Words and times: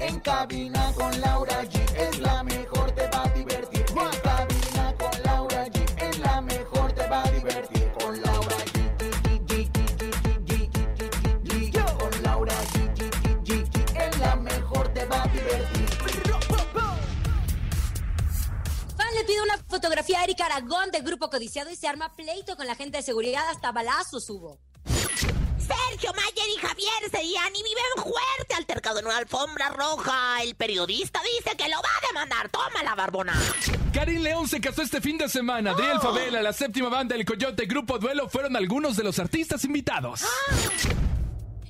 En 0.00 0.20
cabina 0.20 0.92
con 0.94 1.20
Laura 1.20 1.62
G 1.64 1.96
es 1.96 2.18
la 2.20 2.42
mejor, 2.42 2.90
te 2.92 3.06
va 3.08 3.24
a 3.24 3.28
divertir. 3.28 3.84
En 3.88 4.20
cabina 4.20 4.94
con 4.96 5.22
Laura 5.22 5.66
G 5.66 6.02
es 6.02 6.18
la 6.20 6.40
mejor, 6.40 6.92
te 6.92 7.06
va 7.08 7.22
a 7.22 7.30
divertir. 7.30 7.92
Con 7.98 8.22
Laura 8.22 8.56
G. 8.56 8.78
Con 11.98 12.22
Laura 12.22 12.54
G. 12.72 14.00
Es 14.00 14.18
la 14.18 14.36
mejor, 14.36 14.94
te 14.94 15.04
va 15.04 15.22
a 15.22 15.28
divertir. 15.28 15.88
Fan 18.96 19.14
le 19.14 19.24
pide 19.24 19.42
una 19.42 19.58
fotografía 19.68 20.20
a 20.20 20.24
Eric 20.24 20.40
Aragón 20.40 20.90
del 20.90 21.02
grupo 21.02 21.28
codiciado 21.28 21.70
y 21.70 21.76
se 21.76 21.86
arma 21.86 22.14
pleito 22.16 22.56
con 22.56 22.66
la 22.66 22.76
gente 22.76 22.98
de 22.98 23.02
seguridad, 23.02 23.48
hasta 23.50 23.72
balazos 23.72 24.30
hubo. 24.30 24.58
Sergio 25.68 26.12
Mayer 26.14 26.48
y 26.56 26.58
Javier 26.60 27.10
Seriani 27.10 27.62
viven 27.62 28.12
fuerte 28.12 28.54
altercado 28.56 29.00
en 29.00 29.06
una 29.06 29.18
alfombra 29.18 29.68
roja. 29.70 30.42
El 30.42 30.54
periodista 30.54 31.20
dice 31.36 31.56
que 31.56 31.68
lo 31.68 31.76
va 31.76 31.88
a 32.02 32.06
demandar. 32.08 32.48
Toma 32.48 32.82
la 32.82 32.94
barbona. 32.94 33.34
Karim 33.92 34.22
León 34.22 34.48
se 34.48 34.60
casó 34.60 34.82
este 34.82 35.00
fin 35.00 35.18
de 35.18 35.28
semana. 35.28 35.72
Adriel 35.72 36.00
Favela, 36.00 36.42
la 36.42 36.52
séptima 36.52 36.88
banda 36.88 37.14
El 37.14 37.24
Coyote, 37.24 37.66
Grupo 37.66 37.98
Duelo 37.98 38.28
fueron 38.28 38.56
algunos 38.56 38.96
de 38.96 39.04
los 39.04 39.18
artistas 39.18 39.64
invitados. 39.64 40.22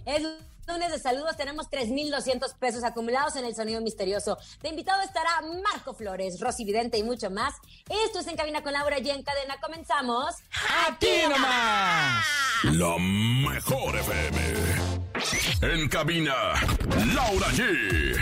Es 0.04 0.22
lunes 0.68 0.92
de 0.92 0.98
saludos, 0.98 1.36
tenemos 1.36 1.68
3,200 1.70 2.54
pesos 2.54 2.84
acumulados 2.84 3.36
en 3.36 3.44
el 3.44 3.54
sonido 3.54 3.80
misterioso. 3.80 4.38
De 4.62 4.68
invitado 4.68 5.02
estará 5.02 5.40
Marco 5.64 5.94
Flores, 5.94 6.38
Rosy 6.40 6.64
Vidente 6.64 6.98
y 6.98 7.02
mucho 7.02 7.30
más. 7.30 7.54
Esto 8.04 8.20
es 8.20 8.26
En 8.26 8.36
Cabina 8.36 8.62
con 8.62 8.72
Laura 8.72 8.98
y 8.98 9.10
en 9.10 9.22
cadena 9.22 9.56
comenzamos. 9.60 10.36
¡Aquí 10.86 11.22
nomás! 11.28 12.24
La 12.64 12.96
mejor 12.98 13.96
FM. 13.96 14.98
En 15.62 15.88
cabina, 15.88 16.34
Laura 17.14 17.48
G. 17.48 18.16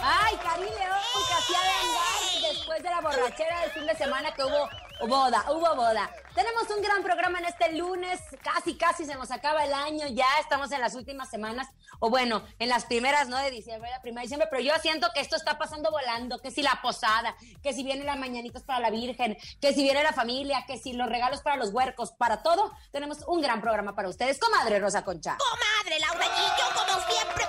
Ay, 0.00 0.36
Karim 0.42 0.64
León, 0.64 0.98
hacía 1.36 1.58
vengar 1.60 2.52
después 2.54 2.82
de 2.82 2.90
la 2.90 3.00
borrachera 3.00 3.60
del 3.62 3.70
fin 3.72 3.86
de 3.86 3.96
semana 3.96 4.32
que 4.32 4.44
hubo 4.44 4.68
boda, 5.06 5.44
hubo 5.50 5.74
boda. 5.74 6.10
Tenemos 6.34 6.68
un 6.70 6.82
gran 6.82 7.02
programa 7.02 7.38
en 7.38 7.46
este 7.46 7.72
lunes, 7.72 8.20
casi, 8.42 8.76
casi 8.76 9.04
se 9.04 9.14
nos 9.14 9.30
acaba 9.30 9.64
el 9.64 9.72
año, 9.72 10.06
ya 10.08 10.26
estamos 10.40 10.70
en 10.72 10.80
las 10.80 10.94
últimas 10.94 11.28
semanas, 11.28 11.68
o 12.00 12.10
bueno, 12.10 12.44
en 12.58 12.68
las 12.68 12.84
primeras, 12.84 13.28
¿no? 13.28 13.36
De 13.38 13.50
diciembre, 13.50 13.90
la 13.90 14.00
primera 14.00 14.20
de 14.20 14.26
diciembre, 14.26 14.48
pero 14.50 14.62
yo 14.62 14.72
siento 14.80 15.08
que 15.14 15.20
esto 15.20 15.36
está 15.36 15.58
pasando 15.58 15.90
volando, 15.90 16.38
que 16.38 16.50
si 16.50 16.62
la 16.62 16.80
posada, 16.82 17.36
que 17.62 17.72
si 17.72 17.82
vienen 17.82 18.06
las 18.06 18.18
mañanitas 18.18 18.62
para 18.62 18.80
la 18.80 18.90
Virgen, 18.90 19.36
que 19.60 19.72
si 19.74 19.82
viene 19.82 20.02
la 20.02 20.12
familia, 20.12 20.64
que 20.66 20.78
si 20.78 20.92
los 20.92 21.08
regalos 21.08 21.40
para 21.40 21.56
los 21.56 21.70
huercos, 21.70 22.12
para 22.12 22.42
todo, 22.42 22.72
tenemos 22.92 23.18
un 23.26 23.40
gran 23.40 23.60
programa 23.60 23.94
para 23.94 24.08
ustedes, 24.08 24.38
comadre 24.38 24.78
Rosa 24.78 25.04
Concha. 25.04 25.36
Comadre 25.38 25.98
Laura 26.00 26.26
G, 26.26 26.58
yo 26.58 26.78
como 26.78 27.06
siempre 27.06 27.47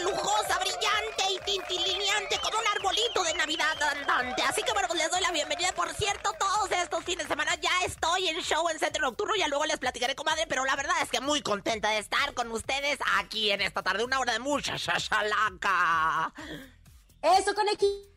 lujosa, 0.00 0.58
brillante 0.58 1.24
y 1.32 1.38
tintilineante 1.44 2.38
como 2.42 2.58
un 2.58 2.66
arbolito 2.66 3.22
de 3.24 3.34
Navidad 3.34 3.82
andante. 3.82 4.42
Así 4.42 4.62
que 4.62 4.72
bueno, 4.72 4.88
pues 4.88 5.00
les 5.00 5.10
doy 5.10 5.20
la 5.20 5.32
bienvenida. 5.32 5.72
Por 5.72 5.92
cierto, 5.94 6.32
todos 6.38 6.70
estos 6.70 7.04
fines 7.04 7.24
de 7.24 7.28
semana 7.28 7.54
ya 7.56 7.70
estoy 7.84 8.28
en 8.28 8.40
show 8.42 8.68
en 8.68 8.78
Centro 8.78 9.02
Nocturno. 9.02 9.34
Ya 9.36 9.48
luego 9.48 9.64
les 9.66 9.78
platicaré, 9.78 10.14
comadre, 10.14 10.46
pero 10.48 10.64
la 10.64 10.76
verdad 10.76 10.96
es 11.02 11.10
que 11.10 11.20
muy 11.20 11.42
contenta 11.42 11.90
de 11.90 11.98
estar 11.98 12.34
con 12.34 12.50
ustedes 12.52 12.98
aquí 13.18 13.50
en 13.50 13.60
esta 13.60 13.82
tarde. 13.82 14.04
Una 14.04 14.20
hora 14.20 14.32
de 14.32 14.38
mucha 14.38 14.76
shashalaca. 14.76 16.32
Eso, 17.22 17.54
conejito. 17.54 18.15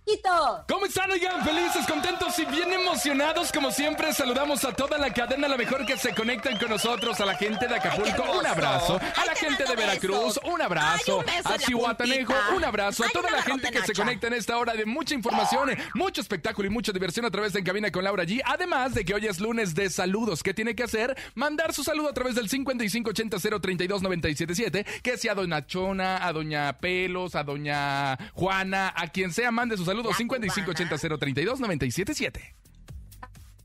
¿Cómo 0.68 0.86
están, 0.88 1.12
oigan? 1.12 1.44
Felices, 1.44 1.86
contentos 1.88 2.40
y 2.40 2.46
bien 2.46 2.74
emocionados. 2.74 3.52
Como 3.52 3.70
siempre, 3.72 4.12
saludamos 4.12 4.66
a 4.66 4.74
toda 4.74 4.98
la 4.98 5.14
cadena, 5.14 5.48
la 5.48 5.56
mejor 5.56 5.86
que 5.86 5.98
se 5.98 6.16
conectan 6.16 6.58
con 6.58 6.70
nosotros. 6.70 7.20
A 7.20 7.26
la 7.26 7.36
gente 7.36 7.68
de 7.68 7.76
Acapulco, 7.76 8.24
Ay, 8.26 8.38
un 8.40 8.46
abrazo. 8.48 8.96
A 8.96 9.26
la 9.26 9.34
te 9.34 9.40
gente 9.40 9.66
de 9.66 9.76
Veracruz, 9.76 10.36
besos. 10.36 10.40
un 10.52 10.60
abrazo. 10.62 11.24
Ay, 11.28 11.30
un 11.30 11.36
beso 11.44 11.50
a 11.88 11.96
puntita. 11.96 12.36
un 12.56 12.64
abrazo. 12.64 13.04
A 13.06 13.10
toda 13.10 13.30
la 13.30 13.44
gente 13.44 13.70
que 13.72 13.84
se 13.84 13.94
conecta 13.94 14.26
en 14.28 14.34
esta 14.34 14.58
hora 14.58 14.74
de 14.74 14.86
mucha 14.88 15.14
información, 15.14 15.70
mucho 15.94 16.22
espectáculo 16.22 16.68
y 16.68 16.72
mucha 16.72 16.92
diversión 16.92 17.26
a 17.26 17.30
través 17.32 17.54
de 17.54 17.60
En 17.60 17.66
Cabina 17.66 17.92
con 17.92 18.04
Laura 18.04 18.24
G. 18.24 18.42
Además 18.46 18.96
de 18.96 19.06
que 19.06 19.14
hoy 19.14 19.28
es 19.28 19.40
lunes 19.40 19.76
de 19.76 19.90
saludos. 19.92 20.42
¿Qué 20.42 20.56
tiene 20.56 20.74
que 20.76 20.82
hacer? 20.84 21.16
Mandar 21.36 21.72
su 21.74 21.84
saludo 21.84 22.10
a 22.10 22.14
través 22.14 22.34
del 22.36 22.50
5580-032-977. 22.50 24.86
Que 25.04 25.18
sea 25.18 25.34
a 25.34 25.36
Doña 25.36 25.68
Chona, 25.68 26.26
a 26.26 26.34
Doña 26.34 26.74
Pelos, 26.80 27.36
a 27.36 27.44
Doña 27.44 28.18
Juana, 28.34 28.92
a 28.96 29.08
quien 29.10 29.32
sea, 29.32 29.52
mande 29.52 29.78
su 29.78 29.86
saludo. 29.86 29.99
La 30.04 30.12
5580-032-977. 30.12 32.56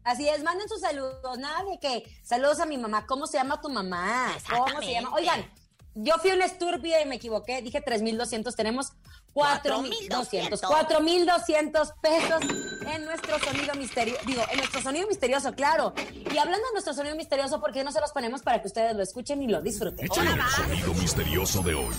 Así 0.04 0.28
es, 0.28 0.42
manden 0.42 0.68
sus 0.68 0.80
saludos. 0.80 1.38
Nada 1.38 1.64
de 1.64 1.78
que 1.80 2.04
saludos 2.22 2.60
a 2.60 2.66
mi 2.66 2.76
mamá. 2.76 3.06
¿Cómo 3.06 3.26
se 3.26 3.38
llama 3.38 3.60
tu 3.60 3.70
mamá? 3.70 4.36
¿Cómo 4.50 4.82
se 4.82 4.92
llama? 4.92 5.14
Oigan, 5.14 5.50
yo 5.94 6.14
fui 6.18 6.32
una 6.32 6.44
estúpida 6.44 7.00
y 7.00 7.06
me 7.06 7.16
equivoqué. 7.16 7.62
Dije 7.62 7.80
3,200. 7.80 8.54
Tenemos 8.54 8.92
4,200. 9.32 10.60
4,200 10.60 11.92
pesos 12.02 12.42
en 12.86 13.04
nuestro 13.06 13.38
sonido 13.38 13.74
misterioso. 13.76 14.20
Digo, 14.26 14.42
en 14.50 14.58
nuestro 14.58 14.82
sonido 14.82 15.08
misterioso, 15.08 15.54
claro. 15.54 15.94
Y 16.12 16.36
hablando 16.36 16.66
de 16.66 16.72
nuestro 16.72 16.92
sonido 16.92 17.16
misterioso, 17.16 17.58
¿por 17.60 17.72
qué 17.72 17.82
no 17.82 17.90
se 17.90 18.00
los 18.00 18.12
ponemos 18.12 18.42
para 18.42 18.60
que 18.60 18.66
ustedes 18.66 18.94
lo 18.94 19.02
escuchen 19.02 19.42
y 19.42 19.48
lo 19.48 19.62
disfruten? 19.62 20.04
El 20.04 20.12
sonido 20.12 20.92
misterioso 20.94 21.62
de 21.62 21.74
hoy. 21.74 21.94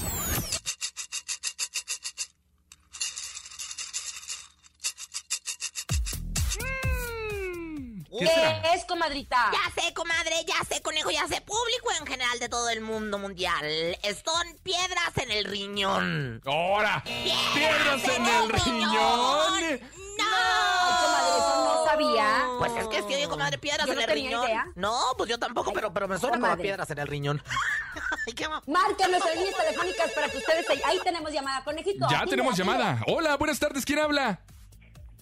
¿Qué 8.20 8.26
¿Qué 8.26 8.32
será? 8.32 8.74
es, 8.74 8.86
comadrita? 8.86 9.52
Ya 9.52 9.82
sé, 9.84 9.94
comadre, 9.94 10.36
ya 10.48 10.56
sé, 10.70 10.82
conejo, 10.82 11.12
ya 11.12 11.28
sé, 11.28 11.42
público 11.42 11.90
en 12.00 12.06
general 12.08 12.40
de 12.40 12.50
todo 12.50 12.70
el 12.70 12.82
mundo 12.82 13.18
mundial. 13.18 13.98
Son 14.24 14.58
piedras 14.64 15.18
en 15.18 15.32
el 15.32 15.46
riñón. 15.46 16.42
¡Ahora! 16.46 17.04
¡Piedras 17.04 18.04
en 18.08 18.26
el 18.26 18.50
riñón! 18.50 19.80
¡No! 20.18 20.26
Ay, 20.28 20.94
comadre, 21.04 21.38
eso 21.38 21.66
no 21.66 21.86
sabía. 21.86 22.46
Pues 22.60 22.72
es 22.78 22.88
que 22.88 22.98
si 23.08 23.16
oye, 23.16 23.28
comadre, 23.28 23.58
piedras 23.58 23.86
Yo 23.86 23.92
en 23.94 23.98
no 24.00 24.02
el 24.02 24.08
tenía 24.08 24.30
riñón. 24.30 24.46
idea. 24.46 24.66
No, 24.76 24.98
pues 25.18 25.30
yo 25.30 25.38
tampoco, 25.38 25.74
pero, 25.74 25.92
pero 25.94 26.08
me 26.08 26.18
suena 26.18 26.40
como 26.40 26.58
piedras 26.58 26.90
en 26.90 27.00
el 27.00 27.08
riñón. 27.08 27.44
Ay, 28.28 28.34
qué 28.34 28.48
ma- 28.48 28.62
Marquen 28.66 29.12
nuestras 29.12 29.36
líneas 29.36 29.56
telefónicas 29.58 30.12
para 30.12 30.30
que 30.30 30.38
ustedes... 30.38 30.66
Ahí 30.86 31.00
tenemos 31.04 31.32
llamada, 31.32 31.64
conejito. 31.64 32.08
Ya 32.10 32.26
tenemos 32.26 32.56
llamada. 32.58 33.02
Hola, 33.08 33.36
buenas 33.38 33.60
tardes. 33.60 33.86
¿Quién 33.86 34.00
habla? 34.00 34.40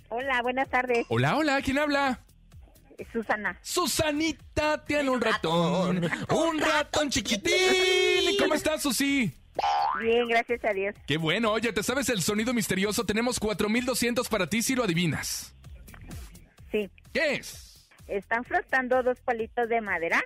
Hola, 0.10 0.42
buenas 0.44 0.70
tardes, 0.70 1.06
Hola, 1.10 1.36
hola. 1.38 1.60
¿Quién 1.64 1.80
habla? 1.80 2.20
Susana. 3.12 3.58
Susanita 3.62 4.84
tiene 4.86 5.10
un 5.10 5.22
ratón. 5.22 6.10
Un 6.30 6.60
ratón 6.60 7.10
chiquitín. 7.10 8.38
¿Cómo 8.40 8.54
estás, 8.54 8.82
Susi? 8.82 9.34
Bien, 10.02 10.28
gracias 10.28 10.64
a 10.66 10.74
Dios. 10.74 10.96
Qué 11.06 11.18
bueno. 11.18 11.52
Oye, 11.52 11.72
¿te 11.74 11.84
sabes 11.84 12.10
el 12.10 12.22
sonido 12.22 12.54
misterioso? 12.54 13.06
Tenemos 13.06 13.40
4200 13.40 14.28
para 14.28 14.48
ti 14.48 14.62
si 14.62 14.76
lo 14.76 14.84
adivinas. 14.84 15.54
Sí. 16.72 16.90
¿Qué 17.14 17.36
es? 17.36 17.88
Están 18.08 18.44
frotando 18.44 19.02
dos 19.02 19.20
palitos 19.22 19.70
de 19.70 19.80
madera. 19.80 20.24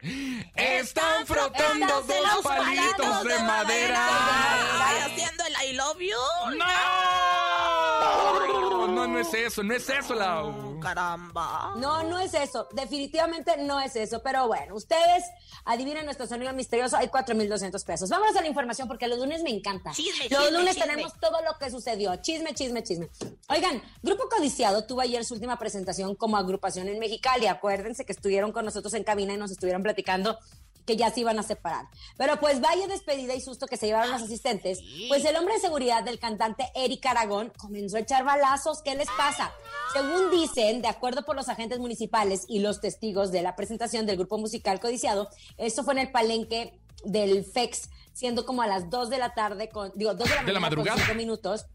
Están 0.55 1.28
frotando 1.28 2.01
dos 2.01 2.44
palitos 2.44 3.23
de 3.23 3.39
madera. 3.44 4.07
Ay, 4.88 5.11
haciendo 5.11 5.44
el 5.45 5.69
I 5.69 5.73
love 5.73 5.99
you. 5.99 6.57
¡No! 6.57 6.66
No, 8.88 9.06
no 9.08 9.20
es 9.20 9.34
eso, 9.34 9.64
no 9.64 9.74
es 9.74 9.90
eso, 9.90 10.16
Lau. 10.16 10.79
Caramba. 10.79 11.74
No, 11.78 12.03
no 12.03 12.20
es 12.20 12.34
eso. 12.34 12.68
Definitivamente 12.74 13.58
no 13.58 13.79
es 13.79 13.96
eso. 13.96 14.22
Pero 14.24 14.47
bueno, 14.47 14.76
ustedes 14.76 15.24
adivinen 15.66 16.06
nuestro 16.06 16.26
sonido 16.26 16.52
misterioso. 16.53 16.97
Hay 16.97 17.09
4,200 17.09 17.84
pesos. 17.84 18.09
Vámonos 18.09 18.35
a 18.35 18.41
la 18.41 18.47
información 18.47 18.88
porque 18.88 19.08
los 19.08 19.20
lunes 19.20 19.44
me 19.44 19.50
encanta. 19.50 19.91
Chisme, 19.91 20.29
los 20.29 20.41
chisme, 20.41 20.58
lunes 20.58 20.76
chisme. 20.76 20.90
tenemos 20.90 21.20
todo 21.20 21.41
lo 21.41 21.58
que 21.59 21.70
sucedió. 21.70 22.16
Chisme, 22.18 22.53
chisme, 22.53 22.84
chisme. 22.84 23.09
Oigan, 23.50 23.82
Grupo 24.02 24.29
Codiciado 24.29 24.85
tuvo 24.85 25.02
ayer 25.02 25.24
su 25.26 25.34
última 25.34 25.59
presentación 25.59 26.16
como 26.16 26.38
agrupación 26.38 26.88
en 26.88 27.00
Mexicali. 27.00 27.47
Acuérdense 27.47 28.06
que 28.06 28.14
estuvieron 28.14 28.52
con 28.52 28.66
nosotros 28.66 28.94
en 28.94 29.03
cabina 29.03 29.34
y 29.34 29.38
nos 29.38 29.52
estuvieron 29.52 29.84
platicando 29.84 30.38
que 30.87 30.95
ya 30.95 31.11
se 31.11 31.19
iban 31.19 31.37
a 31.37 31.43
separar. 31.43 31.85
Pero 32.17 32.39
pues 32.39 32.61
vaya 32.61 32.87
despedida 32.87 33.35
y 33.35 33.41
susto 33.41 33.67
que 33.67 33.75
se 33.78 33.85
llevaron 33.87 34.09
los 34.09 34.22
asistentes, 34.23 34.79
pues 35.09 35.23
el 35.25 35.35
hombre 35.35 35.55
de 35.55 35.59
seguridad 35.59 36.01
del 36.03 36.17
cantante 36.17 36.72
Eric 36.73 37.05
Aragón 37.05 37.51
comenzó 37.57 37.97
a 37.97 37.99
echar 37.99 38.23
balazos. 38.23 38.81
¿Qué 38.81 38.95
les 38.95 39.09
pasa? 39.17 39.51
Según 39.93 40.31
dicen, 40.31 40.81
de 40.81 40.87
acuerdo 40.87 41.25
por 41.25 41.35
los 41.35 41.49
agentes 41.49 41.79
municipales 41.79 42.45
y 42.47 42.59
los 42.59 42.79
testigos 42.79 43.31
de 43.31 43.41
la 43.41 43.55
presentación 43.57 44.05
del 44.05 44.17
grupo 44.17 44.37
musical 44.37 44.79
codiciado, 44.79 45.29
esto 45.57 45.84
fue 45.84 45.93
en 45.93 45.99
el 45.99 46.11
palenque 46.11 46.79
del 47.03 47.43
FEX, 47.43 47.90
siendo 48.13 48.45
como 48.45 48.61
a 48.61 48.67
las 48.67 48.90
2 48.90 49.09
de 49.09 49.17
la 49.17 49.33
tarde, 49.33 49.67
con, 49.69 49.91
digo, 49.95 50.13
2 50.13 50.28
de 50.29 50.35
la, 50.35 50.43
¿De 50.43 50.47
la 50.47 50.53
con 50.53 50.61
madrugada? 50.61 50.97
cinco 50.97 51.16
minutos. 51.16 51.66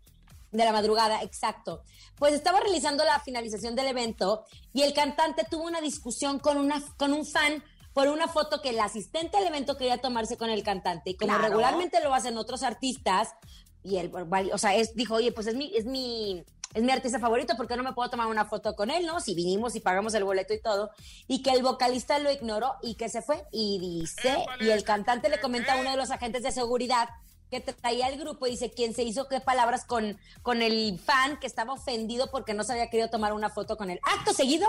De 0.50 0.64
la 0.64 0.72
madrugada, 0.72 1.22
exacto. 1.22 1.82
Pues 2.16 2.34
estaba 2.34 2.60
realizando 2.60 3.04
la 3.04 3.20
finalización 3.20 3.74
del 3.74 3.86
evento 3.86 4.44
y 4.74 4.82
el 4.82 4.92
cantante 4.92 5.46
tuvo 5.50 5.64
una 5.64 5.80
discusión 5.80 6.38
con, 6.38 6.58
una, 6.58 6.82
con 6.98 7.14
un 7.14 7.24
fan 7.24 7.62
por 7.92 8.08
una 8.08 8.28
foto 8.28 8.60
que 8.62 8.70
el 8.70 8.80
asistente 8.80 9.36
del 9.38 9.48
evento 9.48 9.76
quería 9.76 9.98
tomarse 9.98 10.36
con 10.36 10.50
el 10.50 10.62
cantante. 10.62 11.10
Y 11.10 11.14
como 11.16 11.28
Claro. 11.32 11.44
regularmente 11.44 12.02
lo 12.02 12.14
hacen 12.14 12.36
otros 12.38 12.62
artistas, 12.62 13.34
y 13.82 13.96
él, 13.98 14.12
o 14.52 14.58
sea, 14.58 14.74
es, 14.76 14.94
dijo, 14.94 15.14
oye, 15.14 15.32
pues 15.32 15.46
es 15.48 15.54
mi, 15.56 15.76
es 15.76 15.84
mi, 15.84 16.44
es 16.72 16.82
mi 16.82 16.90
artista 16.92 17.18
favorito, 17.18 17.56
¿por 17.56 17.66
qué 17.66 17.76
no 17.76 17.82
me 17.82 17.92
puedo 17.92 18.08
tomar 18.10 18.28
una 18.28 18.44
foto 18.44 18.74
con 18.76 18.90
él, 18.90 19.04
no? 19.04 19.20
Si 19.20 19.34
vinimos 19.34 19.74
y 19.74 19.80
pagamos 19.80 20.14
el 20.14 20.24
boleto 20.24 20.54
y 20.54 20.60
todo. 20.60 20.90
Y 21.28 21.42
que 21.42 21.50
el 21.50 21.62
vocalista 21.62 22.18
lo 22.18 22.30
ignoró 22.30 22.74
y 22.82 22.94
que 22.94 23.08
se 23.08 23.20
fue. 23.22 23.44
Y 23.50 23.78
dice, 23.80 24.46
y 24.60 24.70
el 24.70 24.84
cantante 24.84 25.28
le 25.28 25.40
comenta 25.40 25.74
a 25.74 25.80
uno 25.80 25.90
de 25.90 25.96
los 25.96 26.10
agentes 26.10 26.42
de 26.44 26.52
seguridad 26.52 27.08
que 27.50 27.60
traía 27.60 28.08
el 28.08 28.18
grupo 28.18 28.46
y 28.46 28.52
dice 28.52 28.70
quién 28.70 28.94
se 28.94 29.02
hizo 29.02 29.28
qué 29.28 29.40
palabras 29.40 29.84
con, 29.84 30.18
con 30.40 30.62
el 30.62 30.98
fan 30.98 31.38
que 31.38 31.46
estaba 31.46 31.74
ofendido 31.74 32.30
porque 32.30 32.54
no 32.54 32.64
se 32.64 32.72
había 32.72 32.88
querido 32.88 33.10
tomar 33.10 33.34
una 33.34 33.50
foto 33.50 33.76
con 33.76 33.90
él. 33.90 34.00
Acto 34.16 34.32
seguido, 34.32 34.66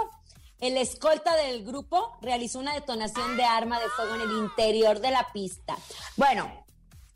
el 0.64 0.78
escolta 0.78 1.36
del 1.36 1.66
grupo 1.66 2.18
realizó 2.22 2.58
una 2.60 2.74
detonación 2.74 3.36
de 3.36 3.44
arma 3.44 3.82
de 3.82 3.90
fuego 3.90 4.16
en 4.16 4.22
el 4.22 4.32
interior 4.38 5.02
de 5.02 5.12
la 5.12 5.28
pista. 5.34 5.76
Bueno, 6.16 6.66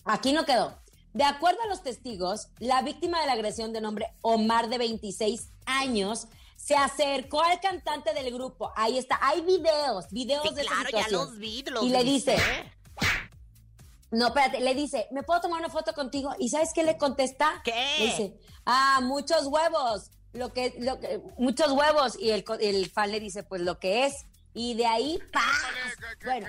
aquí 0.04 0.34
no 0.34 0.46
quedó. 0.46 0.78
De 1.14 1.24
acuerdo 1.24 1.62
a 1.64 1.68
los 1.68 1.82
testigos, 1.82 2.50
la 2.60 2.82
víctima 2.82 3.22
de 3.22 3.28
la 3.28 3.32
agresión 3.32 3.72
de 3.72 3.80
nombre 3.80 4.14
Omar 4.22 4.68
de 4.68 4.78
26 4.78 5.50
años 5.66 6.28
se 6.58 6.76
acercó 6.76 7.42
al 7.42 7.62
cantante 7.62 8.14
del 8.14 8.34
grupo. 8.34 8.74
Ahí 8.76 8.98
está, 8.98 9.18
hay 9.22 9.40
videos, 9.40 10.10
videos 10.12 10.44
Sí, 10.50 10.54
de 10.54 10.62
esa 10.64 10.70
claro, 10.72 10.90
ya 10.92 10.98
situación. 11.06 11.22
los 11.22 11.38
vi, 11.38 11.64
los 11.64 11.84
Y 11.86 11.90
le 11.90 12.04
dice, 12.04 12.36
no, 14.12 14.28
espérate, 14.28 14.60
le 14.60 14.76
dice, 14.76 15.08
¿me 15.12 15.24
puedo 15.24 15.40
tomar 15.40 15.60
una 15.60 15.70
foto 15.70 15.94
contigo? 15.94 16.36
¿Y 16.38 16.50
sabes 16.50 16.72
qué 16.76 16.84
le 16.84 16.98
contesta? 16.98 17.62
¿Qué? 17.64 17.96
Le 18.00 18.06
dice, 18.08 18.38
ah, 18.66 19.00
muchos 19.04 19.46
huevos, 19.48 20.12
lo 20.38 20.54
que, 20.54 20.74
lo 20.80 21.00
que, 21.00 21.20
muchos 21.38 21.72
huevos. 21.72 22.18
Y 22.20 22.32
el, 22.32 22.44
co- 22.44 22.56
el 22.56 22.90
fan 22.90 23.12
le 23.12 23.20
dice, 23.20 23.44
pues 23.44 23.62
lo 23.62 23.80
que 23.80 24.06
es. 24.06 24.26
Y 24.54 24.74
de 24.76 24.86
ahí, 24.86 25.20
¡paz! 25.32 25.44
Bueno, 26.24 26.48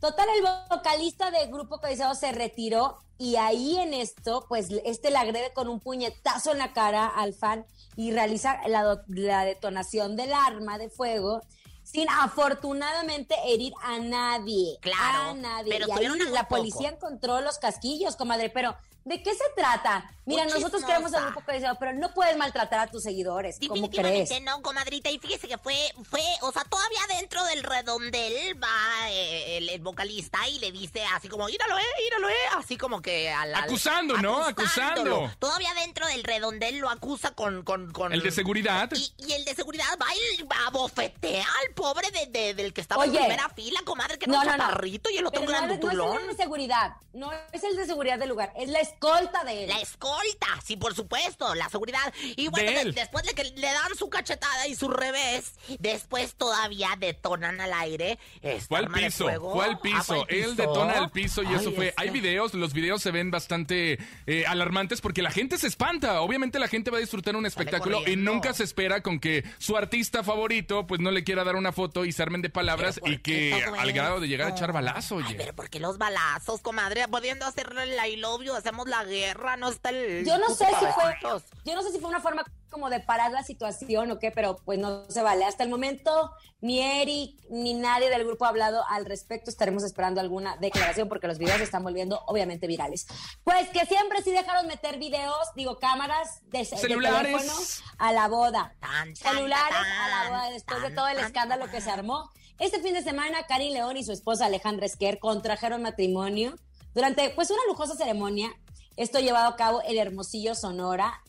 total, 0.00 0.26
el 0.36 0.44
vocalista 0.68 1.30
del 1.30 1.48
grupo 1.50 1.78
Codiciado 1.80 2.14
se 2.14 2.32
retiró 2.32 2.98
y 3.18 3.36
ahí 3.36 3.76
en 3.78 3.94
esto, 3.94 4.44
pues 4.48 4.68
este 4.84 5.10
le 5.10 5.18
agrede 5.18 5.52
con 5.52 5.68
un 5.68 5.78
puñetazo 5.80 6.50
en 6.52 6.58
la 6.58 6.72
cara 6.72 7.06
al 7.06 7.32
fan 7.32 7.64
y 7.96 8.10
realiza 8.10 8.58
la, 8.66 9.02
la 9.06 9.44
detonación 9.44 10.16
del 10.16 10.32
arma 10.32 10.78
de 10.78 10.90
fuego 10.90 11.40
sin 11.84 12.08
afortunadamente 12.10 13.36
herir 13.46 13.72
a 13.82 13.98
nadie. 13.98 14.78
Claro, 14.80 15.30
A 15.30 15.34
nadie. 15.34 15.70
pero 15.72 15.86
y 15.88 15.92
ahí 15.92 16.18
la 16.32 16.48
poco. 16.48 16.56
policía 16.60 16.88
encontró 16.90 17.40
los 17.40 17.58
casquillos, 17.58 18.16
comadre, 18.16 18.50
pero 18.50 18.76
¿de 19.04 19.22
qué 19.22 19.32
se 19.34 19.44
trata? 19.56 20.10
Mira, 20.26 20.46
nosotros 20.46 20.82
queremos 20.82 21.12
al 21.12 21.24
grupo 21.26 21.42
Codiciado, 21.44 21.76
pero 21.78 21.92
no 21.92 22.14
puedes 22.14 22.34
maltratar 22.38 22.80
a 22.80 22.86
tus 22.90 23.02
seguidores. 23.02 23.58
¿Cómo 23.68 23.90
crees? 23.90 23.90
Definitivamente 23.90 24.40
no, 24.40 24.62
comadrita. 24.62 25.10
Y 25.10 25.18
fíjese 25.18 25.46
que 25.48 25.58
fue, 25.58 25.76
fue, 26.08 26.22
o 26.40 26.50
sea, 26.50 26.64
todavía 26.64 27.00
dentro 27.18 27.44
del 27.44 27.62
redondel 27.62 28.62
va 28.62 29.10
eh, 29.10 29.58
el, 29.58 29.68
el 29.68 29.80
vocalista 29.82 30.48
y 30.48 30.58
le 30.60 30.72
dice 30.72 31.04
así 31.14 31.28
como, 31.28 31.46
íralo, 31.50 31.76
eh, 31.78 31.82
íralo, 32.06 32.30
eh. 32.30 32.34
Así 32.56 32.78
como 32.78 33.02
que 33.02 33.28
al, 33.30 33.54
al- 33.54 33.64
Acusando, 33.64 34.16
¿no? 34.16 34.42
Acusando. 34.42 35.30
Todavía 35.38 35.74
dentro 35.74 36.06
del 36.06 36.24
redondel 36.24 36.78
lo 36.78 36.88
acusa 36.88 37.32
con. 37.32 37.62
con, 37.62 37.92
con 37.92 38.14
El 38.14 38.22
de 38.22 38.30
seguridad. 38.30 38.88
Y, 38.94 39.12
y 39.18 39.32
el 39.34 39.44
de 39.44 39.54
seguridad 39.54 39.84
va 40.00 40.06
y 40.38 40.42
va 40.44 40.56
a 40.68 40.70
bofetear 40.70 41.44
al 41.68 41.74
pobre 41.74 42.10
de, 42.12 42.26
de- 42.28 42.54
del 42.54 42.72
que 42.72 42.80
estaba 42.80 43.02
Oye. 43.02 43.10
en 43.18 43.24
primera 43.26 43.50
fila, 43.50 43.80
comadre, 43.84 44.18
que 44.18 44.26
No, 44.26 44.38
un 44.40 44.46
no, 44.46 44.52
no. 44.52 44.56
chaparrito 44.58 45.10
y 45.10 45.18
el 45.18 45.26
otro 45.26 45.42
Pero 45.42 45.52
no, 45.52 45.58
no 45.66 45.74
es 46.14 46.20
el 46.22 46.28
de 46.28 46.36
seguridad, 46.36 46.96
no 47.12 47.30
es 47.52 47.62
el 47.62 47.76
de 47.76 47.84
seguridad 47.84 48.18
del 48.18 48.30
lugar, 48.30 48.50
es 48.56 48.70
la 48.70 48.80
escolta 48.94 49.44
de 49.44 49.64
él. 49.64 49.68
La 49.70 49.80
escolta, 49.80 50.46
sí, 50.64 50.76
por 50.76 50.94
supuesto, 50.94 51.54
la 51.54 51.68
seguridad. 51.68 52.12
Y 52.36 52.48
bueno, 52.48 52.70
De 52.70 52.76
de- 52.76 52.82
él. 52.82 52.94
después 52.94 53.24
de 53.24 53.34
que 53.34 53.44
le 53.44 53.66
dan 53.72 53.94
su 53.96 54.08
cachetada 54.08 54.66
y 54.66 54.74
su 54.74 54.88
revés, 54.88 55.54
después 55.78 56.34
todavía 56.34 56.90
detonan 56.98 57.60
al 57.60 57.72
aire. 57.74 58.18
esta 58.42 58.66
Fue 58.68 58.78
al 58.78 58.88
piso, 58.88 59.24
fuego. 59.24 59.52
fue 59.54 59.64
al 59.64 59.72
Ah, 59.74 59.80
piso. 59.82 60.04
fue 60.04 60.20
al 60.20 60.26
Él 60.28 60.56
detona 60.56 60.98
el 60.98 61.10
piso 61.10 61.42
y 61.42 61.46
Ay, 61.46 61.54
eso 61.56 61.72
fue. 61.72 61.88
este. 61.88 62.02
Hay 62.02 62.10
videos, 62.10 62.54
los 62.54 62.72
videos 62.72 63.02
se 63.02 63.10
ven 63.10 63.30
bastante 63.30 63.98
eh, 64.26 64.44
alarmantes 64.46 65.00
porque 65.00 65.22
la 65.22 65.30
gente 65.30 65.58
se 65.58 65.66
espanta. 65.66 66.20
Obviamente 66.20 66.58
la 66.58 66.68
gente 66.68 66.90
va 66.90 66.98
a 66.98 67.00
disfrutar 67.00 67.36
un 67.36 67.46
espectáculo 67.46 68.06
y 68.06 68.16
nunca 68.16 68.52
se 68.54 68.64
espera 68.64 69.02
con 69.02 69.18
que 69.20 69.44
su 69.58 69.76
artista 69.76 70.22
favorito 70.22 70.86
pues 70.86 71.00
no 71.00 71.10
le 71.10 71.24
quiera 71.24 71.44
dar 71.44 71.56
una 71.56 71.72
foto 71.72 72.04
y 72.04 72.12
se 72.12 72.22
armen 72.22 72.42
de 72.42 72.50
palabras 72.50 72.94
¿Pero 72.96 73.04
por 73.04 73.12
y 73.12 73.18
que 73.18 73.64
al 73.78 73.92
grado 73.92 74.20
de 74.20 74.28
llegar 74.28 74.48
a 74.48 74.50
echar 74.50 74.72
balazo, 74.72 75.18
Ay, 75.18 75.24
oye. 75.26 75.34
pero 75.36 75.54
¿por 75.54 75.68
qué 75.70 75.80
los 75.80 75.98
balazos, 75.98 76.60
comadre? 76.60 77.06
Pudiendo 77.08 77.46
hacer 77.46 77.72
el 77.78 77.92
I 78.12 78.16
love 78.16 78.42
you, 78.42 78.54
hacemos 78.54 78.83
la 78.86 79.04
guerra, 79.04 79.56
no 79.56 79.68
está 79.68 79.90
el... 79.90 80.24
Yo 80.24 80.38
no 80.38 80.48
sé 80.54 80.66
si 80.66 80.86
fue, 80.86 81.16
yo 81.64 81.74
no 81.74 81.82
sé 81.82 81.92
si 81.92 81.98
fue 81.98 82.10
una 82.10 82.20
forma 82.20 82.44
como 82.74 82.90
de 82.90 82.98
parar 82.98 83.30
la 83.30 83.44
situación 83.44 84.10
o 84.10 84.18
qué, 84.18 84.32
pero 84.32 84.56
pues 84.64 84.80
no 84.80 85.08
se 85.08 85.22
vale. 85.22 85.44
Hasta 85.44 85.62
el 85.62 85.70
momento 85.70 86.32
ni 86.60 86.80
Eric 86.80 87.40
ni 87.48 87.72
nadie 87.72 88.10
del 88.10 88.24
grupo 88.24 88.46
ha 88.46 88.48
hablado 88.48 88.82
al 88.88 89.04
respecto. 89.04 89.48
Estaremos 89.48 89.84
esperando 89.84 90.20
alguna 90.20 90.56
declaración 90.56 91.08
porque 91.08 91.28
los 91.28 91.38
videos 91.38 91.58
se 91.58 91.64
están 91.64 91.84
volviendo 91.84 92.22
obviamente 92.26 92.66
virales. 92.66 93.06
Pues 93.44 93.68
que 93.68 93.86
siempre 93.86 94.22
sí 94.22 94.32
dejaron 94.32 94.66
meter 94.66 94.98
videos, 94.98 95.54
digo 95.54 95.78
cámaras 95.78 96.40
de, 96.46 96.58
de 96.58 96.64
Celulares. 96.64 97.22
teléfono 97.22 97.52
a 97.98 98.12
la 98.12 98.26
boda. 98.26 98.74
Tan, 98.80 99.14
tan, 99.14 99.34
Celulares 99.34 99.76
tan, 99.76 99.86
a 99.86 100.08
la 100.08 100.30
boda 100.30 100.50
después 100.50 100.82
de 100.82 100.90
todo 100.90 101.06
el 101.06 101.16
tan, 101.16 101.26
escándalo 101.26 101.70
que 101.70 101.80
se 101.80 101.92
armó. 101.92 102.28
Este 102.58 102.80
fin 102.80 102.94
de 102.94 103.02
semana, 103.02 103.46
Karin 103.46 103.72
León 103.72 103.96
y 103.96 104.04
su 104.04 104.10
esposa 104.10 104.46
Alejandra 104.46 104.86
Esquer 104.86 105.20
contrajeron 105.20 105.82
matrimonio 105.82 106.56
durante 106.94 107.30
pues 107.30 107.50
una 107.50 107.62
lujosa 107.68 107.94
ceremonia. 107.94 108.50
Esto 108.96 109.18
llevado 109.18 109.48
a 109.48 109.56
cabo 109.56 109.82
en 109.84 109.98
Hermosillo, 109.98 110.54
Sonora. 110.54 111.22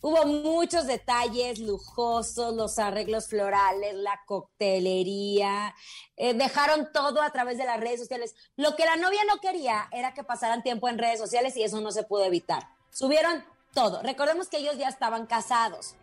Hubo 0.00 0.24
muchos 0.26 0.86
detalles 0.88 1.60
lujosos, 1.60 2.54
los 2.54 2.80
arreglos 2.80 3.28
florales, 3.28 3.94
la 3.94 4.20
coctelería, 4.26 5.74
eh, 6.16 6.34
dejaron 6.34 6.88
todo 6.92 7.22
a 7.22 7.30
través 7.30 7.56
de 7.56 7.64
las 7.64 7.78
redes 7.78 8.00
sociales. 8.00 8.34
Lo 8.56 8.74
que 8.74 8.84
la 8.84 8.96
novia 8.96 9.20
no 9.28 9.38
quería 9.40 9.88
era 9.92 10.12
que 10.12 10.24
pasaran 10.24 10.64
tiempo 10.64 10.88
en 10.88 10.98
redes 10.98 11.20
sociales 11.20 11.56
y 11.56 11.62
eso 11.62 11.80
no 11.80 11.92
se 11.92 12.02
pudo 12.02 12.24
evitar. 12.24 12.68
Subieron 12.90 13.44
todo. 13.72 14.02
Recordemos 14.02 14.48
que 14.48 14.58
ellos 14.58 14.76
ya 14.76 14.88
estaban 14.88 15.26
casados. 15.26 15.94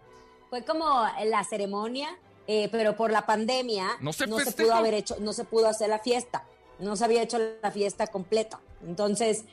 Fue 0.49 0.63
como 0.63 1.05
la 1.25 1.43
ceremonia, 1.43 2.07
eh, 2.47 2.69
pero 2.71 2.95
por 2.95 3.11
la 3.11 3.25
pandemia 3.25 3.97
No 3.99 4.13
se 4.13 4.27
pudo 4.27 4.39
festejó. 4.39 4.73
haber 4.73 4.93
hecho, 4.93 5.17
no 5.19 5.33
se 5.33 5.43
pudo 5.43 5.67
hacer 5.67 5.89
la 5.89 5.99
fiesta, 5.99 6.45
no 6.79 6.95
se 6.95 7.03
había 7.03 7.21
hecho 7.21 7.37
la 7.61 7.69
fiesta 7.71 8.07
completa. 8.07 8.61
Entonces, 8.81 9.43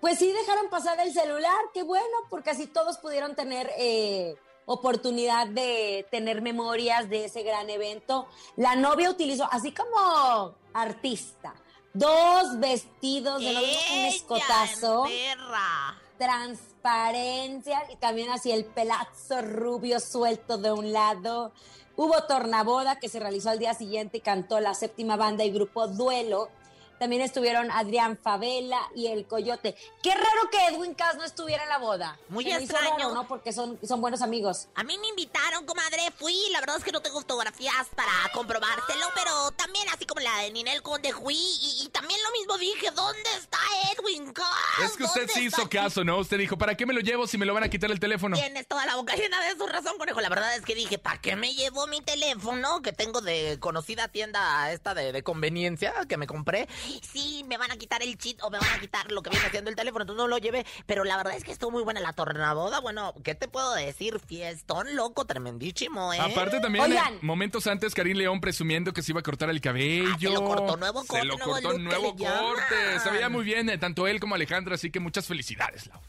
pues 0.00 0.18
sí 0.18 0.32
dejaron 0.32 0.68
pasar 0.68 1.00
el 1.00 1.12
celular, 1.12 1.58
qué 1.74 1.82
bueno, 1.82 2.04
porque 2.30 2.50
así 2.50 2.66
todos 2.66 2.98
pudieron 2.98 3.34
tener 3.34 3.70
eh, 3.78 4.36
oportunidad 4.66 5.46
de 5.48 6.06
tener 6.10 6.42
memorias 6.42 7.08
de 7.08 7.24
ese 7.24 7.42
gran 7.42 7.68
evento. 7.70 8.26
La 8.56 8.76
novia 8.76 9.10
utilizó, 9.10 9.48
así 9.50 9.72
como 9.72 10.54
artista, 10.72 11.54
dos 11.94 12.58
vestidos 12.60 13.40
de 13.40 13.52
novia, 13.54 13.78
un 13.94 14.04
escotazo 14.04 15.04
perra. 15.04 15.98
transparencia 16.18 17.82
y 17.92 17.96
también 17.96 18.30
así 18.30 18.52
el 18.52 18.64
pelazo 18.66 19.42
rubio 19.42 20.00
suelto 20.00 20.58
de 20.58 20.70
un 20.70 20.92
lado. 20.92 21.52
Hubo 21.96 22.22
tornaboda 22.24 23.00
que 23.00 23.08
se 23.08 23.18
realizó 23.18 23.50
al 23.50 23.58
día 23.58 23.74
siguiente 23.74 24.18
y 24.18 24.20
cantó 24.20 24.60
la 24.60 24.74
séptima 24.74 25.16
banda 25.16 25.44
y 25.44 25.50
grupo 25.50 25.88
Duelo. 25.88 26.50
También 26.98 27.22
estuvieron 27.22 27.70
Adrián 27.70 28.16
Favela 28.16 28.80
y 28.94 29.06
El 29.06 29.26
Coyote. 29.26 29.76
Qué 30.02 30.12
raro 30.14 30.50
que 30.50 30.66
Edwin 30.66 30.94
Cass 30.94 31.16
no 31.16 31.24
estuviera 31.24 31.62
en 31.62 31.68
la 31.68 31.78
boda. 31.78 32.18
Muy 32.28 32.44
Se 32.44 32.56
extraño. 32.56 32.90
raro, 32.98 33.14
¿no? 33.14 33.28
Porque 33.28 33.52
son, 33.52 33.78
son 33.86 34.00
buenos 34.00 34.22
amigos. 34.22 34.68
A 34.74 34.82
mí 34.84 34.98
me 34.98 35.08
invitaron, 35.08 35.64
comadre, 35.66 36.10
fui, 36.16 36.36
la 36.52 36.60
verdad 36.60 36.76
es 36.78 36.84
que 36.84 36.92
no 36.92 37.00
tengo 37.00 37.20
fotografías 37.20 37.86
para 37.94 38.12
comprobárselo, 38.32 39.06
pero 39.14 39.50
también 39.52 39.86
así 39.94 40.06
como 40.06 40.20
la 40.20 40.36
de 40.38 40.50
Ninel 40.50 40.82
Conde 40.82 41.12
fui 41.12 41.36
y, 41.36 41.84
y 41.84 41.88
también 41.90 42.20
lo 42.22 42.30
mismo 42.32 42.58
dije, 42.58 42.90
¿dónde 42.90 43.30
está 43.38 43.58
Edwin 43.92 44.32
Cass? 44.32 44.46
Es 44.84 44.96
que 44.96 45.04
usted 45.04 45.20
¿Dónde 45.22 45.32
sí 45.34 45.44
hizo 45.46 45.68
caso, 45.68 46.04
¿no? 46.04 46.18
Usted 46.18 46.38
dijo, 46.38 46.58
¿para 46.58 46.76
qué 46.76 46.86
me 46.86 46.94
lo 46.94 47.00
llevo 47.00 47.26
si 47.26 47.38
me 47.38 47.46
lo 47.46 47.54
van 47.54 47.64
a 47.64 47.68
quitar 47.68 47.90
el 47.90 48.00
teléfono? 48.00 48.36
Tienes 48.36 48.66
toda 48.66 48.86
la 48.86 48.96
boca 48.96 49.14
llena 49.16 49.40
de 49.40 49.56
su 49.56 49.66
razón, 49.66 49.98
conejo. 49.98 50.20
La 50.20 50.28
verdad 50.28 50.54
es 50.56 50.64
que 50.64 50.74
dije, 50.74 50.98
¿para 50.98 51.20
qué 51.20 51.36
me 51.36 51.54
llevo 51.54 51.86
mi 51.86 52.00
teléfono 52.00 52.82
que 52.82 52.92
tengo 52.92 53.20
de 53.20 53.58
conocida 53.60 54.08
tienda 54.08 54.72
esta 54.72 54.94
de, 54.94 55.12
de 55.12 55.22
conveniencia 55.22 55.94
que 56.08 56.16
me 56.16 56.26
compré? 56.26 56.68
Sí, 57.02 57.44
me 57.46 57.56
van 57.56 57.70
a 57.70 57.76
quitar 57.76 58.02
el 58.02 58.16
cheat 58.18 58.42
o 58.42 58.50
me 58.50 58.58
van 58.58 58.72
a 58.72 58.80
quitar 58.80 59.10
lo 59.10 59.22
que 59.22 59.30
viene 59.30 59.46
haciendo 59.46 59.70
el 59.70 59.76
teléfono, 59.76 60.02
entonces 60.02 60.18
no 60.22 60.28
lo 60.28 60.38
llevé. 60.38 60.66
Pero 60.86 61.04
la 61.04 61.16
verdad 61.16 61.34
es 61.34 61.44
que 61.44 61.52
estuvo 61.52 61.70
muy 61.70 61.82
buena 61.82 62.00
la 62.00 62.12
tornaboda. 62.12 62.80
Bueno, 62.80 63.14
¿qué 63.24 63.34
te 63.34 63.48
puedo 63.48 63.74
decir? 63.74 64.18
Fiestón 64.20 64.94
loco, 64.96 65.24
tremendísimo, 65.24 66.12
¿eh? 66.12 66.18
Aparte 66.20 66.60
también, 66.60 66.84
Oigan. 66.84 67.14
eh, 67.14 67.18
momentos 67.22 67.66
antes, 67.66 67.94
Karim 67.94 68.16
León 68.16 68.40
presumiendo 68.40 68.92
que 68.92 69.02
se 69.02 69.12
iba 69.12 69.20
a 69.20 69.22
cortar 69.22 69.50
el 69.50 69.60
cabello. 69.60 70.08
Ah, 70.14 70.18
se 70.18 70.30
lo 70.30 70.44
cortó, 70.44 70.76
nuevo 70.76 71.02
Se 71.02 71.08
corte, 71.08 71.24
lo 71.26 71.36
nuevo 71.38 71.52
cortó, 71.52 71.78
nuevo 71.78 72.16
corte. 72.16 73.00
Se 73.02 73.10
veía 73.10 73.28
muy 73.28 73.44
bien, 73.44 73.68
eh, 73.68 73.78
tanto 73.78 74.06
él 74.06 74.20
como 74.20 74.34
Alejandra, 74.34 74.74
así 74.74 74.90
que 74.90 75.00
muchas 75.00 75.26
felicidades, 75.26 75.86
Lau. 75.86 76.00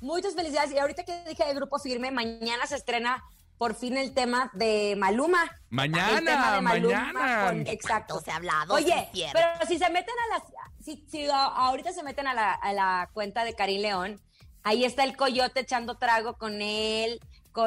Muchas 0.00 0.34
felicidades. 0.34 0.72
Y 0.72 0.78
ahorita 0.78 1.04
que 1.04 1.24
dije 1.28 1.44
de 1.44 1.54
Grupo 1.54 1.78
Firme, 1.78 2.10
mañana 2.10 2.66
se 2.66 2.76
estrena 2.76 3.22
por 3.60 3.74
fin 3.74 3.98
el 3.98 4.14
tema 4.14 4.50
de 4.54 4.94
Maluma. 4.96 5.44
Mañana, 5.68 6.18
El 6.18 6.24
tema 6.24 6.54
de 6.54 6.60
Maluma 6.62 7.12
mañana. 7.12 7.46
con- 7.46 7.66
exacto. 7.66 8.14
¿Cuánto 8.14 8.24
se 8.24 8.30
ha 8.30 8.36
hablado? 8.36 8.72
Oye, 8.72 9.10
pero 9.34 9.46
si 9.68 9.78
se 9.78 9.90
meten 9.90 10.14
a 10.24 10.38
las, 10.38 10.42
si, 10.82 11.04
si 11.10 11.26
ahorita 11.28 11.92
se 11.92 12.02
meten 12.02 12.26
a 12.26 12.32
la, 12.32 12.54
a 12.54 12.72
la 12.72 13.10
cuenta 13.12 13.44
de 13.44 13.54
Karim 13.54 13.82
León, 13.82 14.18
Ahí 14.62 14.84
está 14.84 15.04
el 15.04 15.16
coyote 15.16 15.60
echando 15.60 15.96
trago 15.96 16.34
con 16.36 16.60
él. 16.60 17.18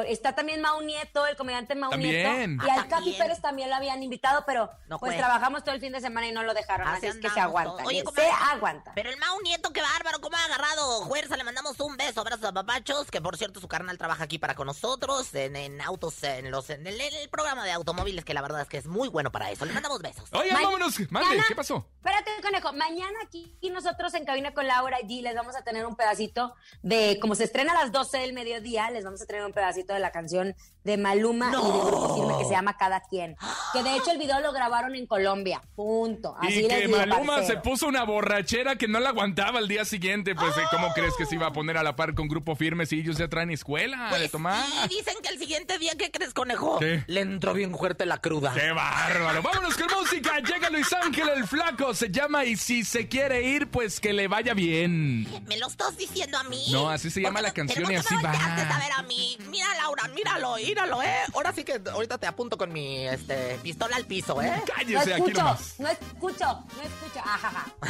Está 0.06 0.34
también 0.34 0.60
Mau 0.60 0.80
Nieto, 0.82 1.26
el 1.26 1.36
comediante 1.36 1.74
Mau 1.74 1.90
También. 1.90 2.56
Nieto. 2.56 2.66
Y 2.66 2.70
Ah, 2.70 2.74
al 2.74 2.80
Capi 2.82 2.90
también. 2.90 3.18
Pérez 3.18 3.40
también 3.40 3.68
lo 3.70 3.76
habían 3.76 4.02
invitado, 4.02 4.44
pero 4.46 4.70
No 4.88 4.98
pues 4.98 5.12
fue. 5.12 5.18
trabajamos 5.18 5.62
todo 5.62 5.74
el 5.74 5.80
fin 5.80 5.92
de 5.92 6.00
semana 6.00 6.26
y 6.26 6.32
no 6.32 6.42
lo 6.42 6.54
dejaron. 6.54 6.88
Así 6.88 7.06
Así 7.06 7.18
es 7.18 7.22
que 7.22 7.30
se 7.30 7.40
aguanta. 7.40 7.84
Oye, 7.84 8.02
se 8.14 8.30
aguanta. 8.30 8.92
Pero 8.94 9.10
el 9.10 9.16
Mau 9.18 9.40
Nieto, 9.42 9.72
qué 9.72 9.82
bárbaro, 9.82 10.20
cómo 10.20 10.36
ha 10.36 10.44
agarrado 10.44 11.06
fuerza. 11.06 11.36
Le 11.36 11.44
mandamos 11.44 11.78
un 11.80 11.96
beso, 11.96 12.20
abrazos 12.22 12.44
a 12.46 12.52
papachos, 12.52 13.10
que 13.10 13.20
por 13.20 13.36
cierto 13.36 13.60
su 13.60 13.68
carnal 13.68 13.98
trabaja 13.98 14.24
aquí 14.24 14.38
para 14.38 14.54
con 14.54 14.66
nosotros, 14.66 15.34
en, 15.34 15.56
en 15.56 15.80
autos, 15.80 16.22
en 16.22 16.50
los 16.50 16.70
en 16.70 16.86
el, 16.86 17.00
en 17.00 17.14
el 17.14 17.28
programa 17.28 17.64
de 17.64 17.72
automóviles, 17.72 18.24
que 18.24 18.32
la 18.34 18.42
verdad 18.42 18.62
es 18.62 18.68
que 18.68 18.78
es 18.78 18.86
muy 18.86 19.08
bueno 19.08 19.30
para 19.32 19.50
eso. 19.50 19.64
Le 19.64 19.72
mandamos 19.72 20.00
besos. 20.00 20.30
Ma- 20.32 20.42
vámonos. 20.62 20.98
Mande, 21.10 21.28
Mañana- 21.28 21.44
¿qué 21.46 21.54
pasó? 21.54 21.86
Espérate, 21.96 22.30
conejo. 22.42 22.72
Mañana 22.72 23.18
aquí 23.24 23.56
nosotros 23.70 24.14
en 24.14 24.24
Cabina 24.24 24.54
con 24.54 24.66
Laura 24.66 24.98
G 25.00 25.20
les 25.22 25.34
vamos 25.34 25.56
a 25.56 25.62
tener 25.62 25.84
un 25.84 25.96
pedacito 25.96 26.54
de, 26.82 27.18
como 27.20 27.34
se 27.34 27.44
estrena 27.44 27.72
a 27.72 27.82
las 27.82 27.92
12 27.92 28.18
del 28.18 28.32
mediodía, 28.32 28.88
les 28.90 29.04
vamos 29.04 29.20
a 29.20 29.26
tener 29.26 29.44
un 29.44 29.52
pedacito 29.52 29.73
de 29.94 30.00
la 30.00 30.12
canción 30.12 30.54
de 30.84 30.96
Maluma 30.98 31.48
y 31.48 31.50
de 31.50 31.56
Grupo 31.58 32.14
Firme 32.14 32.38
que 32.38 32.44
se 32.44 32.50
llama 32.50 32.76
Cada 32.76 33.00
Quien. 33.00 33.36
Que 33.72 33.82
de 33.82 33.96
hecho 33.96 34.10
el 34.10 34.18
video 34.18 34.40
lo 34.40 34.52
grabaron 34.52 34.94
en 34.94 35.06
Colombia. 35.06 35.62
Punto. 35.74 36.36
Así 36.38 36.60
y 36.64 36.68
que 36.68 36.88
Maluma 36.88 37.36
parcero. 37.36 37.46
se 37.46 37.56
puso 37.68 37.86
una 37.86 38.04
borrachera 38.04 38.76
que 38.76 38.86
no 38.86 39.00
la 39.00 39.08
aguantaba 39.10 39.58
al 39.58 39.66
día 39.68 39.84
siguiente. 39.84 40.34
Pues, 40.34 40.52
¿cómo 40.70 40.92
crees 40.92 41.14
que 41.16 41.26
se 41.26 41.34
iba 41.36 41.46
a 41.46 41.52
poner 41.52 41.76
a 41.78 41.82
la 41.82 41.96
par 41.96 42.14
con 42.14 42.28
Grupo 42.28 42.54
Firme 42.54 42.86
si 42.86 43.00
ellos 43.00 43.16
ya 43.16 43.28
traen 43.28 43.50
escuela 43.50 44.04
de 44.04 44.10
Pues 44.18 44.30
tomar? 44.30 44.64
sí, 44.66 44.88
dicen 44.96 45.14
que 45.22 45.28
el 45.30 45.38
siguiente 45.38 45.78
día, 45.78 45.92
¿qué 45.98 46.10
crees, 46.10 46.34
conejo? 46.34 46.78
¿Qué? 46.78 47.02
Le 47.06 47.20
entró 47.22 47.54
bien 47.54 47.74
fuerte 47.76 48.04
la 48.06 48.18
cruda. 48.18 48.52
¡Qué 48.54 48.70
bárbaro! 48.72 49.42
Vámonos 49.42 49.74
con 49.76 49.86
música. 50.00 50.38
Llega 50.40 50.68
Luis 50.70 50.92
Ángel 50.92 51.28
el 51.30 51.46
Flaco. 51.46 51.94
Se 51.94 52.10
llama 52.10 52.44
Y 52.44 52.56
si 52.56 52.84
se 52.84 53.08
quiere 53.08 53.42
ir, 53.42 53.68
pues 53.68 54.00
que 54.00 54.12
le 54.12 54.28
vaya 54.28 54.52
bien. 54.54 55.26
¿Me 55.46 55.56
lo 55.56 55.66
estás 55.68 55.96
diciendo 55.96 56.36
a 56.38 56.44
mí? 56.44 56.66
No, 56.72 56.90
así 56.90 57.10
se 57.10 57.22
llama 57.22 57.40
¿Por 57.40 57.40
qué 57.40 57.48
la 57.48 57.54
canción 57.54 57.78
y 57.80 57.84
¿por 57.84 57.90
qué 57.92 57.96
así 57.98 58.16
me 58.16 58.22
va. 58.22 58.32
a 58.32 58.78
ver 58.78 58.92
a 58.98 59.02
mí? 59.02 59.38
Mira, 59.50 59.66
Laura, 59.82 60.08
míralo, 60.08 60.58
míralo, 60.74 61.02
¿eh? 61.02 61.20
Ahora 61.34 61.52
sí 61.52 61.62
que 61.62 61.80
ahorita 61.88 62.18
te 62.18 62.26
apunto 62.26 62.58
con 62.58 62.72
mi 62.72 63.06
este, 63.06 63.58
pistola 63.62 63.94
al 63.96 64.06
piso, 64.06 64.42
¿eh? 64.42 64.52
No 64.56 64.64
Cállese 64.74 65.14
aquí 65.14 65.22
escucho, 65.22 65.38
nomás. 65.38 65.74
no 65.78 65.88
escucho, 65.88 66.44
no 66.44 66.82
escucho. 66.82 67.20
Ajaja. 67.20 67.66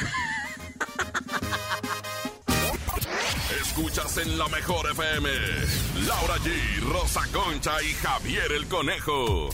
Escuchas 3.61 4.19
en 4.19 4.39
la 4.39 4.49
mejor 4.49 4.91
FM. 4.91 5.29
Laura 6.07 6.37
G, 6.37 6.81
Rosa 6.93 7.23
Concha 7.33 7.83
y 7.83 7.93
Javier 7.95 8.53
el 8.53 8.67
Conejo. 8.69 9.49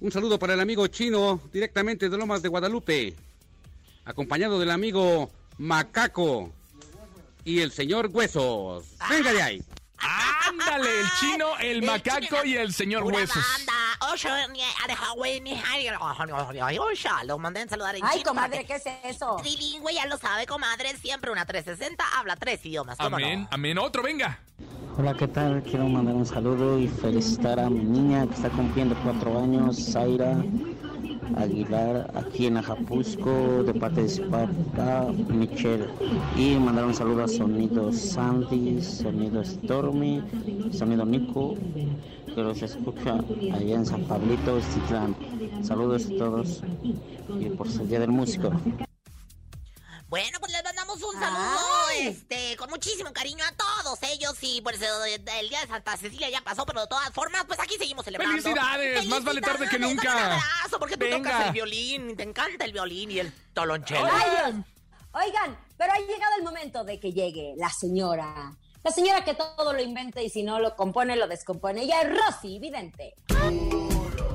Un 0.00 0.10
saludo 0.10 0.40
para 0.40 0.54
el 0.54 0.60
amigo 0.60 0.84
chino, 0.88 1.40
directamente 1.52 2.08
de 2.08 2.18
Lomas 2.18 2.42
de 2.42 2.48
Guadalupe, 2.48 3.14
acompañado 4.04 4.58
del 4.58 4.72
amigo 4.72 5.30
Macaco 5.58 6.52
y 7.44 7.60
el 7.60 7.70
señor 7.70 8.10
Huesos. 8.12 8.84
Venga 9.08 9.32
de 9.32 9.42
ahí. 9.42 9.62
Ándale, 10.48 11.00
el 11.00 11.06
chino, 11.20 11.56
el 11.58 11.82
macaco 11.82 12.44
y 12.44 12.56
el 12.56 12.72
señor 12.72 13.04
Huesos. 13.04 13.42
ni- 15.40 16.60
ay, 16.60 16.78
ocha, 16.78 17.24
Lo 17.24 17.38
mandé 17.38 17.62
a 17.62 17.68
saludar 17.68 17.96
en 17.96 18.04
Ay, 18.04 18.18
chino 18.18 18.30
comadre, 18.30 18.64
¿qué 18.64 18.74
es 18.74 18.84
eso? 19.04 19.36
Trilingüe, 19.42 19.94
ya 19.94 20.06
lo 20.06 20.16
sabe, 20.18 20.46
comadre. 20.46 20.94
Siempre 20.96 21.30
una 21.30 21.44
360 21.46 22.04
habla 22.18 22.36
tres 22.36 22.64
idiomas. 22.66 22.98
¿cómo 22.98 23.16
Amén, 23.16 23.42
no? 23.42 23.48
amén. 23.50 23.78
Otro, 23.78 24.02
venga. 24.02 24.38
Hola, 24.96 25.14
¿qué 25.14 25.26
tal? 25.26 25.62
Quiero 25.64 25.86
mandar 25.88 26.14
un 26.14 26.24
saludo 26.26 26.78
y 26.78 26.86
felicitar 26.86 27.58
a 27.58 27.68
mi 27.68 27.80
niña 27.84 28.26
que 28.28 28.34
está 28.34 28.48
cumpliendo 28.50 28.94
cuatro 29.02 29.40
años, 29.42 29.76
Zaira 29.92 30.36
Aguilar, 31.36 32.10
aquí 32.14 32.46
en 32.46 32.56
Ajapusco, 32.56 33.62
de 33.64 33.74
parte 33.74 34.02
de 34.02 34.08
su 34.08 34.22
papá, 34.28 35.06
Michelle. 35.28 35.88
Y 36.36 36.56
mandar 36.56 36.84
un 36.84 36.94
saludo 36.94 37.24
a 37.24 37.28
Sonido 37.28 37.92
Sandy, 37.92 38.82
Sonido 38.82 39.44
Stormy, 39.44 40.22
Sonido 40.72 41.04
Nico, 41.04 41.54
que 42.26 42.42
los 42.42 42.62
escucha 42.62 43.14
allá 43.52 43.74
en 43.76 43.86
San 43.86 44.02
Pablito, 44.04 44.58
Estitlán. 44.58 45.14
Saludos 45.62 46.06
a 46.06 46.18
todos 46.18 46.62
y 47.40 47.44
por 47.50 47.66
el 47.66 47.88
Día 47.88 48.00
del 48.00 48.10
Músico. 48.10 48.50
Bueno, 50.08 50.38
pues 50.38 50.52
les 50.52 50.62
mandamos 50.62 51.02
un 51.02 51.20
saludo, 51.20 51.58
Ay. 51.90 52.06
este, 52.08 52.33
con 52.56 52.70
muchísimo 52.70 53.12
cariño 53.12 53.44
a 53.44 53.52
todos 53.52 53.98
ellos 54.02 54.36
y 54.42 54.60
pues 54.60 54.80
eh, 54.80 55.22
el 55.38 55.48
día 55.48 55.60
de 55.60 55.66
Santa 55.66 55.96
Cecilia 55.96 56.30
ya 56.30 56.40
pasó, 56.42 56.64
pero 56.66 56.82
de 56.82 56.86
todas 56.86 57.10
formas, 57.12 57.44
pues 57.46 57.58
aquí 57.60 57.74
seguimos 57.78 58.04
celebrando. 58.04 58.40
¡Felicidades! 58.40 59.06
Más 59.06 59.24
vale 59.24 59.40
tarde 59.40 59.64
que 59.68 59.78
Felicidades, 59.78 59.96
nunca. 59.96 60.16
Un 60.16 60.32
abrazo, 60.32 60.78
porque 60.78 60.96
tú 60.96 61.04
Venga. 61.04 61.30
tocas 61.30 61.46
el 61.46 61.52
violín, 61.52 62.10
y 62.10 62.16
te 62.16 62.22
encanta 62.22 62.64
el 62.64 62.72
violín 62.72 63.10
y 63.10 63.18
el 63.20 63.32
tolonchelo. 63.52 64.08
¡Ay, 64.10 64.30
Dios! 64.30 64.66
Oigan, 65.12 65.58
pero 65.76 65.92
ha 65.92 65.98
llegado 65.98 66.32
el 66.38 66.44
momento 66.44 66.84
de 66.84 66.98
que 66.98 67.12
llegue 67.12 67.54
la 67.56 67.70
señora. 67.70 68.52
La 68.82 68.90
señora 68.90 69.24
que 69.24 69.34
todo 69.34 69.72
lo 69.72 69.80
inventa 69.80 70.20
y 70.20 70.28
si 70.28 70.42
no 70.42 70.60
lo 70.60 70.76
compone, 70.76 71.16
lo 71.16 71.26
descompone. 71.26 71.82
Ella 71.82 72.02
es 72.02 72.10
Rosy 72.10 72.58
Vidente. 72.58 73.14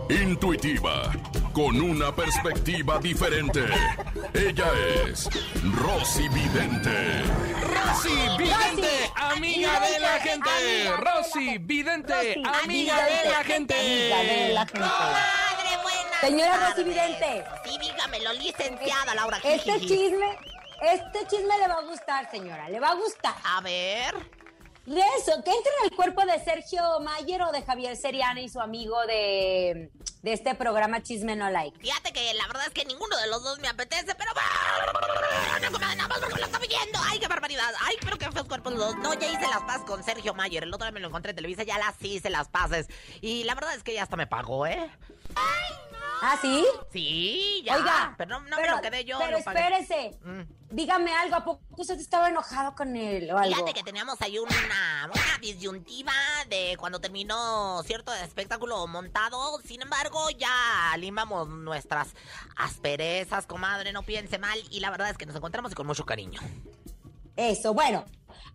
Intuitiva, 0.09 1.11
con 1.53 1.79
una 1.82 2.13
perspectiva 2.13 3.00
diferente. 3.00 3.65
Ella 4.34 4.72
es 5.08 5.29
Rosy 5.75 6.27
Vidente. 6.29 7.24
Rosy 7.62 8.38
Vidente, 8.38 9.12
amiga 9.15 9.79
de 9.79 10.00
la 10.00 10.20
gente. 10.20 10.50
Rosy 10.98 11.58
Vidente, 11.60 12.41
amiga 12.63 13.06
de 13.06 13.29
la 13.29 13.44
gente. 13.44 13.75
Amiga 13.75 14.34
de 14.34 14.53
la 14.53 14.65
gente. 14.65 14.86
Señora 16.22 16.70
Rosy. 16.70 16.84
Vidente. 16.84 17.46
Sí, 17.63 17.77
dígamelo, 17.79 18.34
licenciada 18.34 19.15
Laura 19.15 19.39
Este 19.44 19.79
chisme, 19.79 20.38
este 20.82 21.27
chisme 21.27 21.58
le 21.60 21.68
va 21.68 21.75
a 21.75 21.82
gustar, 21.82 22.29
señora. 22.29 22.70
Le 22.70 22.79
va 22.79 22.89
a 22.89 22.96
gustar. 22.96 23.36
A 23.44 23.62
ver. 23.62 24.15
Eso, 24.89 25.43
que 25.43 25.51
entre 25.51 25.72
en 25.81 25.91
el 25.91 25.96
cuerpo 25.96 26.25
de 26.25 26.43
Sergio 26.43 27.00
Mayer 27.01 27.43
o 27.43 27.51
de 27.51 27.62
Javier 27.62 27.96
Seriana 27.96 28.41
y 28.41 28.50
su 28.50 28.60
amigo 28.60 29.00
de, 29.05 29.91
de 30.24 30.34
este 30.34 30.55
programa 30.55 31.03
Chisme 31.03 31.36
No 31.36 31.51
Like. 31.51 31.77
Fíjate 31.79 32.12
que 32.12 32.34
la 32.34 32.48
verdad 32.48 32.63
es 32.65 32.74
que 32.74 32.86
ninguno 32.86 33.15
de 33.17 33.27
los 33.27 33.43
dos 33.43 33.60
me 33.60 33.67
apetece, 33.67 34.15
pero... 34.15 34.31
No, 35.62 35.72
comadre, 35.72 35.96
nada 35.96 36.10
más 36.10 36.19
porque 36.19 36.39
lo 36.39 36.46
está 36.46 36.58
viendo. 36.58 37.00
¡Ay, 37.08 37.19
qué 37.19 37.27
barbaridad! 37.27 37.72
¡Ay, 37.81 37.98
pero 38.01 38.17
qué 38.17 38.31
feos 38.31 38.48
cuerpos 38.48 38.74
los 38.74 38.79
dos! 38.79 38.96
No, 38.98 39.13
ya 39.13 39.31
hice 39.31 39.48
las 39.48 39.62
paces 39.62 39.84
con 39.84 40.03
Sergio 40.03 40.34
Mayer. 40.34 40.63
El 40.63 40.74
otro 40.74 40.86
día 40.86 40.91
me 40.91 41.00
lo 41.00 41.10
encontré 41.10 41.31
en 41.31 41.36
Televisa, 41.36 41.62
ya 41.63 41.77
las 41.77 42.01
hice 42.01 42.31
las 42.31 42.48
paces. 42.50 42.88
Y 43.22 43.43
la 43.43 43.53
verdad 43.53 43.75
es 43.75 43.84
que 43.84 43.93
ya 43.93 44.03
hasta 44.03 44.17
me 44.17 44.25
pagó, 44.25 44.65
¿eh? 44.65 44.89
¿Ah, 46.22 46.38
sí? 46.41 46.65
Sí, 46.91 47.62
ya. 47.63 47.75
Oiga, 47.75 48.15
pero 48.17 48.29
no, 48.29 48.39
no 48.41 48.58
pero, 48.58 48.75
me 48.75 48.81
lo 48.81 48.81
quedé 48.81 49.05
yo. 49.05 49.19
Pero 49.19 49.38
espérese. 49.38 50.17
Mm. 50.24 50.59
Dígame 50.71 51.11
algo, 51.13 51.35
¿a 51.35 51.43
poco 51.43 51.61
usted 51.77 51.99
estaba 51.99 52.29
enojado 52.29 52.75
con 52.75 52.95
él 52.95 53.31
o 53.31 53.38
algo? 53.38 53.55
Fíjate 53.55 53.73
que 53.73 53.83
teníamos 53.83 54.21
ahí 54.21 54.38
una, 54.38 55.09
una 55.11 55.38
disyuntiva 55.41 56.13
de 56.47 56.77
cuando 56.79 57.01
terminó 57.01 57.81
cierto 57.83 58.13
espectáculo 58.13 58.85
montado. 58.85 59.59
Sin 59.65 59.81
embargo, 59.81 60.29
ya 60.38 60.95
limamos 60.97 61.47
nuestras 61.47 62.09
asperezas, 62.55 63.47
comadre, 63.47 63.93
no 63.93 64.03
piense 64.03 64.38
mal. 64.38 64.59
Y 64.69 64.79
la 64.79 64.91
verdad 64.91 65.09
es 65.09 65.17
que 65.17 65.25
nos 65.25 65.35
encontramos 65.35 65.71
y 65.71 65.75
con 65.75 65.88
mucho 65.88 66.05
cariño. 66.05 66.39
Eso, 67.35 67.73
bueno. 67.73 68.05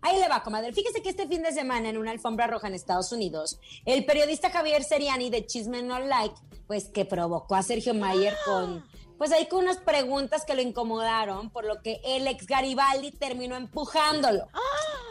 Ahí 0.01 0.19
le 0.19 0.29
va, 0.29 0.43
comadre. 0.43 0.71
Fíjese 0.71 1.01
que 1.01 1.09
este 1.09 1.27
fin 1.27 1.41
de 1.41 1.51
semana 1.51 1.89
en 1.89 1.97
una 1.97 2.11
alfombra 2.11 2.47
roja 2.47 2.67
en 2.67 2.75
Estados 2.75 3.11
Unidos, 3.11 3.59
el 3.85 4.05
periodista 4.05 4.51
Javier 4.51 4.83
Seriani 4.83 5.29
de 5.29 5.45
Chisme 5.45 5.81
No 5.81 5.99
Like, 5.99 6.35
pues 6.67 6.89
que 6.89 7.05
provocó 7.05 7.55
a 7.55 7.63
Sergio 7.63 7.93
Mayer 7.93 8.35
con, 8.45 8.85
pues 9.17 9.31
ahí 9.31 9.47
con 9.47 9.63
unas 9.63 9.77
preguntas 9.77 10.45
que 10.45 10.55
lo 10.55 10.61
incomodaron, 10.61 11.49
por 11.49 11.65
lo 11.65 11.81
que 11.81 11.99
el 12.03 12.27
ex 12.27 12.45
Garibaldi 12.45 13.11
terminó 13.11 13.55
empujándolo. 13.55 14.47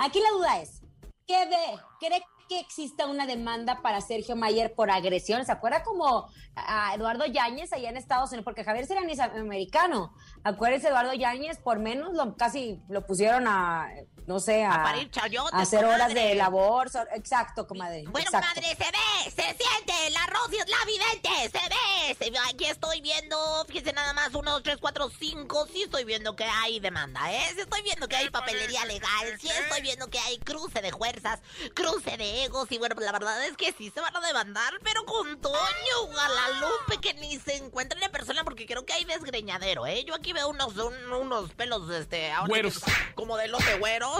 Aquí 0.00 0.20
la 0.20 0.30
duda 0.30 0.60
es, 0.60 0.82
¿qué 1.26 1.46
ve? 1.46 1.80
¿Cree 2.00 2.22
que 2.48 2.60
exista 2.60 3.06
una 3.06 3.26
demanda 3.26 3.80
para 3.82 4.00
Sergio 4.00 4.36
Mayer 4.36 4.74
por 4.74 4.90
agresión? 4.90 5.44
¿Se 5.46 5.52
acuerda 5.52 5.82
como 5.82 6.28
a 6.54 6.94
Eduardo 6.94 7.24
Yáñez 7.24 7.72
allá 7.72 7.88
en 7.88 7.96
Estados 7.96 8.30
Unidos? 8.30 8.44
Porque 8.44 8.64
Javier 8.64 8.86
Seriani 8.86 9.12
es 9.12 9.20
americano. 9.20 10.14
Acuérdense, 10.42 10.88
Eduardo 10.88 11.14
Yáñez 11.14 11.58
por 11.58 11.78
menos 11.78 12.12
lo, 12.12 12.36
casi 12.36 12.82
lo 12.88 13.06
pusieron 13.06 13.46
a 13.46 13.88
no 14.26 14.40
sé, 14.40 14.64
a, 14.64 14.74
A 14.74 14.82
parir 14.84 15.10
chayotes, 15.10 15.52
a 15.54 15.62
hacer 15.62 15.84
horas 15.84 16.14
de 16.14 16.34
labor. 16.34 16.88
so- 16.90 17.04
exacto, 17.14 17.66
comadre. 17.66 18.04
Bueno, 18.08 18.26
exacto. 18.30 18.48
madre, 18.48 18.68
se 18.76 18.84
ve, 18.90 19.30
se 19.30 19.42
siente, 19.64 20.10
la 20.10 20.26
Rosy 20.26 20.56
es 20.56 20.68
la 20.68 20.84
vidente, 20.86 21.28
se 21.58 21.68
ve, 21.68 22.16
se 22.18 22.30
ve, 22.30 22.38
aquí 22.48 22.64
estoy 22.66 23.00
viendo, 23.00 23.64
fíjense 23.68 23.92
nada 23.92 24.12
más, 24.14 24.34
uno, 24.34 24.52
dos, 24.52 24.62
tres, 24.62 24.78
cuatro, 24.80 25.10
cinco, 25.18 25.66
sí 25.72 25.82
estoy 25.82 26.04
viendo 26.04 26.34
que 26.36 26.44
hay 26.44 26.80
demanda, 26.80 27.32
¿eh? 27.32 27.42
Sí 27.54 27.60
estoy 27.60 27.82
viendo 27.82 28.08
que 28.08 28.16
hay 28.16 28.30
papelería 28.30 28.84
legal, 28.86 29.38
sí 29.40 29.48
estoy 29.48 29.82
viendo 29.82 30.08
que 30.08 30.18
hay 30.18 30.38
cruce 30.38 30.80
de 30.80 30.90
fuerzas, 30.92 31.40
cruce 31.74 32.16
de 32.16 32.44
egos, 32.44 32.66
y 32.70 32.78
bueno, 32.78 32.94
pues 32.94 33.04
la 33.06 33.12
verdad 33.12 33.44
es 33.44 33.56
que 33.56 33.72
sí 33.72 33.90
se 33.94 34.00
van 34.00 34.16
a 34.16 34.20
demandar, 34.26 34.72
pero 34.82 35.04
con 35.04 35.38
Toño, 35.40 36.06
Guadalupe, 36.12 36.98
que 37.00 37.14
ni 37.14 37.38
se 37.38 37.56
encuentran 37.56 38.02
en 38.02 38.10
persona 38.10 38.44
porque 38.44 38.66
creo 38.66 38.84
que 38.86 38.92
hay 38.92 39.04
desgreñadero, 39.04 39.86
¿eh? 39.86 40.04
Yo 40.04 40.14
aquí 40.14 40.32
veo 40.32 40.48
unos, 40.48 40.76
un- 40.76 41.12
unos 41.12 41.50
pelos, 41.52 41.90
este, 41.90 42.32
ahora 42.32 42.48
Güeros. 42.48 42.80
como 43.14 43.36
de 43.36 43.48
lote 43.48 43.78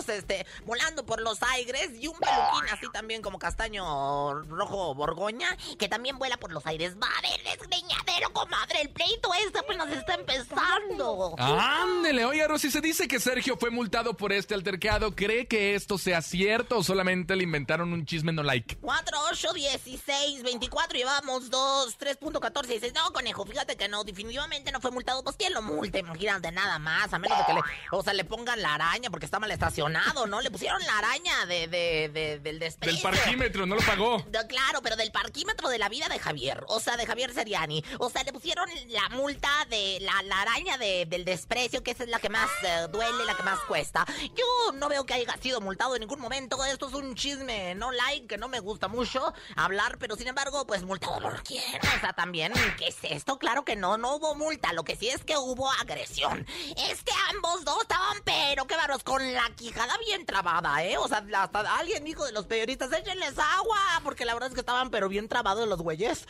este, 0.09 0.47
volando 0.65 1.05
por 1.07 1.21
los 1.21 1.43
aires 1.43 1.91
y 1.99 2.09
un 2.09 2.19
peluquín 2.19 2.69
así 2.73 2.87
también 2.93 3.23
como 3.23 3.39
castaño 3.39 4.43
rojo 4.43 4.95
borgoña, 4.95 5.57
que 5.79 5.89
también 5.89 6.19
vuela 6.19 6.37
por 6.37 6.53
los 6.53 6.67
aires. 6.67 6.97
Va 7.03 7.07
a 7.07 7.19
haber 7.19 7.43
desgreñadero, 7.43 8.31
comadre, 8.33 8.83
el 8.83 8.91
pleito 8.91 9.33
este 9.35 9.59
apenas 9.59 9.91
está 9.91 10.15
empezando. 10.15 11.35
Ándele, 11.39 12.25
oiga, 12.25 12.49
Rosy, 12.49 12.71
se 12.71 12.81
dice 12.81 13.09
que 13.09 13.21
Sergio 13.21 13.57
fue 13.57 13.71
multado 13.71 14.15
por 14.17 14.33
este 14.33 14.55
altercado. 14.55 15.15
¿Cree 15.15 15.47
que 15.47 15.75
esto 15.75 15.99
sea 15.99 16.23
cierto 16.23 16.79
o 16.79 16.83
solamente 16.83 17.37
le 17.37 17.45
inventaron 17.45 17.93
un 17.93 18.05
chisme 18.05 18.33
no 18.33 18.43
like? 18.43 18.77
4, 18.81 19.19
8, 19.31 19.53
16, 19.53 20.43
24, 20.43 20.99
llevamos 20.99 21.51
2, 21.51 21.99
3.14, 21.99 22.67
dices, 22.67 22.95
no, 22.95 23.13
conejo, 23.13 23.45
fíjate 23.45 23.77
que 23.77 23.89
no, 23.89 24.05
definitivamente 24.05 24.73
no 24.73 24.81
fue 24.81 24.91
multado, 24.91 25.23
pues 25.23 25.37
quién 25.37 25.53
lo 25.53 25.63
multe, 25.63 26.01
imagínate 26.01 26.53
nada 26.53 26.79
más, 26.79 27.13
a 27.13 27.19
menos 27.19 27.39
de 27.39 27.45
que 27.45 27.55
le, 27.55 27.61
o 27.91 28.03
sea, 28.03 28.13
le 28.13 28.25
pongan 28.25 28.61
la 28.61 28.75
araña 28.75 29.11
porque 29.11 29.27
está 29.27 29.39
mal 29.39 29.51
estacionado, 29.51 29.84
¿no? 29.89 30.41
Le 30.41 30.51
pusieron 30.51 30.81
la 30.85 30.99
araña 30.99 31.47
de, 31.47 31.67
de, 31.69 32.09
de- 32.09 32.39
del 32.41 32.59
desprecio. 32.59 32.95
Del 33.11 33.19
parquímetro, 33.19 33.67
no 33.67 33.75
lo 33.77 33.83
pagó. 33.83 34.19
No, 34.33 34.47
claro, 34.49 34.81
pero 34.83 34.97
del 34.97 35.11
parquímetro 35.13 35.69
de 35.69 35.79
la 35.79 35.89
vida 35.89 36.07
de 36.09 36.19
Javier, 36.19 36.65
o 36.69 36.81
sea, 36.81 36.97
de 36.97 37.07
Javier 37.07 37.33
Seriani. 37.33 37.85
O 37.99 38.11
sea, 38.11 38.23
le 38.25 38.33
pusieron 38.33 38.69
la 38.89 39.09
multa 39.11 39.51
de 39.71 39.99
la, 40.01 40.23
la 40.23 40.41
araña 40.43 40.79
de- 40.79 41.07
del 41.07 41.25
desprecio, 41.25 41.83
que 41.83 41.91
esa 41.93 42.05
es 42.05 42.09
la 42.09 42.19
que 42.19 42.29
más 42.29 42.51
eh, 42.63 42.87
duele, 42.91 43.25
la 43.25 43.37
que 43.37 43.43
más 43.43 43.61
cuesta. 43.61 44.07
Yo 44.35 44.73
no 44.75 44.89
veo 44.89 45.05
que 45.07 45.15
haya 45.15 45.37
sido 45.41 45.61
multado 45.61 45.95
en 45.97 46.01
ningún 46.01 46.21
momento. 46.21 46.65
Esto 46.65 46.89
es 46.89 46.95
un 46.95 47.15
chisme 47.15 47.75
no 47.75 47.91
like, 47.93 48.27
que 48.27 48.39
no 48.39 48.49
me 48.49 48.61
gusta 48.61 48.89
mucho 48.89 49.33
hablar, 49.57 49.99
pero 49.99 50.17
sin 50.17 50.27
embargo, 50.29 50.67
pues 50.67 50.83
multado 50.83 51.21
por 51.21 51.43
quién. 51.43 51.63
O 51.97 52.01
sea, 52.01 52.13
también, 52.13 52.53
¿qué 52.79 52.89
es 52.89 52.97
esto? 53.03 53.39
Claro 53.39 53.65
que 53.65 53.77
no, 53.77 53.97
no 53.99 54.17
hubo 54.17 54.35
multa. 54.35 54.73
Lo 54.73 54.85
que 54.85 54.97
sí 54.97 55.09
es 55.09 55.25
que 55.25 55.37
hubo 55.37 55.71
agresión. 55.73 56.47
Es 56.77 57.03
que 57.03 57.13
ambos 57.35 57.65
dos 57.65 57.83
estaban, 57.83 58.19
pero 58.25 58.67
qué 58.67 58.77
barros, 58.77 59.03
con 59.03 59.33
la 59.33 59.51
quijada 59.57 59.74
bien 60.05 60.27
trabada, 60.27 60.83
¿eh? 60.85 60.97
O 60.99 61.09
sea, 61.09 61.25
hasta 61.37 61.77
alguien 61.77 62.05
dijo 62.05 62.25
de 62.25 62.33
los 62.33 62.47
periodistas, 62.47 62.93
échenles 62.93 63.39
agua, 63.39 63.79
porque 64.03 64.25
la 64.25 64.35
verdad 64.35 64.49
es 64.49 64.55
que 64.55 64.61
estaban, 64.61 64.91
pero 64.91 65.09
bien 65.09 65.29
trabados 65.29 65.69
los 65.69 65.81
güeyes. 65.81 66.27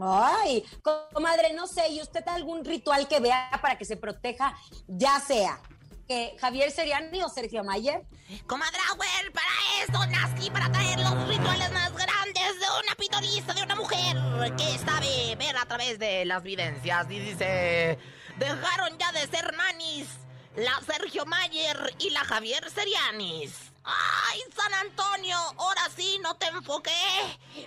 Ay, 0.00 0.64
comadre, 1.12 1.52
no 1.52 1.66
sé, 1.66 1.88
¿y 1.88 2.00
usted 2.00 2.26
algún 2.26 2.64
ritual 2.64 3.06
que 3.06 3.20
vea 3.20 3.50
para 3.62 3.78
que 3.78 3.84
se 3.84 3.96
proteja, 3.96 4.56
ya 4.88 5.20
sea 5.20 5.60
que 6.08 6.36
Javier 6.40 6.70
Seriani 6.70 7.22
o 7.22 7.28
Sergio 7.28 7.62
Mayer? 7.62 8.04
Comadre 8.46 8.78
Auer, 8.90 9.32
para 9.32 9.46
eso 9.82 10.06
nací, 10.06 10.50
para 10.50 10.70
traer 10.72 10.98
los 10.98 11.28
rituales 11.28 11.70
más 11.72 11.92
grandes 11.92 12.60
de 12.60 12.66
una 12.84 12.94
pitonista, 12.98 13.54
de 13.54 13.62
una 13.62 13.76
mujer 13.76 14.16
que 14.56 14.78
sabe 14.78 15.36
ver 15.36 15.56
a 15.56 15.66
través 15.66 15.98
de 15.98 16.24
las 16.24 16.42
vivencias. 16.42 17.06
Y 17.10 17.18
dice, 17.20 17.98
dejaron 18.36 18.98
ya 18.98 19.12
de 19.12 19.26
ser 19.28 19.54
manis 19.56 20.08
la 20.56 20.80
Sergio 20.86 21.26
Mayer 21.26 21.94
y 21.98 22.10
la 22.10 22.24
Javier 22.24 22.70
Serianis. 22.70 23.72
¡Ay, 23.84 24.40
San 24.56 24.72
Antonio! 24.72 25.36
Ahora 25.58 25.82
sí 25.94 26.18
no 26.22 26.36
te 26.36 26.46
enfoqué. 26.46 26.90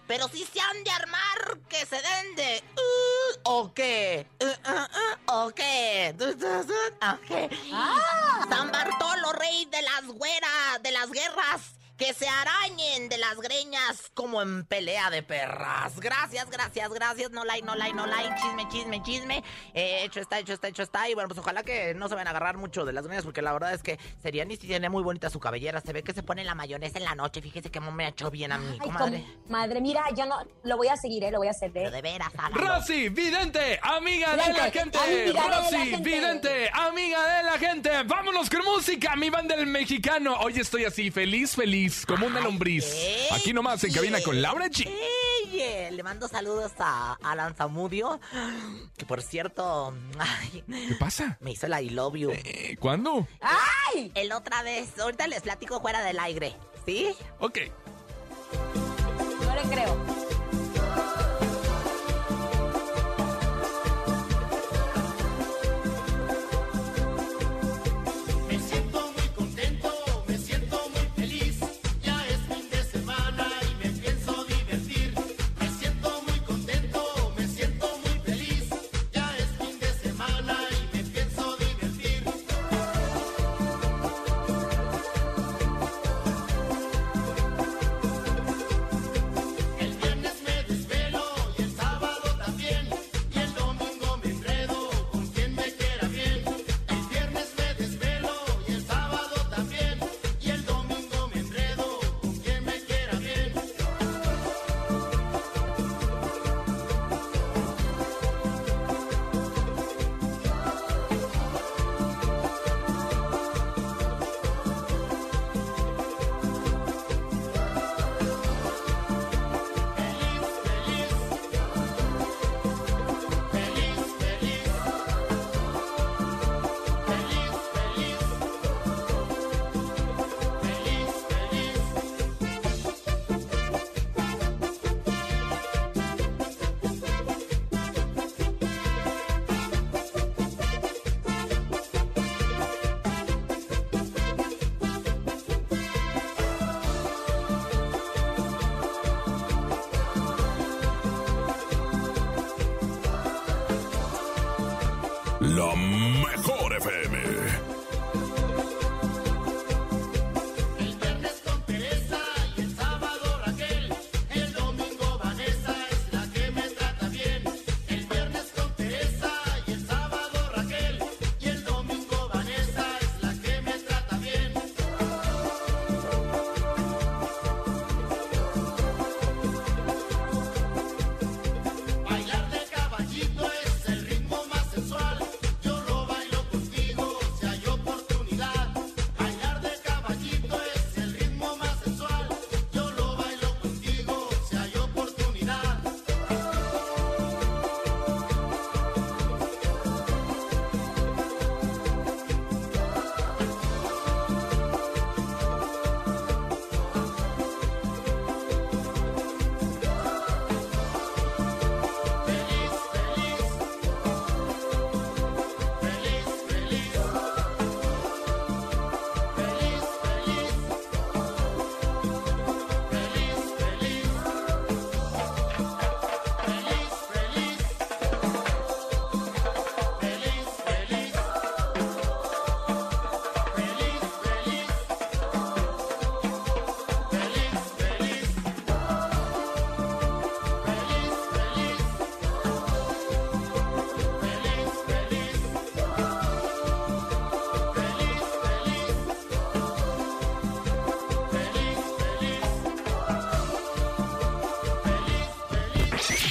Pero 0.08 0.27
si 0.29 0.44
se 0.46 0.60
han 0.60 0.84
de 0.84 0.89
armar, 0.91 1.60
que 1.70 1.86
se 1.86 2.01
den 2.01 2.36
de... 2.36 2.63
uh, 2.75 3.39
¿O 3.44 3.74
qué? 3.74 4.27
Uh, 4.41 4.46
uh, 4.46 5.46
¿O 5.46 5.50
qué? 5.51 6.15
Du, 6.17 6.34
du, 6.34 6.63
du, 6.63 6.74
¿O 6.74 7.22
qué? 7.27 7.50
San 8.50 8.72
Bartolo, 8.72 9.34
rey 9.34 9.65
de 9.65 9.82
las 9.84 10.06
güeras, 10.08 10.82
de 10.82 10.91
las 10.91 11.12
guerras. 11.12 11.62
Que 11.98 12.13
se 12.13 12.27
arañen 12.27 13.10
de 13.10 13.18
las 13.18 13.38
greñas 13.38 14.12
como 14.13 14.42
en 14.44 14.66
pelea 14.66 15.10
de 15.10 15.24
perras. 15.24 16.00
Gracias, 16.00 16.48
gracias, 16.50 16.89
gracias. 16.92 17.32
No 17.32 17.44
like, 17.44 17.66
no 17.66 17.75
like, 17.75 17.96
no 17.96 18.06
like. 18.06 18.36
Chisme, 18.39 18.68
chisme, 18.70 19.01
chisme. 19.01 19.44
Eh, 19.74 20.04
hecho 20.04 20.20
está, 20.20 20.38
hecho 20.38 20.54
está, 20.54 20.68
hecho 20.68 20.84
está. 20.84 21.10
Y 21.10 21.16
bueno, 21.16 21.27
pues 21.27 21.39
ojalá 21.39 21.63
que 21.63 21.96
no 21.96 22.08
se 22.08 22.13
vayan 22.13 22.27
a 22.27 22.30
agarrar 22.32 22.58
mucho 22.58 22.86
de 22.86 22.94
las 22.94 23.08
greñas 23.08 23.24
porque 23.24 23.42
la 23.42 23.51
verdad 23.51 23.74
es 23.74 23.82
que 23.82 23.98
Seriani 24.22 24.58
sí 24.58 24.68
tiene 24.68 24.89
muy 24.89 25.01
bonita 25.01 25.32
su 25.32 25.39
cabellera. 25.39 25.82
Se 25.82 25.92
ve 25.92 26.03
que 26.03 26.14
se 26.14 26.22
pone 26.22 26.44
la 26.44 26.53
mayonesa 26.53 27.00
en 27.00 27.05
la 27.05 27.16
noche. 27.16 27.42
Fíjese 27.42 27.72
que 27.72 27.79
me 27.79 28.05
ha 28.05 28.10
hecho 28.10 28.29
bien 28.29 28.51
a 28.51 28.60
mí, 28.60 28.68
Ay, 28.74 28.77
comadre. 28.79 29.25
Madre, 29.50 29.81
mira, 29.81 30.03
yo 30.16 30.25
no, 30.27 30.38
lo 30.64 30.77
voy 30.77 30.90
a 30.90 30.98
seguir, 30.98 31.24
¿eh? 31.24 31.31
Lo 31.31 31.40
voy 31.40 31.48
a 31.48 31.51
hacer, 31.51 31.72
Pero 31.74 31.90
¿eh? 31.90 31.92
de 31.92 32.01
veras, 32.03 32.31
hágalo. 32.38 32.75
Rosy, 32.75 33.10
vidente, 33.10 33.79
amiga 33.81 34.31
de 34.31 34.53
la 34.53 34.70
gente. 34.72 35.00
amiga 35.00 35.44
de 35.44 35.50
la 35.50 35.62
Rosy, 35.62 35.77
gente. 35.77 36.10
vidente, 36.10 36.70
amiga 36.74 37.38
de 37.38 37.44
la 37.44 37.57
gente. 37.57 38.03
Vámonos 38.03 38.50
con 38.51 38.64
música, 38.66 39.16
mi 39.16 39.31
banda 39.31 39.55
del 39.55 39.66
mexicano. 39.66 40.36
Hoy 40.42 40.60
estoy 40.60 40.86
así, 40.86 41.10
feliz, 41.10 41.55
feliz, 41.55 41.87
como 42.06 42.28
una 42.28 42.42
lombriz. 42.42 42.86
Aquí 43.32 43.54
nomás 43.54 43.84
en 43.84 43.94
cabina 43.94 44.22
con 44.22 44.42
Laura 44.42 44.68
G. 44.68 44.88
Le 45.92 46.04
mando 46.04 46.28
saludos 46.28 46.72
a 46.78 47.18
Alan 47.24 47.56
Zamudio, 47.56 48.20
que 48.98 49.06
por 49.06 49.22
cierto, 49.22 49.94
ay, 50.20 50.64
¿Qué 50.68 50.96
pasa? 51.00 51.38
me 51.40 51.52
hizo 51.52 51.66
el 51.66 51.74
I 51.86 51.90
love 51.90 52.16
you. 52.16 52.32
Eh, 52.32 52.76
¿Cuándo? 52.80 53.28
¡Ay! 53.42 54.12
El 54.14 54.32
otra 54.34 54.62
vez, 54.62 55.00
ahorita 55.00 55.28
les 55.28 55.42
platico 55.42 55.82
fuera 55.82 56.04
del 56.04 56.20
aire, 56.20 56.56
¿sí? 56.86 57.08
Ok. 57.40 57.60
No 59.46 59.56
le 59.56 59.62
creo. 59.74 60.26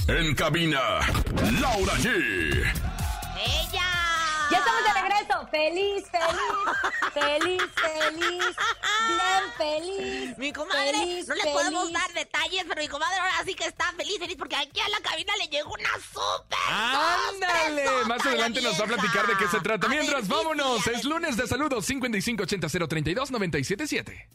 En 0.09 0.35
cabina, 0.37 1.01
Laura 1.61 1.95
G. 1.95 2.07
¡Ella! 2.09 3.89
Ya 4.53 4.59
estamos 4.59 4.85
de 4.85 5.03
regreso. 5.03 5.49
Feliz, 5.51 6.05
feliz, 6.13 7.13
feliz, 7.13 7.63
feliz, 7.75 8.57
bien 9.09 9.53
feliz. 9.59 10.39
Mi 10.39 10.53
comadre, 10.53 10.93
feliz, 10.93 11.29
no 11.29 11.35
le 11.35 11.43
podemos 11.53 11.93
dar 11.93 12.13
detalles, 12.13 12.65
pero 12.69 12.81
mi 12.83 12.89
comadre 12.89 13.17
ahora 13.19 13.43
sí 13.45 13.55
que 13.55 13.65
está 13.65 13.93
feliz, 13.97 14.17
feliz, 14.21 14.37
porque 14.39 14.55
aquí 14.55 14.79
a 14.81 14.89
la 14.91 15.01
cabina 15.01 15.33
le 15.39 15.49
llegó 15.49 15.73
una 15.73 15.91
súper. 16.13 16.59
¡Ándale! 16.69 18.05
Más 18.07 18.25
adelante 18.25 18.63
nos 18.63 18.79
va 18.81 18.85
a 18.85 18.89
platicar 18.89 19.27
de 19.27 19.37
qué 19.37 19.49
se 19.49 19.59
trata. 19.61 19.89
A 19.89 19.91
Mientras, 19.91 20.29
vámonos. 20.29 20.83
sí, 20.85 20.91
Es 20.95 21.05
lunes 21.05 21.37
de 21.37 21.49
saludos 21.49 21.85
5580 21.85 22.69
032 22.89 23.31
977. 23.33 24.29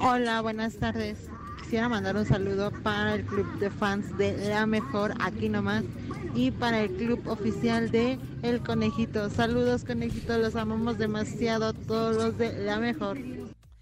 Hola, 0.00 0.40
buenas 0.40 0.78
tardes. 0.78 1.18
Quisiera 1.64 1.88
mandar 1.88 2.14
un 2.14 2.26
saludo 2.26 2.70
para 2.82 3.14
el 3.14 3.24
club 3.24 3.58
de 3.58 3.70
fans 3.70 4.18
de 4.18 4.50
La 4.50 4.66
Mejor, 4.66 5.14
aquí 5.18 5.48
nomás, 5.48 5.82
y 6.34 6.50
para 6.50 6.82
el 6.82 6.90
club 6.90 7.26
oficial 7.26 7.90
de 7.90 8.18
El 8.42 8.60
Conejito. 8.60 9.30
Saludos, 9.30 9.82
Conejito, 9.82 10.36
los 10.36 10.56
amamos 10.56 10.98
demasiado, 10.98 11.72
todos 11.72 12.16
los 12.16 12.36
de 12.36 12.52
La 12.64 12.76
Mejor. 12.76 13.16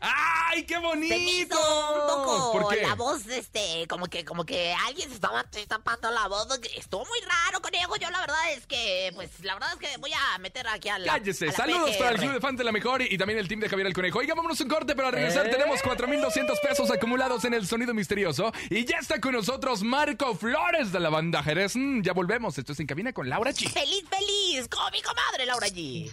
¡Ay, 0.04 0.64
qué 0.64 0.78
bonito! 0.78 1.14
Se 1.14 1.20
me 1.20 1.30
hizo 1.30 1.94
un 1.94 2.06
poco 2.08 2.52
¿Por 2.52 2.74
qué? 2.74 2.82
la 2.82 2.96
voz, 2.96 3.24
este, 3.28 3.86
como 3.88 4.06
que, 4.06 4.24
como 4.24 4.44
que 4.44 4.74
alguien 4.86 5.08
se 5.08 5.14
estaba 5.14 5.44
tapando 5.68 6.10
la 6.10 6.26
voz. 6.26 6.48
Estuvo 6.76 7.04
muy 7.06 7.20
raro, 7.20 7.62
conejo. 7.62 7.94
Yo 7.96 8.10
la 8.10 8.18
verdad 8.20 8.52
es 8.52 8.66
que, 8.66 9.12
pues, 9.14 9.30
la 9.42 9.54
verdad 9.54 9.70
es 9.74 9.78
que 9.78 9.96
voy 9.98 10.10
a 10.12 10.38
meter 10.38 10.66
aquí 10.66 10.88
a 10.88 10.98
la. 10.98 11.12
Cállese. 11.12 11.46
a 11.46 11.48
la 11.50 11.54
Saludos 11.54 11.96
para 11.96 12.10
el. 12.10 12.18
Club 12.18 12.32
de 12.32 12.40
Fans 12.40 12.58
de 12.58 12.64
la 12.64 12.72
Mejor 12.72 13.00
y, 13.02 13.14
y 13.14 13.18
también 13.18 13.38
el 13.38 13.46
team 13.46 13.60
de 13.60 13.68
Javier 13.68 13.86
el 13.86 13.94
Conejo. 13.94 14.18
Oiga, 14.18 14.34
vámonos 14.34 14.60
un 14.60 14.68
corte 14.68 14.96
para 14.96 15.12
regresar. 15.12 15.46
¿Eh? 15.46 15.50
Tenemos 15.50 15.80
4,200 15.82 16.58
pesos 16.60 16.90
acumulados 16.90 17.44
en 17.44 17.54
el 17.54 17.66
sonido 17.66 17.94
misterioso. 17.94 18.52
Y 18.70 18.84
ya 18.84 18.98
está 18.98 19.20
con 19.20 19.32
nosotros 19.32 19.82
Marco 19.82 20.34
Flores 20.34 20.90
de 20.90 20.98
la 20.98 21.10
banda 21.10 21.44
Jerez. 21.44 21.76
Mm, 21.76 22.02
ya 22.02 22.12
volvemos. 22.12 22.58
Esto 22.58 22.72
es 22.72 22.80
En 22.80 22.88
Cabina 22.88 23.12
con 23.12 23.28
Laura 23.28 23.52
Chi. 23.52 23.68
Feliz, 23.68 24.04
feliz, 24.10 24.68
con 24.68 24.90
mi 24.92 25.00
comadre 25.00 25.46
Laura 25.46 25.68
G. 25.68 26.12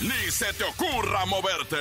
Ni 0.00 0.30
se 0.30 0.50
te 0.54 0.64
ocurra 0.64 1.26
moverte. 1.26 1.76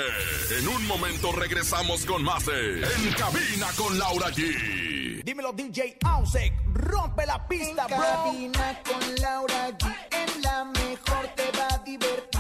En 0.57 0.67
un 0.67 0.85
momento 0.87 1.31
regresamos 1.31 2.05
con 2.05 2.21
más 2.21 2.45
de 2.45 2.81
En 2.81 3.13
cabina 3.13 3.67
con 3.77 3.97
Laura 3.97 4.27
G. 4.27 5.23
Dímelo 5.23 5.53
DJ 5.53 5.97
Ausek, 6.03 6.51
rompe 6.73 7.25
la 7.25 7.47
pista, 7.47 7.87
bro. 7.87 7.97
cabina 7.97 8.81
con 8.83 9.15
Laura 9.21 9.69
G, 9.69 9.95
en 10.11 10.41
la 10.41 10.65
mejor 10.65 11.27
te 11.35 11.49
va 11.57 11.67
a 11.71 11.77
divertir. 11.79 12.38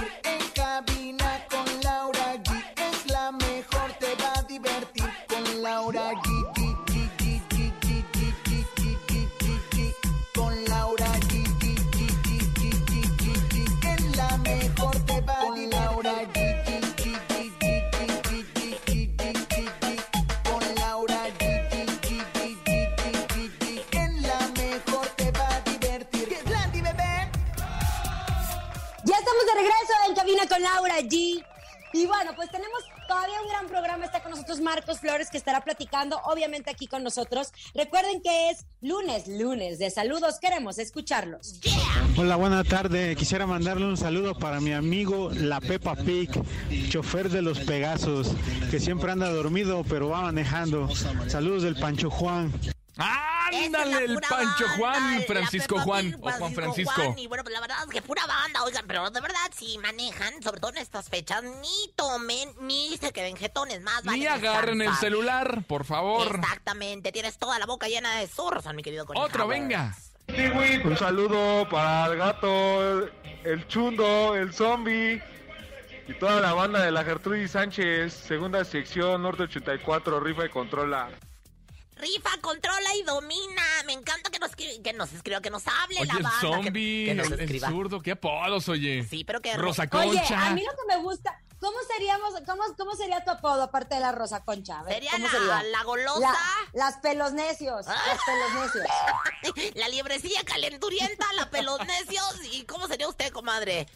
Laura 30.59 30.99
G. 30.99 31.43
Y 31.91 32.05
bueno, 32.05 32.33
pues 32.35 32.51
tenemos 32.51 32.83
todavía 33.07 33.41
un 33.41 33.49
gran 33.49 33.67
programa. 33.67 34.05
Está 34.05 34.21
con 34.21 34.31
nosotros 34.31 34.59
Marcos 34.59 34.99
Flores, 34.99 35.29
que 35.31 35.37
estará 35.37 35.63
platicando, 35.63 36.19
obviamente, 36.25 36.69
aquí 36.69 36.85
con 36.87 37.03
nosotros. 37.03 37.51
Recuerden 37.73 38.21
que 38.21 38.51
es 38.51 38.65
lunes, 38.81 39.27
lunes 39.27 39.79
de 39.79 39.89
saludos. 39.89 40.39
Queremos 40.39 40.77
escucharlos. 40.77 41.59
Hola, 42.15 42.35
buena 42.35 42.63
tarde. 42.63 43.15
Quisiera 43.15 43.47
mandarle 43.47 43.85
un 43.85 43.97
saludo 43.97 44.37
para 44.37 44.59
mi 44.59 44.73
amigo 44.73 45.31
La 45.33 45.59
Peppa 45.59 45.95
Pig, 45.95 46.29
chofer 46.89 47.29
de 47.29 47.41
los 47.41 47.59
Pegasos, 47.61 48.35
que 48.69 48.79
siempre 48.79 49.11
anda 49.11 49.29
dormido 49.29 49.83
pero 49.89 50.09
va 50.09 50.21
manejando. 50.21 50.89
Saludos 51.27 51.63
del 51.63 51.75
Pancho 51.75 52.11
Juan. 52.11 52.51
¡Ándale! 52.99 54.05
El 54.05 54.19
Pancho 54.19 54.65
Juan, 54.77 55.23
Francisco 55.25 55.79
Juan 55.79 56.15
o 56.21 56.31
Juan 56.31 56.53
Francisco. 56.53 56.91
Juan, 56.93 57.17
y 57.17 57.27
bueno, 57.27 57.43
pues 57.43 57.53
la 57.53 57.61
verdad 57.61 57.77
es 57.83 57.89
que 57.89 58.01
pura 58.01 58.25
banda, 58.25 58.63
oigan, 58.63 58.85
pero 58.87 59.09
de 59.09 59.21
verdad, 59.21 59.39
si 59.55 59.77
manejan, 59.77 60.41
sobre 60.43 60.59
todo 60.59 60.71
en 60.71 60.77
estas 60.77 61.09
fechas, 61.09 61.43
ni 61.43 61.91
tomen, 61.95 62.53
ni 62.61 62.97
se 62.97 63.11
queden 63.11 63.37
jetones 63.37 63.81
más. 63.81 64.03
Ni 64.03 64.25
vale 64.25 64.29
agarren 64.29 64.81
el 64.81 64.93
celular, 64.95 65.63
por 65.67 65.85
favor. 65.85 66.35
Exactamente, 66.35 67.11
tienes 67.11 67.37
toda 67.37 67.57
la 67.57 67.65
boca 67.65 67.87
llena 67.87 68.15
de 68.17 68.27
zorros, 68.27 68.65
mi 68.73 68.83
querido 68.83 69.05
conejo. 69.05 69.25
Otro, 69.25 69.47
venga. 69.47 69.95
Un 70.83 70.97
saludo 70.97 71.67
para 71.69 72.11
el 72.11 72.17
gato, 72.17 72.99
el, 72.99 73.11
el 73.43 73.67
chundo, 73.67 74.35
el 74.35 74.53
zombie 74.53 75.21
y 76.07 76.13
toda 76.15 76.39
la 76.39 76.53
banda 76.53 76.83
de 76.83 76.91
la 76.91 77.03
Gertrudis 77.03 77.51
Sánchez, 77.51 78.13
segunda 78.13 78.63
sección, 78.65 79.21
norte 79.21 79.43
84, 79.43 80.19
rifa 80.19 80.45
y 80.45 80.49
controla. 80.49 81.09
Rifa, 81.99 82.29
controla 82.41 82.95
y 82.95 83.03
domina. 83.03 83.61
Me 83.85 83.93
encanta 83.93 84.29
que 84.29 84.39
nos, 84.39 84.55
que 84.55 84.93
nos 84.93 85.11
escriba, 85.11 85.41
que 85.41 85.49
nos 85.49 85.67
hable 85.67 85.99
Oye, 85.99 86.05
la 86.07 86.13
el 86.17 86.23
banda. 86.23 86.39
que- 86.39 86.47
zombie, 86.47 87.05
que, 87.05 87.15
nos 87.15 87.27
el, 87.27 87.33
el 87.33 87.39
escriba. 87.41 87.67
zurdo, 87.69 88.01
qué 88.01 88.11
apodos, 88.11 88.69
oye. 88.69 89.05
Sí, 89.09 89.23
pero 89.25 89.41
que 89.41 89.55
Rosa 89.57 89.83
Oye, 89.91 90.17
Concha. 90.19 90.47
a 90.47 90.51
mí 90.51 90.63
lo 90.63 90.71
que 90.71 90.95
me 90.95 91.03
gusta, 91.03 91.37
¿cómo 91.59 91.77
seríamos, 91.93 92.33
cómo, 92.45 92.63
cómo 92.77 92.95
sería 92.95 93.23
tu 93.25 93.31
apodo 93.31 93.63
aparte 93.63 93.95
de 93.95 94.01
la 94.01 94.13
Rosa 94.13 94.45
Concha? 94.45 94.79
A 94.79 94.83
ver, 94.83 94.93
Sería 94.93 95.11
¿cómo 95.11 95.25
la- 95.27 95.31
sería? 95.31 95.63
la 95.63 95.83
golosa. 95.83 96.19
La- 96.21 96.35
las 96.73 96.97
pelos 96.99 97.33
necios, 97.33 97.85
las 97.85 98.19
pelos 98.25 98.53
necios. 98.63 98.85
La 99.75 99.87
liebrecilla 99.89 100.43
calenturienta, 100.45 101.25
la 101.33 101.49
pelos 101.49 101.79
necios. 101.85 102.35
¿Y 102.51 102.63
cómo 102.63 102.87
sería 102.87 103.07
usted, 103.07 103.31
comadre? 103.31 103.87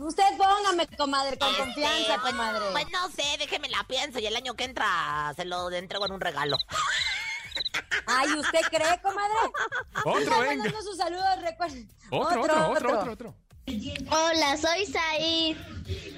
Usted 0.00 0.24
póngame, 0.38 0.86
comadre, 0.96 1.38
con 1.38 1.48
Este, 1.50 1.62
confianza, 1.62 2.18
pues- 2.20 2.32
comadre. 2.32 2.60
Pues 2.72 2.86
no 2.90 3.08
sé, 3.10 3.36
déjeme 3.38 3.68
la 3.68 3.84
pienso 3.84 4.18
y 4.18 4.26
el 4.26 4.34
año 4.36 4.54
que 4.54 4.64
entra 4.64 5.32
se 5.36 5.44
lo 5.44 5.70
entrego 5.70 6.06
en 6.06 6.12
un 6.12 6.20
regalo. 6.20 6.56
Ay, 8.06 8.32
¿usted 8.34 8.60
cree, 8.70 9.00
comadre? 9.02 9.34
Otro, 10.04 10.20
Sigan 10.20 10.40
venga. 10.40 10.54
mandando 10.64 10.82
sus 10.82 10.96
saludos, 10.96 11.42
recuerden. 11.42 11.88
Otro, 12.10 12.42
otro, 12.42 12.70
otro, 12.70 12.98
otro, 12.98 13.12
otro. 13.12 13.34
Hola, 14.10 14.56
soy 14.56 14.86
Said. 14.86 15.56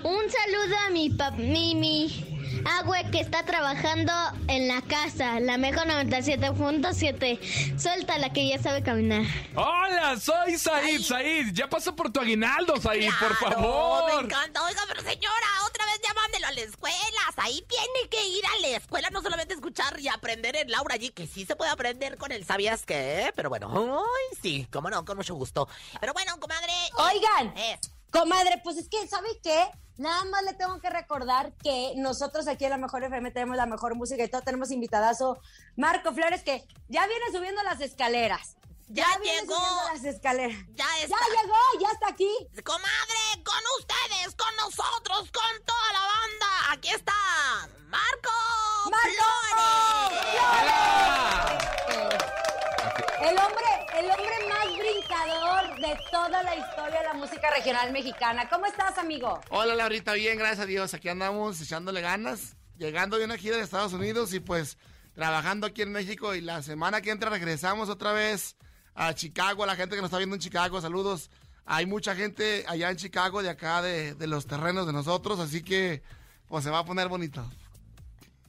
Un 0.04 0.30
saludo 0.30 0.76
a 0.86 0.90
mi 0.90 1.10
pap 1.10 1.34
Mimi. 1.34 2.41
Agüe 2.64 3.10
que 3.10 3.20
está 3.20 3.44
trabajando 3.44 4.12
en 4.48 4.68
la 4.68 4.82
casa, 4.82 5.40
la 5.40 5.58
mejor 5.58 5.86
97.7. 5.86 7.78
Suéltala 7.78 8.32
que 8.32 8.48
ya 8.48 8.58
sabe 8.62 8.82
caminar. 8.82 9.22
Hola, 9.54 10.18
soy 10.18 10.58
Said, 10.58 11.00
Said. 11.02 11.52
Ya 11.52 11.68
pasó 11.68 11.94
por 11.96 12.12
tu 12.12 12.20
aguinaldo, 12.20 12.76
Said, 12.80 13.10
por 13.18 13.36
favor. 13.36 14.14
Me 14.14 14.20
encanta. 14.26 14.62
Oiga, 14.64 14.82
pero 14.88 15.00
señora, 15.02 15.46
otra 15.66 15.84
vez 15.86 16.00
ya 16.06 16.14
mándelo 16.14 16.46
a 16.46 16.52
la 16.52 16.60
escuela. 16.60 16.96
Ahí 17.36 17.64
tiene 17.68 18.08
que 18.08 18.24
ir 18.28 18.44
a 18.46 18.60
la 18.60 18.76
escuela, 18.76 19.10
no 19.10 19.20
solamente 19.20 19.54
escuchar 19.54 19.98
y 19.98 20.06
aprender 20.08 20.54
en 20.54 20.70
Laura 20.70 20.94
allí, 20.94 21.10
que 21.10 21.26
sí 21.26 21.44
se 21.44 21.56
puede 21.56 21.70
aprender 21.72 22.16
con 22.16 22.30
el 22.30 22.44
¿sabías 22.44 22.86
qué? 22.86 23.32
Pero 23.34 23.48
bueno, 23.48 24.04
ay, 24.04 24.38
sí, 24.40 24.68
cómo 24.70 24.88
no, 24.90 25.04
con 25.04 25.16
mucho 25.16 25.34
gusto. 25.34 25.68
Pero 26.00 26.12
bueno, 26.12 26.38
comadre. 26.38 26.72
Oigan, 26.98 27.56
Eh, 27.56 27.78
comadre, 28.12 28.60
pues 28.62 28.76
es 28.76 28.88
que, 28.88 29.06
¿sabe 29.08 29.28
qué? 29.42 29.64
Nada 29.98 30.24
más 30.24 30.42
le 30.44 30.54
tengo 30.54 30.80
que 30.80 30.90
recordar 30.90 31.52
que 31.62 31.92
nosotros 31.96 32.48
aquí 32.48 32.64
en 32.64 32.70
la 32.70 32.78
Mejor 32.78 33.04
FM 33.04 33.30
tenemos 33.30 33.56
la 33.56 33.66
mejor 33.66 33.94
música 33.94 34.24
y 34.24 34.28
todo. 34.28 34.42
Tenemos 34.42 34.70
invitadazo 34.70 35.38
Marco 35.76 36.12
Flores 36.12 36.42
que 36.42 36.66
ya 36.88 37.06
viene 37.06 37.24
subiendo 37.32 37.62
las 37.62 37.80
escaleras. 37.80 38.56
Ya 38.88 39.06
viene 39.22 39.40
llegó. 39.42 39.54
subiendo 39.54 39.82
las 39.92 40.04
escaleras. 40.04 40.56
Ya 40.74 40.84
está. 41.02 41.16
Ya 41.16 41.42
llegó, 41.42 41.56
ya 41.80 41.88
está 41.92 42.08
aquí. 42.08 42.30
Comadre, 42.64 43.42
con 43.44 43.62
ustedes, 43.78 44.34
con 44.34 44.56
nosotros, 44.56 45.30
con 45.30 45.64
toda 45.64 45.92
la 45.92 46.00
banda. 46.00 46.72
Aquí 46.72 46.88
está 46.88 47.12
Marco, 47.88 48.30
Flores. 48.84 49.12
El 53.22 53.28
hombre, 53.28 53.30
el 53.30 53.38
hombre 53.38 53.61
de 55.92 55.98
toda 56.10 56.42
la 56.42 56.56
historia 56.56 57.00
de 57.00 57.04
la 57.04 57.14
música 57.14 57.50
regional 57.54 57.92
mexicana. 57.92 58.48
¿Cómo 58.48 58.64
estás, 58.64 58.96
amigo? 58.96 59.38
Hola 59.50 59.74
Laurita, 59.74 60.14
bien, 60.14 60.38
gracias 60.38 60.60
a 60.60 60.66
Dios. 60.66 60.94
Aquí 60.94 61.10
andamos 61.10 61.60
echándole 61.60 62.00
ganas, 62.00 62.56
llegando 62.78 63.18
de 63.18 63.26
una 63.26 63.36
gira 63.36 63.58
de 63.58 63.62
Estados 63.62 63.92
Unidos 63.92 64.32
y 64.32 64.40
pues 64.40 64.78
trabajando 65.14 65.66
aquí 65.66 65.82
en 65.82 65.92
México 65.92 66.34
y 66.34 66.40
la 66.40 66.62
semana 66.62 67.02
que 67.02 67.10
entra 67.10 67.28
regresamos 67.28 67.90
otra 67.90 68.12
vez 68.12 68.56
a 68.94 69.12
Chicago, 69.12 69.64
a 69.64 69.66
la 69.66 69.76
gente 69.76 69.94
que 69.94 70.00
nos 70.00 70.08
está 70.08 70.16
viendo 70.16 70.34
en 70.34 70.40
Chicago, 70.40 70.80
saludos. 70.80 71.30
Hay 71.66 71.84
mucha 71.84 72.14
gente 72.14 72.64
allá 72.68 72.90
en 72.90 72.96
Chicago, 72.96 73.42
de 73.42 73.50
acá, 73.50 73.82
de, 73.82 74.14
de 74.14 74.26
los 74.26 74.46
terrenos 74.46 74.86
de 74.86 74.94
nosotros, 74.94 75.40
así 75.40 75.62
que 75.62 76.02
pues 76.48 76.64
se 76.64 76.70
va 76.70 76.78
a 76.78 76.84
poner 76.86 77.08
bonito. 77.08 77.44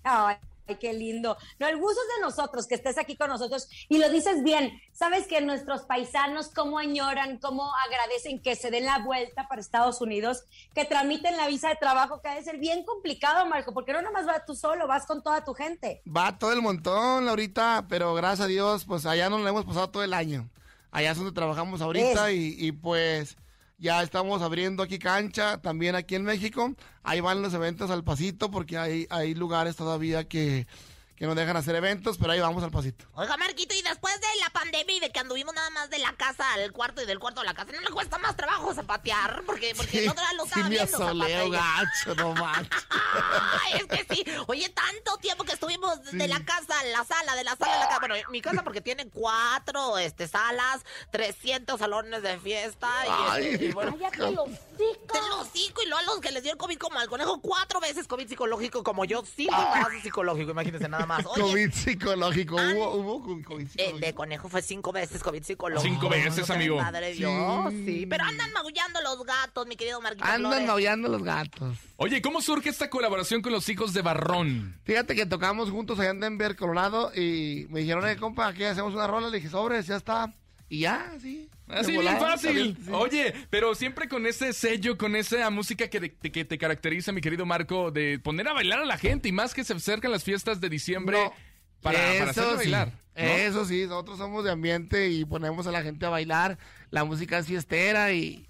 Ay, 0.06 0.38
Ay, 0.68 0.78
qué 0.78 0.94
lindo. 0.94 1.38
No, 1.60 1.68
el 1.68 1.78
gusto 1.78 2.00
es 2.02 2.16
de 2.16 2.22
nosotros, 2.22 2.68
que 2.68 2.76
estés 2.76 2.98
aquí 2.98 3.16
con 3.18 3.30
nosotros. 3.30 3.68
Y 3.90 3.98
lo 3.98 4.10
dices 4.10 4.44
bien. 4.44 4.82
Sabes 4.94 5.28
que 5.28 5.42
nuestros 5.42 5.82
paisanos, 5.82 6.50
cómo 6.50 6.80
añoran, 6.80 7.38
cómo 7.38 7.70
agradecen 7.86 8.42
que 8.42 8.56
se 8.56 8.72
den 8.72 8.86
la 8.86 9.00
vuelta 9.00 9.48
para 9.48 9.60
Estados 9.60 10.00
Unidos, 10.00 10.44
que 10.74 10.86
tramiten 10.86 11.36
la 11.36 11.48
visa 11.48 11.70
de 11.70 11.76
trabajo, 11.76 12.22
que 12.22 12.30
ha 12.30 12.36
de 12.36 12.44
ser 12.44 12.58
bien 12.60 12.84
complicado, 12.86 13.46
Marco, 13.46 13.74
porque 13.74 13.92
no 13.92 14.02
nomás 14.02 14.26
vas 14.26 14.46
tú 14.46 14.56
solo, 14.56 14.88
vas 14.88 15.06
con 15.06 15.22
toda 15.22 15.44
tu 15.44 15.54
gente. 15.54 16.02
Va 16.06 16.38
todo 16.38 16.54
el 16.54 16.62
montón 16.62 17.28
ahorita, 17.28 17.86
pero 17.90 18.14
gracias 18.14 18.42
a 18.42 18.48
Dios, 18.48 18.86
pues 18.86 19.06
allá 19.06 19.30
nos 19.30 19.42
lo 19.42 19.48
hemos 19.48 19.66
pasado 19.66 19.90
todo 19.90 20.04
el 20.04 20.14
año. 20.14 20.50
Allá 20.92 21.12
es 21.12 21.18
donde 21.18 21.32
trabajamos 21.34 21.82
ahorita 21.82 22.32
y, 22.32 22.56
y, 22.58 22.72
pues 22.72 23.36
ya 23.84 24.02
estamos 24.02 24.42
abriendo 24.42 24.82
aquí 24.82 24.98
cancha, 24.98 25.58
también 25.62 25.94
aquí 25.94 26.16
en 26.16 26.24
México. 26.24 26.74
Ahí 27.04 27.20
van 27.20 27.42
los 27.42 27.54
eventos 27.54 27.92
al 27.92 28.06
pasito 28.06 28.50
porque 28.50 28.78
hay, 28.78 29.08
hay 29.10 29.36
lugares 29.36 29.76
todavía 29.76 30.24
que, 30.24 30.68
que 31.16 31.28
no 31.28 31.36
dejan 31.36 31.56
hacer 31.56 31.76
eventos, 31.76 32.18
pero 32.18 32.32
ahí 32.32 32.40
vamos 32.40 32.64
al 32.64 32.72
pasito. 32.72 33.06
Oiga, 33.14 33.38
Marquito, 33.38 33.76
y 33.76 33.82
después 33.82 34.20
de 34.20 34.28
la 34.42 34.50
pandemia 34.50 34.96
y 34.96 35.00
de 35.00 35.12
que 35.12 35.20
anduvimos 35.20 35.54
nada 35.54 35.70
más 35.70 35.90
de 35.90 36.00
la 36.00 36.14
casa 36.14 36.54
al 36.54 36.72
cuarto 36.72 37.02
y 37.02 37.06
del 37.06 37.20
cuarto 37.20 37.42
a 37.42 37.44
la 37.44 37.54
casa, 37.54 37.72
¿no 37.72 37.82
le 37.82 37.90
cuesta 37.90 38.18
más 38.18 38.36
trabajo 38.36 38.74
zapatear? 38.74 39.44
Porque, 39.46 39.74
porque 39.76 39.92
Sí, 39.92 39.98
el 40.00 40.10
otro 40.10 40.24
día 40.24 40.34
lo 40.34 40.44
sí 40.44 40.50
estaba 40.50 40.70
me 40.70 40.76
viendo 40.76 40.98
asoleo, 40.98 41.50
gacho, 41.52 42.16
no 42.16 42.34
manches. 42.34 42.88
Ay, 42.92 43.74
es 43.82 43.86
que 43.86 44.16
sí. 44.16 44.26
Oye, 44.48 44.70
tanto 44.70 45.18
tiempo 45.18 45.44
que 45.44 45.54
estuvimos 45.54 46.02
de 46.04 46.28
la 46.28 46.44
casa 46.44 46.80
a 46.80 46.84
la 46.86 47.04
sala, 47.04 47.36
de 47.36 47.44
la 47.44 47.56
sala 47.56 47.76
a 47.76 47.80
la 47.80 47.88
casa. 47.88 48.00
Bueno, 48.00 48.16
mi 48.32 48.42
casa 48.42 48.64
porque 48.64 48.82
tiene 48.82 49.08
cuatro 49.10 49.98
este, 50.00 50.28
salas, 50.28 50.82
300 51.12 51.80
salones 51.80 52.24
de 52.24 52.40
fiesta. 52.40 52.90
Y, 53.06 53.10
Ay, 53.10 53.48
este, 53.48 53.66
y 53.66 53.72
bueno, 53.72 53.96
Cállate 53.98 54.32
los 54.32 54.50
Te 54.78 55.22
lo 55.30 55.42
hocico 55.42 55.82
y 55.84 55.86
luego 55.86 56.00
a 56.00 56.04
los 56.04 56.20
que 56.20 56.32
les 56.32 56.44
dio 56.44 56.52
el 56.52 56.58
COVID 56.58 56.78
como 56.78 57.00
al 57.00 57.08
conejo, 57.08 57.40
cuatro 57.42 57.80
veces 57.80 58.08
COVID 58.08 58.28
psicológico 58.28 58.84
como 58.84 59.06
yo, 59.06 59.24
cinco 59.26 59.54
embarazo 59.56 60.02
psicológico, 60.02 60.52
imagínense 60.52 60.90
nada 60.90 61.03
más. 61.06 61.26
Oye, 61.26 61.42
COVID 61.42 61.72
psicológico, 61.72 62.56
hubo, 62.56 62.96
hubo 62.96 63.44
COVID 63.44 63.68
el 63.78 64.00
de 64.00 64.14
conejo 64.14 64.50
fue 64.50 64.62
cinco 64.62 64.92
veces 64.92 65.22
COVID 65.24 65.44
psicológico. 65.44 65.94
Cinco 65.94 66.10
veces, 66.10 66.50
amigo. 66.50 66.78
Madre 66.78 67.14
Sí. 67.14 67.20
Dios, 67.20 67.74
sí. 67.86 68.06
Pero 68.10 68.24
andan 68.24 68.52
maullando 68.54 69.02
los 69.02 69.24
gatos, 69.26 69.68
mi 69.68 69.76
querido 69.76 70.02
Marquito 70.02 70.24
Andan 70.26 70.52
Flores. 70.52 70.68
maullando 70.68 71.10
los 71.10 71.24
gatos. 71.24 71.78
Oye, 71.98 72.22
¿cómo 72.22 72.42
surge 72.42 72.70
esta 72.70 72.90
colaboración 72.90 73.42
con 73.42 73.52
los 73.52 73.68
hijos 73.70 73.94
de 73.94 74.02
Barrón? 74.02 74.80
Fíjate 74.84 75.16
que 75.16 75.26
tocamos 75.26 75.70
juntos 75.70 76.00
allá 76.00 76.10
en 76.12 76.20
Denver, 76.20 76.56
Colorado, 76.56 77.12
y 77.16 77.68
me 77.70 77.82
dijeron, 77.82 78.08
eh, 78.08 78.18
compa, 78.18 78.48
aquí 78.48 78.64
hacemos 78.64 78.94
una 78.94 79.08
rola. 79.08 79.30
Le 79.30 79.38
dije, 79.38 79.50
sobres, 79.50 79.88
ya 79.88 79.96
está. 79.98 80.34
Y 80.70 80.80
ya, 80.80 81.14
sí. 81.22 81.50
Así 81.68 81.92
bien 81.92 82.18
fácil. 82.18 82.78
sí. 82.84 82.92
Oye, 82.92 83.34
pero 83.50 83.76
siempre 83.76 84.08
con 84.08 84.26
ese 84.26 84.54
sello, 84.54 84.98
con 84.98 85.16
esa 85.16 85.50
música 85.50 85.88
que, 85.88 86.00
te- 86.10 86.32
que 86.32 86.46
te 86.46 86.58
caracteriza, 86.58 87.12
mi 87.12 87.22
querido 87.22 87.46
Marco, 87.46 87.92
de 87.92 88.20
poner 88.20 88.48
a 88.48 88.54
bailar 88.54 88.80
a 88.80 88.86
la 88.86 88.98
gente 88.98 89.30
y 89.30 89.32
más 89.32 89.54
que 89.54 89.64
se 89.64 89.74
acercan 89.74 90.12
las 90.12 90.24
fiestas 90.24 90.60
de 90.62 90.70
diciembre 90.70 91.18
No, 91.24 91.34
para, 91.82 92.00
para 92.20 92.34
sí, 92.34 92.40
bailar. 92.56 92.88
¿no? 93.16 93.22
Eso 93.22 93.66
sí, 93.66 93.84
nosotros 93.86 94.18
somos 94.18 94.44
de 94.44 94.52
ambiente 94.52 95.10
y 95.10 95.26
ponemos 95.26 95.68
a 95.68 95.72
la 95.72 95.84
gente 95.84 96.06
a 96.06 96.10
bailar. 96.10 96.58
La 96.90 97.04
música 97.04 97.38
es 97.38 97.46
fiestera 97.48 98.12
y, 98.14 98.48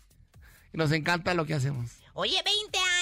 y 0.73 0.77
nos 0.77 0.91
encanta 0.93 1.33
lo 1.33 1.45
que 1.45 1.53
hacemos. 1.55 1.91
Oye, 2.13 2.39
20 2.45 2.77
años, 2.77 2.92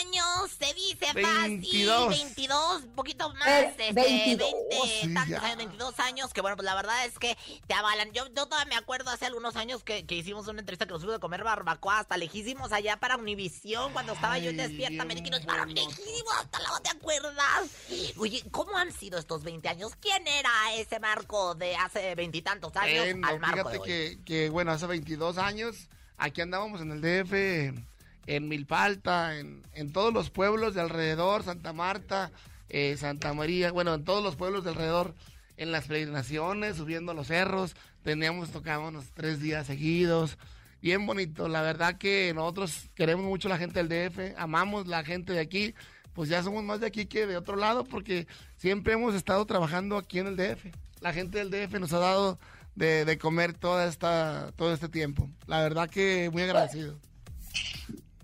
se 0.48 0.74
dice 0.74 1.06
22. 1.14 2.06
fácil, 2.06 2.26
22, 2.26 2.84
un 2.84 2.96
poquito 2.96 3.34
más, 3.34 3.48
Eh, 3.48 3.66
este, 3.70 3.94
22, 3.94 4.52
20, 4.70 4.88
sí, 5.08 5.14
tantos 5.14 5.44
años, 5.44 5.58
22 5.58 6.00
años, 6.00 6.34
que 6.34 6.42
bueno, 6.42 6.56
pues 6.56 6.66
la 6.66 6.76
verdad 6.76 7.06
es 7.06 7.18
que 7.20 7.38
te 7.68 7.74
avalan. 7.74 8.12
Yo, 8.12 8.28
yo 8.28 8.46
todavía 8.48 8.66
me 8.66 8.76
acuerdo 8.76 9.12
hace 9.12 9.26
algunos 9.26 9.56
años 9.56 9.84
que, 9.84 10.06
que 10.06 10.16
hicimos 10.16 10.48
una 10.48 10.60
entrevista 10.60 10.86
que 10.86 10.92
nos 10.94 11.02
fuimos 11.02 11.18
a 11.18 11.20
comer 11.20 11.44
barbacoa 11.44 12.00
hasta 12.00 12.18
lejísimos 12.18 12.72
allá 12.72 12.98
para 12.98 13.18
Univisión, 13.18 13.94
cuando 13.94 14.14
estaba 14.14 14.38
yo 14.38 14.52
Despierta 14.52 15.06
y 15.14 15.30
nos 15.30 15.40
llevaron 15.40 15.74
lejísimos 15.74 16.34
hasta 16.40 16.60
la 16.60 16.80
¿te 16.82 16.90
acuerdas? 16.90 17.70
Oye, 18.18 18.44
¿cómo 18.52 18.78
han 18.78 18.92
sido 18.92 19.18
estos 19.18 19.44
20 19.44 19.68
años? 19.70 19.94
¿Quién 20.00 20.28
era 20.28 20.52
ese 20.76 21.00
Marco 21.00 21.56
de 21.56 21.76
hace 21.76 22.16
veintitantos 22.16 22.76
años 22.76 23.06
Eh, 23.06 23.14
no, 23.14 23.28
al 23.28 23.40
Marco 23.40 23.70
de 23.70 23.78
fíjate 23.78 23.80
hoy? 23.80 23.88
que, 23.88 24.24
que, 24.26 24.50
bueno, 24.50 24.72
hace 24.72 24.86
22 24.88 25.38
años, 25.38 25.88
aquí 26.18 26.42
andábamos 26.42 26.82
en 26.82 26.92
el 26.92 27.02
DF, 27.02 27.91
en 28.28 28.48
Milpalta, 28.48 29.38
en, 29.38 29.64
en 29.74 29.92
todos 29.92 30.14
los 30.14 30.30
pueblos 30.30 30.74
de 30.74 30.82
alrededor, 30.82 31.44
Santa 31.44 31.74
Marta, 31.74 32.32
eh, 32.70 32.96
Santa 32.98 33.34
María, 33.34 33.72
bueno, 33.72 33.94
en 33.94 34.04
todos 34.04 34.24
los 34.24 34.36
pueblos 34.36 34.64
de 34.64 34.70
alrededor, 34.70 35.14
en 35.58 35.72
las 35.72 35.88
peregrinaciones, 35.88 36.78
subiendo 36.78 37.14
los 37.14 37.28
cerros, 37.28 37.76
teníamos, 38.04 38.50
tocábamos 38.52 39.06
tres 39.14 39.42
días 39.42 39.68
seguidos, 39.68 40.38
bien 40.82 41.06
bonito, 41.06 41.48
la 41.48 41.62
verdad 41.62 41.98
que 41.98 42.32
nosotros 42.34 42.90
queremos 42.96 43.26
mucho 43.26 43.50
la 43.50 43.58
gente 43.58 43.84
del 43.84 43.90
DF, 43.90 44.38
amamos 44.38 44.88
la 44.88 45.04
gente 45.04 45.34
de 45.34 45.40
aquí, 45.40 45.76
pues 46.14 46.30
ya 46.30 46.42
somos 46.44 46.64
más 46.64 46.80
de 46.80 46.88
aquí 46.88 47.06
que 47.06 47.28
de 47.28 47.38
otro 47.38 47.56
lado, 47.56 47.84
porque 47.84 48.28
siempre 48.58 48.94
hemos 48.94 49.16
estado 49.16 49.46
trabajando 49.46 49.98
aquí 49.98 50.20
en 50.20 50.28
el 50.28 50.36
DF. 50.36 50.66
La 51.00 51.14
gente 51.14 51.44
del 51.44 51.52
DF 51.52 51.80
nos 51.80 51.94
ha 51.94 52.00
dado 52.00 52.40
de, 52.76 53.06
de 53.06 53.18
comer 53.18 53.54
toda 53.54 53.88
esta, 53.88 54.52
todo 54.56 54.74
este 54.74 54.90
tiempo. 54.90 55.30
La 55.48 55.62
verdad 55.62 55.90
que 55.90 56.30
muy 56.32 56.44
agradecido. 56.44 57.00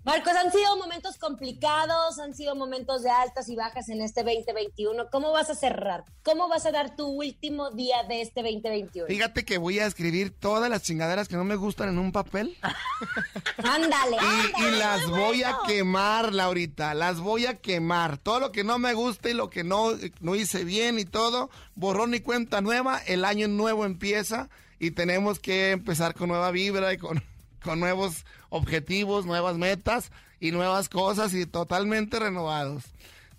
Marcos, 0.08 0.32
han 0.42 0.50
sido 0.50 0.74
momentos 0.78 1.18
complicados, 1.18 2.18
han 2.18 2.32
sido 2.32 2.56
momentos 2.56 3.02
de 3.02 3.10
altas 3.10 3.46
y 3.50 3.56
bajas 3.56 3.90
en 3.90 4.00
este 4.00 4.22
2021. 4.22 5.10
¿Cómo 5.10 5.32
vas 5.32 5.50
a 5.50 5.54
cerrar? 5.54 6.06
¿Cómo 6.22 6.48
vas 6.48 6.64
a 6.64 6.72
dar 6.72 6.96
tu 6.96 7.08
último 7.08 7.72
día 7.72 8.04
de 8.08 8.22
este 8.22 8.42
2021? 8.42 9.06
Fíjate 9.06 9.44
que 9.44 9.58
voy 9.58 9.80
a 9.80 9.86
escribir 9.86 10.30
todas 10.30 10.70
las 10.70 10.80
chingaderas 10.82 11.28
que 11.28 11.36
no 11.36 11.44
me 11.44 11.56
gustan 11.56 11.90
en 11.90 11.98
un 11.98 12.10
papel 12.12 12.56
Ándale. 13.58 14.16
y, 14.58 14.62
y 14.62 14.70
las 14.78 15.06
voy 15.10 15.42
a 15.42 15.58
quemar, 15.66 16.32
Laurita. 16.32 16.94
Las 16.94 17.20
voy 17.20 17.44
a 17.44 17.58
quemar. 17.58 18.16
Todo 18.16 18.40
lo 18.40 18.50
que 18.50 18.64
no 18.64 18.78
me 18.78 18.94
gusta 18.94 19.28
y 19.28 19.34
lo 19.34 19.50
que 19.50 19.62
no, 19.62 19.90
no 20.20 20.34
hice 20.34 20.64
bien 20.64 20.98
y 20.98 21.04
todo, 21.04 21.50
borrón 21.74 22.14
y 22.14 22.20
cuenta 22.20 22.62
nueva. 22.62 22.98
El 23.06 23.26
año 23.26 23.46
nuevo 23.46 23.84
empieza 23.84 24.48
y 24.78 24.92
tenemos 24.92 25.38
que 25.38 25.72
empezar 25.72 26.14
con 26.14 26.30
nueva 26.30 26.50
vibra 26.50 26.94
y 26.94 26.96
con, 26.96 27.22
con 27.62 27.78
nuevos 27.78 28.24
objetivos, 28.48 29.26
nuevas 29.26 29.56
metas 29.56 30.10
y 30.40 30.50
nuevas 30.52 30.88
cosas 30.88 31.34
y 31.34 31.46
totalmente 31.46 32.18
renovados. 32.18 32.84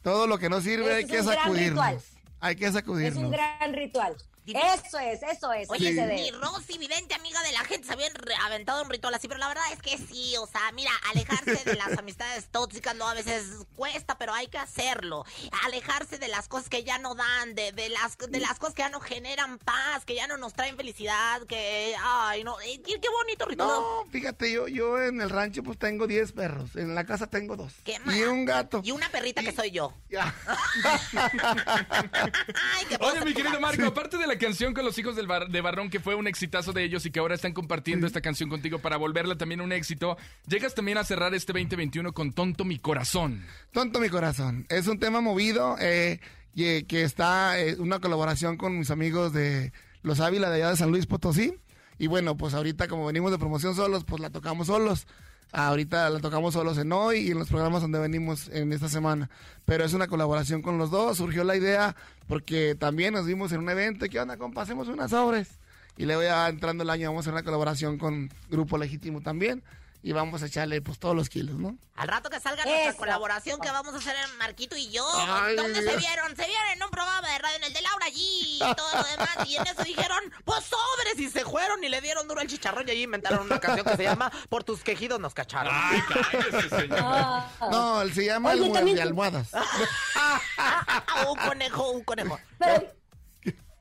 Todo 0.03 0.27
lo 0.27 0.37
que 0.37 0.49
no 0.49 0.61
sirve 0.61 0.93
hay 0.95 1.03
es 1.03 1.09
que 1.11 1.23
sacudirnos. 1.23 2.03
Hay 2.39 2.55
que 2.55 2.67
Es 2.67 2.73
sacudirnos. 2.73 3.23
un 3.23 3.31
gran 3.31 3.73
ritual. 3.73 4.15
Eso 4.45 4.99
es, 4.99 5.21
eso 5.23 5.53
es. 5.53 5.69
Oye, 5.69 5.91
mi 5.91 5.95
debe. 5.95 6.31
Rosy, 6.31 6.77
vidente 6.77 7.13
amiga 7.15 7.41
de 7.43 7.51
la 7.51 7.63
gente, 7.63 7.87
se 7.87 7.93
habían 7.93 8.11
aventado 8.41 8.83
un 8.83 8.89
ritual 8.89 9.13
así, 9.13 9.27
pero 9.27 9.39
la 9.39 9.47
verdad 9.47 9.63
es 9.71 9.81
que 9.81 9.97
sí, 9.97 10.35
o 10.37 10.47
sea, 10.47 10.71
mira, 10.73 10.91
alejarse 11.11 11.63
de 11.63 11.75
las 11.75 11.97
amistades 11.97 12.49
tóxicas 12.49 12.95
no 12.95 13.07
a 13.07 13.13
veces 13.13 13.45
cuesta, 13.75 14.17
pero 14.17 14.33
hay 14.33 14.47
que 14.47 14.57
hacerlo. 14.57 15.25
Alejarse 15.65 16.17
de 16.17 16.27
las 16.27 16.47
cosas 16.47 16.69
que 16.69 16.83
ya 16.83 16.97
no 16.97 17.15
dan, 17.15 17.55
de, 17.55 17.71
de 17.71 17.89
las 17.89 18.17
de 18.17 18.39
las 18.39 18.59
cosas 18.59 18.75
que 18.75 18.81
ya 18.81 18.89
no 18.89 18.99
generan 18.99 19.59
paz, 19.59 20.05
que 20.05 20.15
ya 20.15 20.27
no 20.27 20.37
nos 20.37 20.53
traen 20.53 20.75
felicidad, 20.77 21.41
que 21.43 21.95
ay, 22.01 22.43
no, 22.43 22.57
qué 22.57 22.99
qué 22.99 23.09
bonito 23.09 23.45
ritual. 23.45 23.67
No, 23.69 24.05
fíjate, 24.11 24.51
yo, 24.51 24.67
yo 24.67 25.01
en 25.01 25.21
el 25.21 25.29
rancho 25.29 25.63
pues 25.63 25.77
tengo 25.77 26.07
10 26.07 26.31
perros. 26.33 26.75
En 26.75 26.95
la 26.95 27.05
casa 27.05 27.27
tengo 27.27 27.55
dos. 27.55 27.73
Qué 27.83 27.99
y 28.05 28.23
un 28.23 28.45
gato. 28.45 28.81
Y 28.83 28.91
una 28.91 29.09
perrita 29.09 29.41
que 29.41 29.51
soy 29.51 29.71
yo. 29.71 29.93
Ya. 30.09 30.33
Ay, 31.13 32.85
qué 32.87 32.97
Oye, 32.99 33.25
mi 33.25 33.33
querido 33.33 33.59
Marco, 33.59 33.85
aparte 33.85 34.17
de 34.17 34.27
la 34.29 34.37
canción 34.37 34.73
con 34.73 34.85
los 34.85 34.97
hijos 34.97 35.15
del 35.17 35.27
Bar- 35.27 35.49
de 35.49 35.59
Barrón, 35.61 35.89
que 35.89 35.99
fue 35.99 36.15
un 36.15 36.27
exitazo 36.27 36.71
de 36.71 36.83
ellos 36.83 37.05
y 37.05 37.11
que 37.11 37.19
ahora 37.19 37.35
están 37.35 37.51
compartiendo 37.51 38.07
esta 38.07 38.21
canción 38.21 38.49
contigo 38.49 38.79
para 38.79 38.95
volverla 38.95 39.37
también 39.37 39.59
un 39.59 39.71
éxito, 39.73 40.17
llegas 40.47 40.73
también 40.75 40.97
a 40.97 41.03
cerrar 41.03 41.33
este 41.33 41.51
2021 41.51 42.13
con 42.13 42.31
Tonto 42.31 42.63
Mi 42.63 42.79
Corazón. 42.79 43.43
Tonto 43.73 43.99
mi 43.99 44.07
corazón. 44.09 44.65
Es 44.69 44.87
un 44.87 44.99
tema 44.99 45.19
movido 45.19 45.75
eh, 45.81 46.19
y, 46.55 46.63
eh, 46.65 46.85
que 46.87 47.03
está 47.03 47.59
eh, 47.59 47.75
una 47.79 47.99
colaboración 47.99 48.55
con 48.55 48.79
mis 48.79 48.91
amigos 48.91 49.33
de 49.33 49.73
Los 50.03 50.19
Ávila 50.21 50.49
de 50.49 50.57
allá 50.57 50.69
de 50.69 50.77
San 50.77 50.91
Luis 50.91 51.05
Potosí. 51.05 51.55
Y 51.97 52.07
bueno, 52.07 52.37
pues 52.37 52.53
ahorita 52.53 52.87
como 52.87 53.05
venimos 53.05 53.31
de 53.31 53.37
promoción 53.39 53.75
solos, 53.75 54.05
pues 54.05 54.21
la 54.21 54.29
tocamos 54.29 54.67
solos. 54.67 55.05
Ahorita 55.51 56.09
la 56.09 56.19
tocamos 56.19 56.53
solos 56.53 56.77
en 56.77 56.91
hoy 56.91 57.19
y 57.19 57.31
en 57.31 57.39
los 57.39 57.49
programas 57.49 57.81
donde 57.81 57.97
venimos 57.97 58.49
en 58.49 58.71
esta 58.71 58.87
semana. 58.87 59.29
Pero 59.65 59.83
es 59.83 59.93
una 59.93 60.07
colaboración 60.07 60.61
con 60.61 60.77
los 60.77 60.91
dos. 60.91 61.17
Surgió 61.17 61.43
la 61.43 61.55
idea 61.55 61.95
porque 62.27 62.75
también 62.75 63.13
nos 63.13 63.25
vimos 63.25 63.51
en 63.51 63.59
un 63.59 63.69
evento. 63.69 64.05
¿Qué 64.09 64.19
onda, 64.19 64.37
compa? 64.37 64.61
Hacemos 64.61 64.87
unas 64.87 65.09
sobres. 65.11 65.59
Y 65.97 66.05
luego 66.05 66.21
ya 66.21 66.47
entrando 66.47 66.83
el 66.83 66.89
año 66.89 67.09
vamos 67.09 67.21
a 67.21 67.23
hacer 67.23 67.33
una 67.33 67.43
colaboración 67.43 67.97
con 67.97 68.29
Grupo 68.49 68.77
Legítimo 68.77 69.21
también. 69.21 69.63
Y 70.01 70.13
vamos 70.13 70.41
a 70.41 70.45
echarle 70.45 70.81
pues 70.81 70.97
todos 70.97 71.13
los 71.13 71.27
kilos, 71.27 71.55
¿no? 71.57 71.77
Al 71.95 72.07
rato 72.07 72.29
que 72.29 72.39
salga 72.39 72.63
nuestra 72.63 72.89
Eso. 72.91 72.97
colaboración 72.97 73.59
que 73.59 73.69
vamos 73.69 73.93
a 73.93 73.97
hacer 73.97 74.15
en 74.15 74.37
Marquito 74.37 74.77
y 74.77 74.89
yo. 74.89 75.05
Ay, 75.13 75.57
¿Dónde 75.57 75.83
se 75.83 75.97
vieron? 75.97 76.35
Se 76.37 76.45
vieron 76.45 76.69
en 76.73 76.83
un 76.83 76.89
programa 76.89 77.27
de 77.29 77.37
radio 77.37 77.57
en 77.57 77.63
el 77.65 77.73
de 77.73 77.81
Laura 77.81 78.05
G 78.07 78.13
y 78.15 78.59
todo 78.59 78.91
lo 78.93 79.03
demás. 79.03 79.37
Y 79.45 79.57
en 79.57 79.67
eso 79.67 79.83
dijeron, 79.83 80.19
pues 80.45 80.63
sobres. 80.63 81.19
Y 81.19 81.29
se 81.29 81.43
fueron 81.43 81.83
y 81.83 81.89
le 81.89 81.99
dieron 81.99 82.29
duro 82.29 82.39
al 82.39 82.47
chicharrón. 82.47 82.87
Y 82.87 82.91
allí 82.91 83.03
inventaron 83.03 83.41
una 83.45 83.59
canción 83.59 83.85
que 83.85 83.97
se 83.97 84.03
llama 84.03 84.31
Por 84.47 84.63
tus 84.63 84.83
quejidos 84.83 85.19
nos 85.19 85.33
cacharon. 85.33 85.73
Ay, 85.75 86.01
cállese, 86.07 86.69
señor. 86.69 86.99
Ah. 87.01 87.51
No, 87.69 88.01
él 88.01 88.13
se 88.13 88.25
llama 88.25 88.51
Oye, 88.51 88.67
el 88.67 88.71
también 88.71 88.95
de 88.95 89.01
almohadas. 89.03 89.49
Un 91.29 91.35
conejo, 91.37 91.89
un 91.91 92.03
conejo. 92.03 92.39
Pero 92.57 92.93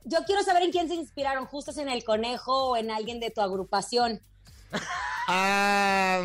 yo 0.04 0.18
quiero 0.26 0.42
saber 0.42 0.64
en 0.64 0.72
quién 0.72 0.88
se 0.88 0.94
inspiraron, 0.94 1.46
justos 1.46 1.78
en 1.78 1.88
el 1.88 2.02
conejo 2.02 2.70
o 2.70 2.76
en 2.76 2.90
alguien 2.90 3.20
de 3.20 3.30
tu 3.30 3.40
agrupación. 3.40 4.20
Ah, 5.30 6.22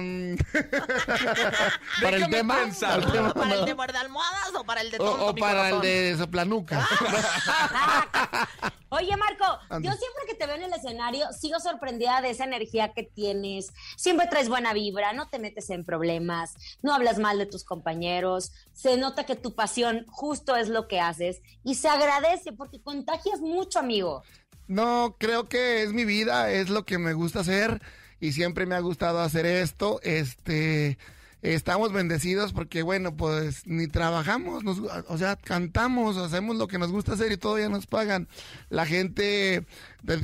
para 2.02 2.16
el 2.16 2.30
tema, 2.30 2.56
pensar. 2.56 3.02
para 3.02 3.06
el 3.06 3.12
tema, 3.12 3.34
¿Para 3.34 3.54
el 3.54 3.60
no. 3.60 3.66
de 3.66 3.76
muerde 3.76 3.98
almohadas 3.98 4.52
o 4.58 4.64
para 4.64 4.80
el 4.80 4.92
de 4.92 4.98
o, 4.98 5.04
tonto 5.04 5.26
o 5.26 5.34
mi 5.34 5.42
para 5.42 5.72
el 5.72 5.82
de 5.82 6.16
soplanuca. 6.18 6.88
Oye, 8.88 9.18
Marco, 9.18 9.44
yo 9.82 9.92
siempre 9.92 10.24
que 10.26 10.36
te 10.36 10.46
veo 10.46 10.56
en 10.56 10.64
el 10.64 10.74
escenario 10.74 11.26
sigo 11.34 11.60
sorprendida 11.60 12.22
de 12.22 12.30
esa 12.30 12.46
energía 12.46 12.94
que 12.94 13.04
tienes. 13.04 13.74
Siempre 13.98 14.28
traes 14.28 14.48
buena 14.48 14.72
vibra, 14.72 15.12
no 15.12 15.28
te 15.28 15.38
metes 15.38 15.70
en 15.70 15.84
problemas, 15.84 16.54
no 16.82 16.94
hablas 16.94 17.20
mal 17.20 17.38
de 17.38 17.46
tus 17.46 17.66
compañeros. 17.66 18.54
Se 18.72 18.96
nota 18.96 19.26
que 19.26 19.36
tu 19.36 19.54
pasión 19.54 20.06
justo 20.08 20.56
es 20.56 20.70
lo 20.70 20.88
que 20.88 21.02
haces 21.02 21.42
y 21.66 21.76
se 21.76 21.90
agradece 21.90 22.54
porque 22.54 22.82
contagias 22.82 23.42
mucho, 23.42 23.80
amigo. 23.80 24.24
No, 24.68 25.18
creo 25.20 25.50
que 25.50 25.84
es 25.84 25.92
mi 25.92 26.06
vida, 26.06 26.52
es 26.52 26.70
lo 26.70 26.86
que 26.86 26.98
me 27.00 27.12
gusta 27.12 27.42
hacer 27.42 27.82
y 28.24 28.32
siempre 28.32 28.66
me 28.66 28.76
ha 28.76 28.80
gustado 28.80 29.20
hacer 29.20 29.46
esto. 29.46 30.00
Este, 30.02 30.98
estamos 31.42 31.92
bendecidos 31.92 32.54
porque, 32.54 32.82
bueno, 32.82 33.18
pues 33.18 33.68
ni 33.68 33.88
trabajamos, 33.88 34.64
nos- 34.64 34.80
o 34.80 35.18
sea, 35.18 35.36
cantamos, 35.36 36.16
hacemos 36.16 36.56
lo 36.56 36.70
que 36.70 36.78
nos 36.80 36.90
gusta 36.90 37.14
hacer 37.14 37.34
y 37.34 37.38
todavía 37.38 37.68
nos 37.68 37.86
pagan. 37.86 38.30
La 38.70 38.86
gente, 38.86 39.66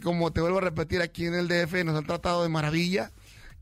como 0.01 0.31
te 0.31 0.39
vuelvo 0.39 0.59
a 0.59 0.61
repetir, 0.61 1.01
aquí 1.01 1.25
en 1.25 1.33
el 1.35 1.49
DF 1.49 1.83
nos 1.83 1.97
han 1.97 2.05
tratado 2.05 2.41
de 2.43 2.47
maravilla, 2.47 3.11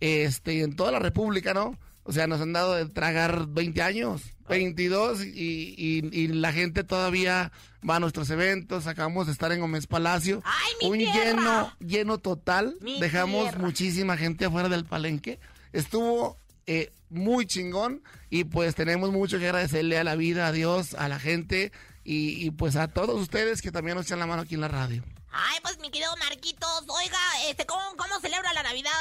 este, 0.02 0.62
en 0.62 0.76
toda 0.76 0.92
la 0.92 1.00
República, 1.00 1.56
¿no? 1.56 1.76
O 2.10 2.14
sea, 2.14 2.26
nos 2.26 2.40
han 2.40 2.54
dado 2.54 2.74
de 2.76 2.86
tragar 2.88 3.48
20 3.50 3.82
años, 3.82 4.22
22, 4.48 5.26
y, 5.26 5.76
y- 5.78 6.10
y 6.18 6.28
la 6.30 6.54
gente 6.54 6.86
todavía 6.86 7.52
va 7.88 7.98
a 7.98 8.00
nuestros 8.00 8.30
eventos. 8.30 8.88
Acabamos 8.88 9.26
de 9.28 9.34
estar 9.34 9.52
en 9.52 9.60
Gómez 9.60 9.88
Palacio. 9.88 10.42
mi 10.82 10.88
un 10.90 10.98
tierra! 11.00 11.14
lleno, 11.26 11.74
lleno 11.80 12.18
total. 12.18 12.78
Mi 12.82 13.00
Dejamos 13.02 13.44
tierra. 13.50 13.60
muchísima 13.60 14.16
gente 14.16 14.46
afuera 14.46 14.70
del 14.70 14.86
palenque. 14.86 15.40
Estuvo 15.74 16.38
eh, 16.66 16.92
muy 17.10 17.46
chingón 17.46 18.02
y 18.30 18.46
pues 18.46 18.74
tenemos 18.74 19.12
mucho 19.12 19.38
que 19.38 19.46
agradecerle 19.48 19.98
a 19.98 20.04
la 20.06 20.16
vida, 20.16 20.48
a 20.48 20.52
Dios, 20.54 20.94
a 20.94 21.10
la 21.10 21.20
gente 21.20 21.72
y, 22.06 22.46
y, 22.46 22.52
pues 22.52 22.78
a 22.78 22.88
todos 22.88 23.22
ustedes 23.22 23.62
que 23.62 23.72
también 23.72 23.98
nos 23.98 24.06
echan 24.06 24.20
la 24.20 24.28
mano 24.28 24.44
aquí 24.44 24.56
en 24.56 24.62
la 24.62 24.70
radio. 24.70 25.04
Ay, 25.30 25.58
pues 25.62 25.78
mi 25.80 25.92
querido 25.92 26.10
Marquitos, 26.18 26.84
oiga, 26.88 27.18
este, 27.50 27.66
¿cómo, 27.66 27.82
cómo 27.98 28.20
celebra 28.22 28.54
la 28.54 28.64
Navidad 28.64 28.92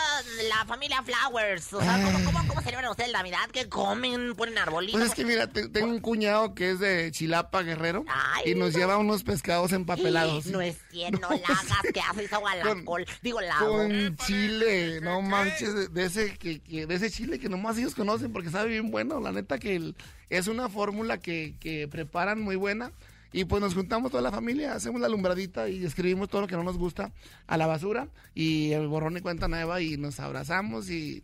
la 0.49 0.65
familia 0.67 1.03
Flowers? 1.03 1.73
O 1.73 1.81
sea, 1.81 2.03
¿cómo, 2.05 2.25
cómo, 2.25 2.49
cómo 2.49 2.61
celebran 2.61 2.91
ustedes 2.91 3.11
la 3.11 3.19
Navidad? 3.19 3.49
¿Qué 3.53 3.69
comen? 3.69 4.35
¿Ponen 4.35 4.59
arbolitos? 4.59 4.99
Pues 5.01 5.11
es 5.13 5.15
que 5.17 5.25
mira, 5.25 5.47
te- 5.47 5.69
tengo 5.69 5.87
un 5.89 6.01
cuñado 6.01 6.55
que 6.55 6.73
es 6.73 6.81
de 6.81 7.11
Chilapa, 7.13 7.63
Guerrero, 7.63 8.05
Ay, 8.09 8.51
y 8.51 8.55
nos 8.55 8.73
no. 8.73 8.79
lleva 8.79 8.99
unos 8.99 9.23
pescados 9.23 9.73
empapelados. 9.73 10.47
No 10.47 10.61
es 10.61 10.77
cierto, 10.91 11.21
no 11.21 11.29
la 11.31 11.47
hagas, 11.47 11.83
que 11.95 12.01
haces 12.01 12.33
agua 12.33 12.51
a 12.53 12.57
la 12.57 12.85
col. 12.85 13.07
Digo, 13.23 13.41
la 13.41 13.57
Con 13.59 14.17
chile, 14.19 15.01
no 15.01 15.23
manches, 15.23 15.73
de, 15.75 15.89
de 15.89 16.05
ese 16.05 16.37
que, 16.37 16.61
que- 16.61 16.87
de 16.87 16.95
ese 16.97 17.11
chile 17.11 17.39
que 17.39 17.49
nomás 17.49 17.79
ellos 17.79 17.95
conocen 17.95 18.33
porque 18.33 18.51
sabe 18.51 18.69
bien 18.71 18.91
bueno. 18.91 19.21
La 19.21 19.33
neta 19.33 19.59
que 19.59 19.77
el- 19.77 19.97
es 20.29 20.49
una 20.49 20.69
fórmula 20.69 21.19
que, 21.19 21.55
que 21.61 21.87
preparan 21.89 22.41
muy 22.43 22.57
buena. 22.57 22.91
Y 23.37 23.45
pues 23.45 23.61
nos 23.61 23.75
juntamos 23.75 24.11
toda 24.11 24.23
la 24.23 24.31
familia, 24.31 24.73
hacemos 24.73 24.99
la 24.99 25.09
alumbradita 25.09 25.69
y 25.69 25.85
escribimos 25.85 26.31
todo 26.31 26.41
lo 26.41 26.47
que 26.47 26.57
no 26.57 26.63
nos 26.63 26.79
gusta 26.79 27.13
a 27.47 27.59
la 27.59 27.67
basura. 27.67 28.09
Y 28.35 28.73
el 28.73 28.89
borrón 28.89 29.19
y 29.19 29.21
cuenta 29.21 29.47
nueva 29.47 29.83
y 29.83 29.99
nos 29.99 30.21
abrazamos 30.21 30.89
y, 30.89 31.23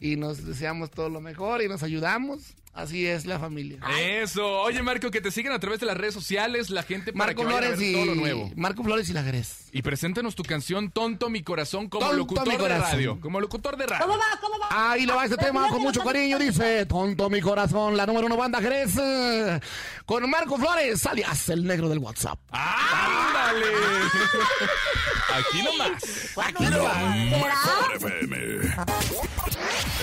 y 0.00 0.16
nos 0.16 0.44
deseamos 0.44 0.90
todo 0.90 1.08
lo 1.08 1.20
mejor 1.20 1.62
y 1.62 1.68
nos 1.68 1.84
ayudamos. 1.84 2.56
Así 2.74 3.06
es 3.06 3.26
la 3.26 3.38
familia. 3.38 3.78
Eso. 4.00 4.60
Oye, 4.62 4.82
Marco, 4.82 5.10
que 5.10 5.20
te 5.20 5.30
siguen 5.30 5.52
a 5.52 5.58
través 5.58 5.78
de 5.78 5.84
las 5.84 5.94
redes 5.96 6.14
sociales, 6.14 6.70
la 6.70 6.82
gente 6.82 7.12
para 7.12 7.26
Marco 7.34 7.42
que 7.42 7.46
vaya 7.46 7.58
a 7.58 7.60
Flores 7.60 7.78
ver 7.78 7.88
y 7.88 7.92
todo 7.92 8.04
lo 8.06 8.14
nuevo. 8.14 8.50
Marco 8.56 8.82
Flores 8.82 9.10
y 9.10 9.12
la 9.12 9.20
Gres. 9.22 9.66
Y 9.72 9.82
preséntanos 9.82 10.34
tu 10.34 10.42
canción 10.42 10.90
Tonto 10.90 11.28
mi 11.28 11.42
corazón 11.42 11.90
como 11.90 12.06
Tonto 12.06 12.16
locutor 12.16 12.46
mi 12.46 12.52
de 12.52 12.58
corazón. 12.58 12.90
radio. 12.90 13.20
Como 13.20 13.40
locutor 13.40 13.76
de 13.76 13.86
radio. 13.86 14.06
¿Cómo 14.06 14.18
va? 14.18 14.24
¿Cómo 14.40 14.58
va? 14.58 14.92
Ahí 14.92 15.04
le 15.04 15.12
va 15.12 15.24
este 15.24 15.36
tema 15.36 15.68
con 15.68 15.82
mucho 15.82 16.02
cariño, 16.02 16.38
dice 16.38 16.86
Tonto 16.86 17.28
mi 17.28 17.42
corazón, 17.42 17.94
la 17.94 18.06
número 18.06 18.26
uno 18.26 18.38
banda 18.38 18.60
Jerez, 18.60 18.94
con 20.06 20.28
Marco 20.30 20.56
Flores, 20.56 21.04
alias 21.06 21.50
el 21.50 21.64
negro 21.64 21.90
del 21.90 21.98
WhatsApp. 21.98 22.38
¡Ándale! 22.52 23.66
Aquí 25.34 25.62
nomás. 25.62 26.38
Aquí 26.38 26.64
FM. 27.96 28.74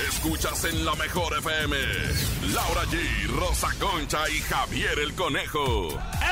Escuchas 0.08 0.64
en 0.66 0.86
la 0.86 0.96
mejor 0.96 1.38
FM. 1.38 1.76
Laura 2.54 2.84
G, 2.86 3.28
Rosa 3.28 3.68
Concha 3.80 4.30
y 4.30 4.40
Javier 4.40 4.98
el 5.00 5.14
Conejo. 5.14 5.90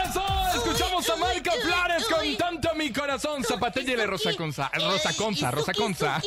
¡Eso! 0.10 0.24
Escuchamos 0.56 1.10
a 1.10 1.16
Marco 1.18 1.52
Flores 1.62 2.06
con 2.06 2.38
Tonto 2.38 2.76
mi 2.76 2.92
corazón. 2.92 3.44
Zapatellele 3.44 4.08
Rosa 4.08 4.34
Conza. 4.36 4.72
Rosa 4.74 5.14
Conza, 5.14 5.52
Rosa 5.52 5.74
Conza. 5.74 6.22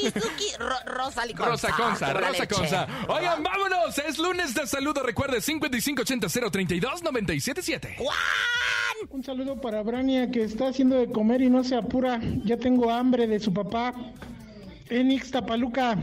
Rosa 0.86 1.26
Liconza. 1.26 1.50
Rosa 1.50 1.72
Conza, 1.72 2.12
Rosa. 2.12 2.46
Conza. 2.46 2.86
Oigan, 3.08 3.42
vámonos. 3.42 3.98
Es 3.98 4.18
lunes 4.18 4.54
de 4.54 4.66
saludo. 4.66 5.02
Recuerde 5.02 5.40
5580 5.40 6.50
032 6.50 7.02
977. 7.02 7.96
Un 9.08 9.24
saludo 9.24 9.60
para 9.60 9.82
Brania 9.82 10.30
que 10.30 10.44
está 10.44 10.68
haciendo 10.68 10.96
de 10.96 11.10
comer 11.10 11.40
y 11.40 11.50
no 11.50 11.64
se 11.64 11.74
apura. 11.76 12.20
Ya 12.44 12.56
tengo 12.56 12.90
hambre 12.90 13.26
de 13.26 13.40
su 13.40 13.52
papá. 13.52 13.94
En 14.88 15.10
Ixtapaluca. 15.10 15.96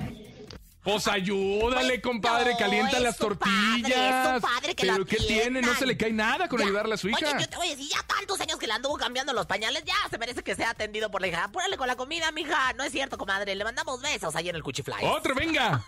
Pues 0.87 1.05
ayúdale, 1.05 1.99
compadre, 1.99 2.55
calienta 2.57 2.97
las 3.01 3.17
padre, 3.17 3.35
tortillas. 3.35 4.41
padre 4.41 4.73
que 4.73 4.85
Pero 4.85 4.99
la 4.99 5.05
¿qué 5.05 5.17
tiene? 5.17 5.61
No 5.61 5.75
se 5.75 5.85
le 5.85 5.97
cae 5.97 6.13
nada 6.13 6.47
con 6.47 6.59
Ya. 6.59 6.65
ayudarle 6.65 6.93
a 6.93 6.97
su 6.97 7.09
hija. 7.09 7.17
Oye, 7.17 7.41
yo 7.41 7.49
te 7.49 7.57
voy 7.57 7.67
a 7.67 7.71
decir, 7.71 7.89
ya 7.91 8.01
tantos 8.07 8.39
años 8.39 8.57
que 8.57 8.67
le 8.67 8.71
anduvo 8.73 8.95
cambiando 8.95 9.33
los 9.33 9.45
pañales, 9.47 9.83
ya 9.85 9.95
se 10.09 10.17
merece 10.17 10.43
que 10.43 10.55
sea 10.55 10.69
atendido 10.69 11.11
por 11.11 11.19
la 11.19 11.27
hija. 11.27 11.43
Apúrale 11.43 11.75
con 11.75 11.87
la 11.87 11.97
comida, 11.97 12.31
mija. 12.31 12.71
No 12.77 12.85
es 12.85 12.93
cierto, 12.93 13.17
comadre. 13.17 13.53
Le 13.53 13.65
mandamos 13.65 14.01
besos 14.01 14.33
ahí 14.37 14.47
en 14.47 14.55
el 14.55 14.63
Cuchifly. 14.63 14.93
¡Otro, 15.03 15.35
venga! 15.35 15.83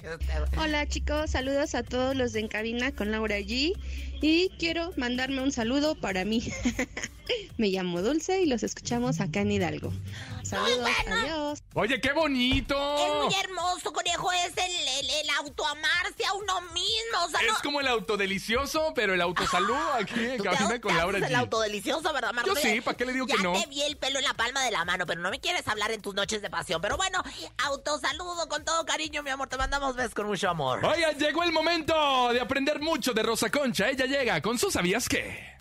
Hola 0.56 0.88
chicos, 0.88 1.30
saludos 1.32 1.74
a 1.74 1.82
todos 1.82 2.16
los 2.16 2.32
de 2.32 2.40
En 2.40 2.48
Cabina 2.48 2.90
con 2.92 3.10
Laura 3.10 3.36
G. 3.40 3.74
Y 4.22 4.48
quiero 4.58 4.92
mandarme 4.96 5.42
un 5.42 5.52
saludo 5.52 5.94
para 5.94 6.24
mí. 6.24 6.50
Me 7.58 7.68
llamo 7.68 8.00
Dulce 8.00 8.40
y 8.40 8.46
los 8.46 8.62
escuchamos 8.62 9.20
acá 9.20 9.40
en 9.40 9.52
Hidalgo. 9.52 9.92
Saludos, 10.48 10.88
adiós. 11.06 11.62
Oye, 11.74 12.00
qué 12.00 12.12
bonito. 12.12 12.74
Es 12.98 13.24
muy 13.24 13.34
hermoso, 13.34 13.92
conejo. 13.92 14.32
Es 14.32 14.52
el, 14.56 14.88
el, 15.00 15.10
el 15.10 15.30
autoamarse 15.38 16.24
a 16.26 16.32
uno 16.34 16.60
mismo. 16.72 17.24
O 17.24 17.28
sea, 17.28 17.40
no. 17.42 17.52
Es 17.54 17.62
como 17.62 17.80
el 17.80 17.88
autodelicioso, 17.88 18.92
pero 18.94 19.14
el 19.14 19.20
autosalud 19.20 19.76
aquí 20.00 20.24
en 20.24 20.42
cabina 20.42 20.68
te 20.68 20.80
con 20.80 20.96
Laura 20.96 21.18
haces 21.18 21.30
el 21.30 21.36
G. 21.36 21.40
autodelicioso, 21.40 22.12
¿verdad, 22.12 22.32
Marco? 22.32 22.54
Yo 22.54 22.60
sí, 22.60 22.80
¿para 22.80 22.96
qué 22.96 23.04
le 23.04 23.12
digo 23.12 23.26
ya 23.26 23.36
que 23.36 23.42
no? 23.42 23.52
te 23.52 23.66
vi 23.66 23.82
el 23.82 23.96
pelo 23.96 24.18
en 24.18 24.24
la 24.24 24.34
palma 24.34 24.62
de 24.64 24.70
la 24.70 24.84
mano, 24.84 25.06
pero 25.06 25.20
no 25.20 25.30
me 25.30 25.40
quieres 25.40 25.66
hablar 25.68 25.90
en 25.90 26.00
tus 26.00 26.14
noches 26.14 26.42
de 26.42 26.50
pasión. 26.50 26.80
Pero 26.80 26.96
bueno, 26.96 27.22
autosaludo 27.58 28.48
con 28.48 28.64
todo 28.64 28.84
cariño, 28.86 29.22
mi 29.22 29.30
amor. 29.30 29.48
Te 29.48 29.56
mandamos 29.56 29.96
besos 29.96 30.14
con 30.14 30.26
mucho 30.26 30.48
amor. 30.48 30.84
Oigan, 30.84 31.16
llegó 31.18 31.42
el 31.42 31.52
momento 31.52 32.32
de 32.32 32.40
aprender 32.40 32.80
mucho 32.80 33.12
de 33.12 33.22
Rosa 33.22 33.50
Concha. 33.50 33.88
Ella 33.90 34.06
llega 34.06 34.40
con 34.40 34.58
su 34.58 34.70
¿Sabías 34.70 35.08
qué? 35.08 35.56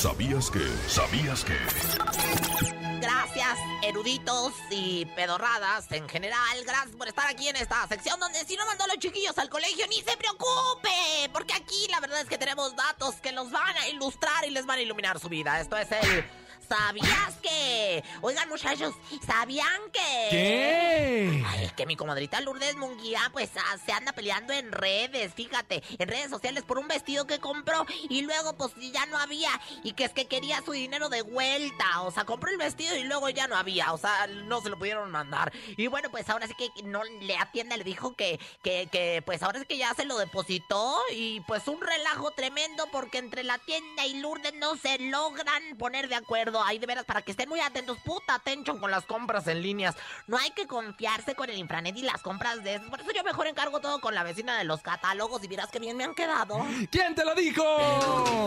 ¿Sabías 0.00 0.50
que? 0.50 0.66
¿Sabías 0.88 1.44
que? 1.44 2.93
Gracias, 3.04 3.58
eruditos 3.82 4.54
y 4.70 5.04
pedorradas 5.04 5.92
en 5.92 6.08
general. 6.08 6.64
Gracias 6.64 6.96
por 6.96 7.06
estar 7.06 7.28
aquí 7.28 7.48
en 7.48 7.56
esta 7.56 7.86
sección 7.86 8.18
donde 8.18 8.42
si 8.46 8.56
no 8.56 8.64
mandó 8.64 8.84
a 8.84 8.86
los 8.86 8.96
chiquillos 8.96 9.36
al 9.36 9.50
colegio, 9.50 9.86
ni 9.88 9.96
se 9.96 10.16
preocupe. 10.16 11.28
Porque 11.30 11.52
aquí 11.52 11.86
la 11.90 12.00
verdad 12.00 12.22
es 12.22 12.28
que 12.30 12.38
tenemos 12.38 12.74
datos 12.74 13.16
que 13.16 13.32
los 13.32 13.50
van 13.50 13.76
a 13.76 13.88
ilustrar 13.88 14.46
y 14.46 14.50
les 14.50 14.64
van 14.64 14.78
a 14.78 14.80
iluminar 14.80 15.20
su 15.20 15.28
vida. 15.28 15.60
Esto 15.60 15.76
es 15.76 15.92
el... 15.92 16.24
¿Sabías 16.68 17.36
que? 17.42 18.02
Oigan, 18.22 18.48
muchachos, 18.48 18.94
¿sabían 19.26 19.80
que? 19.92 20.28
¿Qué? 20.30 21.44
Ay, 21.46 21.70
que 21.76 21.86
mi 21.86 21.96
comadrita 21.96 22.40
Lourdes 22.40 22.76
Munguía, 22.76 23.20
pues 23.32 23.50
ah, 23.56 23.76
se 23.84 23.92
anda 23.92 24.12
peleando 24.12 24.52
en 24.52 24.72
redes, 24.72 25.34
fíjate, 25.34 25.82
en 25.98 26.08
redes 26.08 26.30
sociales 26.30 26.64
por 26.64 26.78
un 26.78 26.88
vestido 26.88 27.26
que 27.26 27.38
compró 27.38 27.84
y 28.08 28.22
luego 28.22 28.54
pues 28.54 28.72
ya 28.92 29.06
no 29.06 29.18
había 29.18 29.50
y 29.82 29.92
que 29.92 30.04
es 30.04 30.12
que 30.12 30.26
quería 30.26 30.62
su 30.62 30.72
dinero 30.72 31.08
de 31.08 31.22
vuelta, 31.22 32.02
o 32.02 32.10
sea, 32.10 32.24
compró 32.24 32.50
el 32.50 32.56
vestido 32.56 32.96
y 32.96 33.04
luego 33.04 33.28
ya 33.28 33.46
no 33.46 33.56
había, 33.56 33.92
o 33.92 33.98
sea, 33.98 34.26
no 34.26 34.60
se 34.60 34.70
lo 34.70 34.78
pudieron 34.78 35.10
mandar. 35.10 35.52
Y 35.76 35.86
bueno, 35.88 36.10
pues 36.10 36.28
ahora 36.30 36.46
sí 36.46 36.54
que 36.54 36.70
no 36.82 37.02
le 37.04 37.36
atienda, 37.36 37.76
le 37.76 37.84
dijo 37.84 38.14
que, 38.14 38.40
que, 38.62 38.88
que 38.90 39.22
pues 39.24 39.42
ahora 39.42 39.60
sí 39.60 39.66
que 39.66 39.76
ya 39.78 39.92
se 39.94 40.04
lo 40.04 40.18
depositó 40.18 40.98
y 41.12 41.40
pues 41.40 41.68
un 41.68 41.80
relajo 41.80 42.30
tremendo 42.30 42.86
porque 42.90 43.18
entre 43.18 43.44
la 43.44 43.58
tienda 43.58 44.06
y 44.06 44.20
Lourdes 44.20 44.54
no 44.54 44.76
se 44.76 44.98
logran 44.98 45.76
poner 45.78 46.08
de 46.08 46.14
acuerdo. 46.14 46.53
Ahí 46.62 46.78
de 46.78 46.86
veras, 46.86 47.04
para 47.04 47.22
que 47.22 47.32
estén 47.32 47.48
muy 47.48 47.60
atentos, 47.60 47.98
puta 48.04 48.34
atención 48.34 48.78
con 48.78 48.90
las 48.90 49.04
compras 49.04 49.46
en 49.46 49.62
líneas. 49.62 49.96
No 50.26 50.36
hay 50.38 50.50
que 50.50 50.66
confiarse 50.66 51.34
con 51.34 51.50
el 51.50 51.58
infranet 51.58 51.96
y 51.96 52.02
las 52.02 52.22
compras 52.22 52.62
de 52.62 52.76
esos. 52.76 52.88
Por 52.88 53.00
eso 53.00 53.10
yo 53.12 53.24
mejor 53.24 53.46
encargo 53.46 53.80
todo 53.80 54.00
con 54.00 54.14
la 54.14 54.22
vecina 54.22 54.56
de 54.58 54.64
los 54.64 54.82
catálogos 54.82 55.42
y 55.44 55.48
miras 55.48 55.70
que 55.70 55.78
bien 55.78 55.96
me 55.96 56.04
han 56.04 56.14
quedado. 56.14 56.64
¿Quién 56.90 57.14
te 57.14 57.24
lo 57.24 57.34
dijo? 57.34 57.64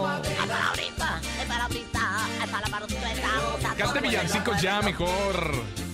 Hasta 0.08 0.68
ahorita, 0.70 1.22
para 1.48 1.64
ahorita, 1.64 2.26
hasta 2.44 2.62
la 2.62 2.68
Cante 3.78 4.00
villancicos 4.02 4.62
ya 4.62 4.82
mejor. 4.82 5.87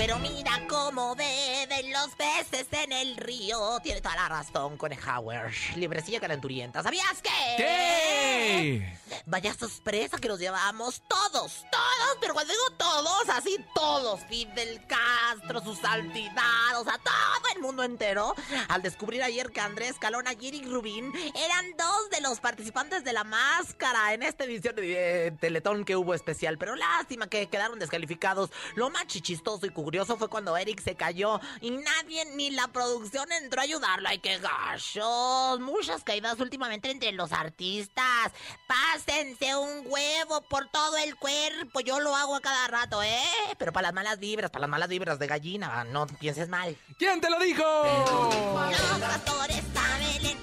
Pero 0.00 0.18
mira 0.18 0.62
cómo 0.66 1.14
beben 1.14 1.92
los 1.92 2.08
peces 2.16 2.66
en 2.70 2.90
el 2.90 3.18
río. 3.18 3.78
Tiene 3.82 4.00
toda 4.00 4.16
la 4.16 4.30
razón, 4.30 4.78
Conejauer. 4.78 5.52
Librecilla 5.76 6.18
calenturienta. 6.18 6.82
¿Sabías 6.82 7.20
que? 7.20 7.28
¿Qué? 7.58 8.98
Vaya 9.26 9.52
sorpresa 9.52 10.16
que 10.16 10.28
nos 10.28 10.40
llevamos 10.40 11.02
todos, 11.06 11.66
todos, 11.70 12.16
pero 12.18 12.32
cuando 12.32 12.50
digo 12.50 12.76
todos, 12.78 13.28
así 13.28 13.58
todos. 13.74 14.20
Fidel 14.24 14.80
Castro, 14.86 15.60
sus 15.62 15.78
santidades, 15.78 16.88
a 16.88 16.98
todo 16.98 17.54
el 17.54 17.60
mundo 17.60 17.82
entero. 17.82 18.34
Al 18.68 18.80
descubrir 18.80 19.22
ayer 19.22 19.52
que 19.52 19.60
Andrés 19.60 19.96
Calona 19.98 20.32
y 20.32 20.48
Eric 20.48 20.66
Rubín 20.66 21.12
eran 21.34 21.76
dos 21.76 22.08
de 22.10 22.22
los 22.22 22.40
participantes 22.40 23.04
de 23.04 23.12
la 23.12 23.24
máscara 23.24 24.14
en 24.14 24.22
esta 24.22 24.44
edición 24.44 24.76
de 24.76 25.26
eh, 25.26 25.30
Teletón 25.32 25.84
que 25.84 25.94
hubo 25.94 26.14
especial. 26.14 26.56
Pero 26.56 26.74
lástima 26.74 27.28
que 27.28 27.48
quedaron 27.48 27.78
descalificados. 27.78 28.50
Lo 28.76 28.88
más 28.88 29.06
chistoso 29.06 29.66
y 29.66 29.70
curioso 29.90 30.16
fue 30.16 30.28
cuando 30.28 30.56
Eric 30.56 30.80
se 30.80 30.94
cayó 30.94 31.40
y 31.60 31.72
nadie 31.72 32.24
ni 32.36 32.50
la 32.50 32.68
producción 32.68 33.26
entró 33.32 33.60
a 33.60 33.64
ayudarlo. 33.64 34.08
¡Ay, 34.08 34.20
qué 34.20 34.38
gachos! 34.38 35.58
Muchas 35.58 36.04
caídas 36.04 36.38
últimamente 36.38 36.92
entre 36.92 37.10
los 37.10 37.32
artistas. 37.32 38.30
Pásense 38.68 39.56
un 39.56 39.82
huevo 39.86 40.42
por 40.42 40.68
todo 40.68 40.96
el 40.98 41.16
cuerpo. 41.16 41.80
Yo 41.80 41.98
lo 41.98 42.14
hago 42.14 42.36
a 42.36 42.40
cada 42.40 42.68
rato, 42.68 43.02
¿eh? 43.02 43.18
Pero 43.58 43.72
para 43.72 43.88
las 43.88 43.94
malas 43.94 44.20
vibras, 44.20 44.52
para 44.52 44.60
las 44.60 44.70
malas 44.70 44.88
vibras 44.88 45.18
de 45.18 45.26
gallina, 45.26 45.82
no 45.82 46.06
pienses 46.06 46.48
mal. 46.48 46.76
¿Quién 46.96 47.20
te 47.20 47.28
lo 47.28 47.40
dijo? 47.40 47.64
Los 47.64 49.00
pastores 49.00 49.64
saben, 49.74 50.39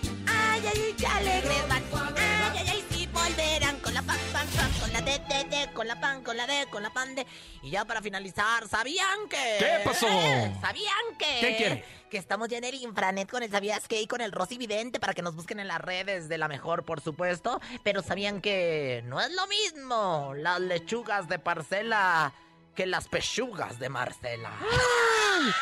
con 5.77 5.87
la 5.87 5.99
pan, 5.99 6.23
con 6.23 6.35
la 6.35 6.47
D, 6.47 6.65
con 6.71 6.81
la 6.81 6.89
pan 6.89 7.13
de. 7.13 7.27
Y 7.61 7.69
ya 7.69 7.85
para 7.85 8.01
finalizar, 8.01 8.67
¿sabían 8.67 9.29
que? 9.29 9.57
¿Qué 9.59 9.81
pasó? 9.85 10.07
¿Sabían 10.59 11.15
que? 11.19 11.39
¿Qué 11.39 11.55
quiere? 11.55 11.85
Que 12.09 12.17
estamos 12.17 12.47
ya 12.49 12.57
en 12.57 12.63
el 12.63 12.73
infranet 12.73 13.29
con 13.29 13.43
el 13.43 13.51
¿Sabías 13.51 13.87
qué? 13.87 14.01
Y 14.01 14.07
con 14.07 14.21
el 14.21 14.31
Rosy 14.31 14.57
Vidente 14.57 14.99
para 14.99 15.13
que 15.13 15.21
nos 15.21 15.35
busquen 15.35 15.59
en 15.59 15.67
las 15.67 15.79
redes 15.79 16.29
de 16.29 16.39
la 16.39 16.47
mejor, 16.47 16.83
por 16.83 16.99
supuesto. 16.99 17.61
Pero 17.83 18.01
¿sabían 18.01 18.41
que 18.41 19.03
no 19.05 19.21
es 19.21 19.31
lo 19.31 19.45
mismo 19.45 20.33
las 20.35 20.59
lechugas 20.59 21.29
de 21.29 21.37
parcela 21.37 22.33
que 22.75 22.87
las 22.87 23.07
pechugas 23.07 23.77
de 23.77 23.89
Marcela? 23.89 24.51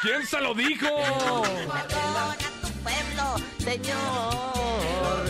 ¿Quién 0.02 0.26
se 0.26 0.40
lo 0.40 0.54
dijo? 0.54 0.88
Pueblo, 2.86 3.36
Señor. 3.58 5.26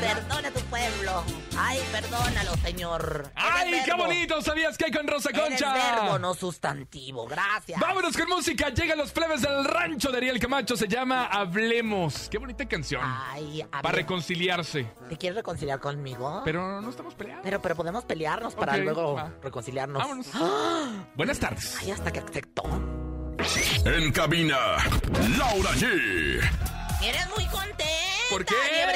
Perdona 0.00 0.50
tu 0.50 0.60
pueblo. 0.60 1.24
Ay, 1.58 1.80
perdónalo, 1.90 2.54
Señor. 2.62 3.30
¡Ay, 3.34 3.68
Eres 3.68 3.84
qué 3.84 3.90
verbo. 3.92 4.04
bonito! 4.06 4.42
¿Sabías 4.42 4.76
que 4.78 4.84
hay 4.86 4.90
con 4.92 5.06
Rosa 5.08 5.30
Eres 5.30 5.42
Concha? 5.42 5.72
verbo, 5.72 6.18
no 6.18 6.34
sustantivo. 6.34 7.26
Gracias. 7.26 7.80
Vámonos 7.80 8.16
con 8.16 8.28
música. 8.28 8.68
Llegan 8.70 8.98
los 8.98 9.10
plebes 9.12 9.42
del 9.42 9.64
rancho 9.64 10.10
de 10.12 10.18
Ariel 10.18 10.38
Camacho. 10.38 10.76
Se 10.76 10.86
llama 10.86 11.26
Hablemos. 11.26 12.28
Qué 12.30 12.38
bonita 12.38 12.66
canción. 12.66 13.00
Ay, 13.04 13.62
a 13.62 13.68
Para 13.82 13.88
ver, 13.88 13.94
reconciliarse. 13.96 14.86
¿Te 15.08 15.16
quieres 15.16 15.36
reconciliar 15.36 15.80
conmigo? 15.80 16.42
Pero 16.44 16.80
no 16.80 16.90
estamos 16.90 17.14
peleados. 17.14 17.42
Pero, 17.44 17.60
pero 17.62 17.74
podemos 17.74 18.04
pelearnos 18.04 18.54
para 18.54 18.76
luego 18.76 19.14
va. 19.14 19.32
reconciliarnos. 19.42 20.00
Vámonos. 20.02 20.26
¡Ah! 20.34 21.06
Buenas 21.16 21.38
tardes. 21.40 21.76
Ay, 21.80 21.90
hasta 21.90 22.12
que 22.12 22.20
aceptó. 22.20 22.62
En 23.84 24.12
cabina, 24.12 24.56
Laura 25.38 25.70
G. 25.72 26.40
Eres 27.04 27.28
muy 27.36 27.44
contenta. 27.46 27.84
¿Por 28.30 28.44
qué? 28.44 28.54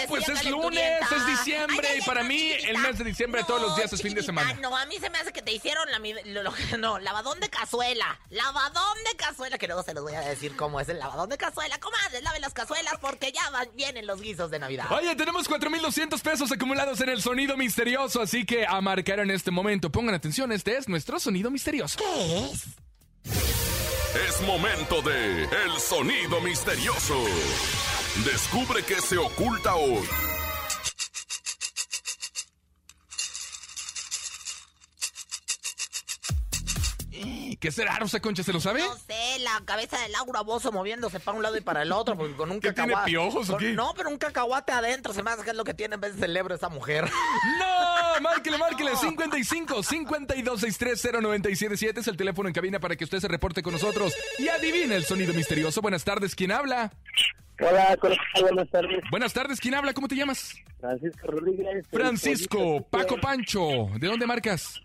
Pues 0.08 0.26
es 0.26 0.44
lunes, 0.46 0.82
es 1.14 1.26
diciembre 1.26 1.86
Ay, 1.92 1.98
y 1.98 2.02
para 2.02 2.24
mí 2.24 2.38
chiquitita. 2.38 2.70
el 2.70 2.78
mes 2.78 2.98
de 2.98 3.04
diciembre 3.04 3.44
todos 3.46 3.60
los 3.60 3.76
días 3.76 3.92
es 3.92 4.00
fin 4.00 4.14
de 4.14 4.22
semana. 4.22 4.54
No, 4.54 4.74
a 4.74 4.86
mí 4.86 4.96
se 4.98 5.10
me 5.10 5.18
hace 5.18 5.32
que 5.32 5.42
te 5.42 5.52
hicieron 5.52 5.88
la, 5.92 5.98
mi- 5.98 6.14
lo- 6.24 6.42
lo- 6.42 6.52
no, 6.78 6.98
lavadón 6.98 7.38
de 7.38 7.50
cazuela. 7.50 8.18
Lavadón 8.30 8.96
de 9.10 9.16
cazuela, 9.16 9.58
que 9.58 9.66
luego 9.66 9.82
se 9.82 9.92
los 9.92 10.02
voy 10.02 10.14
a 10.14 10.20
decir 10.22 10.56
cómo 10.56 10.80
es 10.80 10.88
el 10.88 10.98
lavadón 10.98 11.28
de 11.28 11.36
cazuela. 11.36 11.78
Comadres, 11.78 12.22
laven 12.22 12.40
las 12.40 12.54
cazuelas 12.54 12.94
porque 13.02 13.30
ya 13.30 13.48
van, 13.50 13.68
vienen 13.74 14.06
los 14.06 14.20
guisos 14.20 14.50
de 14.50 14.58
Navidad. 14.58 14.86
Oye, 14.90 15.14
tenemos 15.14 15.46
4,200 15.46 16.20
pesos 16.22 16.50
acumulados 16.50 17.00
en 17.02 17.10
el 17.10 17.20
sonido 17.20 17.56
misterioso, 17.58 18.22
así 18.22 18.46
que 18.46 18.66
a 18.66 18.80
marcar 18.80 19.20
en 19.20 19.30
este 19.30 19.50
momento. 19.50 19.90
Pongan 19.92 20.14
atención, 20.14 20.50
este 20.52 20.78
es 20.78 20.88
nuestro 20.88 21.20
sonido 21.20 21.50
misterioso. 21.50 21.98
¿Qué 21.98 22.46
es? 22.46 22.64
Es 24.26 24.40
momento 24.40 25.02
de 25.02 25.44
El 25.44 25.78
Sonido 25.80 26.40
Misterioso. 26.40 27.14
Descubre 28.24 28.82
qué 28.82 29.00
se 29.00 29.16
oculta 29.16 29.74
hoy. 29.76 30.06
¿Qué 37.60 37.72
será, 37.72 37.96
Rosa 37.98 38.20
Concha? 38.20 38.44
¿Se 38.44 38.52
lo 38.52 38.60
sabe? 38.60 38.80
No 38.80 38.94
sé, 38.94 39.38
la 39.40 39.60
cabeza 39.64 39.98
de 39.98 40.08
Laura 40.10 40.42
Bozo 40.42 40.70
moviéndose 40.70 41.18
para 41.18 41.36
un 41.36 41.42
lado 41.42 41.56
y 41.56 41.60
para 41.60 41.82
el 41.82 41.90
otro, 41.90 42.16
porque 42.16 42.36
con 42.36 42.52
un 42.52 42.60
¿Qué 42.60 42.72
tiene, 42.72 42.92
cacahuate. 42.92 43.10
piojos 43.10 43.50
o 43.50 43.56
qué? 43.56 43.72
No, 43.72 43.94
pero 43.96 44.10
un 44.10 44.18
cacahuate 44.18 44.70
adentro, 44.72 45.12
se 45.12 45.24
me 45.24 45.30
hace 45.32 45.42
que 45.42 45.50
es 45.50 45.56
lo 45.56 45.64
que 45.64 45.74
tiene 45.74 45.96
en 45.96 46.00
vez 46.00 46.14
de 46.14 46.20
cerebro 46.26 46.54
esa 46.54 46.68
mujer. 46.68 47.04
¡No! 47.58 47.97
Márquele, 48.20 48.58
márquele. 48.58 48.96
55 48.96 49.82
52 49.82 50.60
63 50.60 51.22
0977 51.22 52.00
es 52.00 52.08
el 52.08 52.16
teléfono 52.16 52.48
en 52.48 52.54
cabina 52.54 52.80
para 52.80 52.96
que 52.96 53.04
usted 53.04 53.18
se 53.18 53.28
reporte 53.28 53.62
con 53.62 53.72
nosotros 53.72 54.14
y 54.38 54.48
adivine 54.48 54.96
el 54.96 55.04
sonido 55.04 55.34
misterioso. 55.34 55.80
Buenas 55.80 56.04
tardes, 56.04 56.34
¿quién 56.34 56.52
habla? 56.52 56.92
Hola, 57.60 57.98
buenas 58.40 58.70
tardes. 58.70 59.00
Buenas 59.10 59.32
tardes, 59.32 59.60
¿quién 59.60 59.74
habla? 59.74 59.92
¿Cómo 59.92 60.06
te 60.06 60.14
llamas? 60.14 60.54
Francisco 60.80 61.26
Rodríguez. 61.26 61.86
Francisco, 61.90 62.86
Paco 62.88 63.16
Pancho. 63.20 63.88
¿De 63.98 64.06
dónde 64.06 64.26
marcas? 64.26 64.80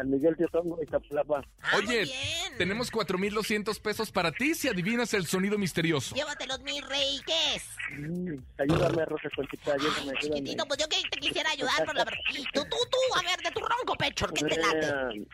San 0.00 0.10
Miguel 0.10 0.34
Teotongo, 0.34 0.82
Iztapalapa. 0.82 1.44
Oye, 1.76 2.10
tenemos 2.56 2.90
4,200 2.90 3.78
pesos 3.80 4.10
para 4.10 4.32
ti 4.32 4.54
si 4.54 4.66
adivinas 4.66 5.12
el 5.12 5.26
sonido 5.26 5.58
misterioso. 5.58 6.14
Llévatelos, 6.14 6.58
mi 6.62 6.80
rey, 6.80 7.20
¿qué 7.26 7.56
es? 7.56 7.64
Mm, 7.98 8.36
ayúdame, 8.56 9.04
Rosa 9.04 9.28
Conchita, 9.36 9.74
ayúdame, 9.74 10.00
ayúdame. 10.00 10.20
Chiquitito, 10.20 10.64
pues 10.64 10.80
yo 10.80 10.88
que 10.88 11.02
te 11.10 11.18
quisiera 11.18 11.50
ayudar, 11.50 11.74
pero 11.80 11.92
la 11.92 12.04
verdad. 12.04 12.18
Tú, 12.54 12.62
tú, 12.62 12.76
tú, 12.90 12.96
a 13.18 13.22
ver, 13.22 13.38
de 13.44 13.50
tu 13.50 13.60
ronco 13.60 13.94
pecho, 13.98 14.26
¿qué 14.28 14.42
te 14.46 14.56
late? 14.56 15.26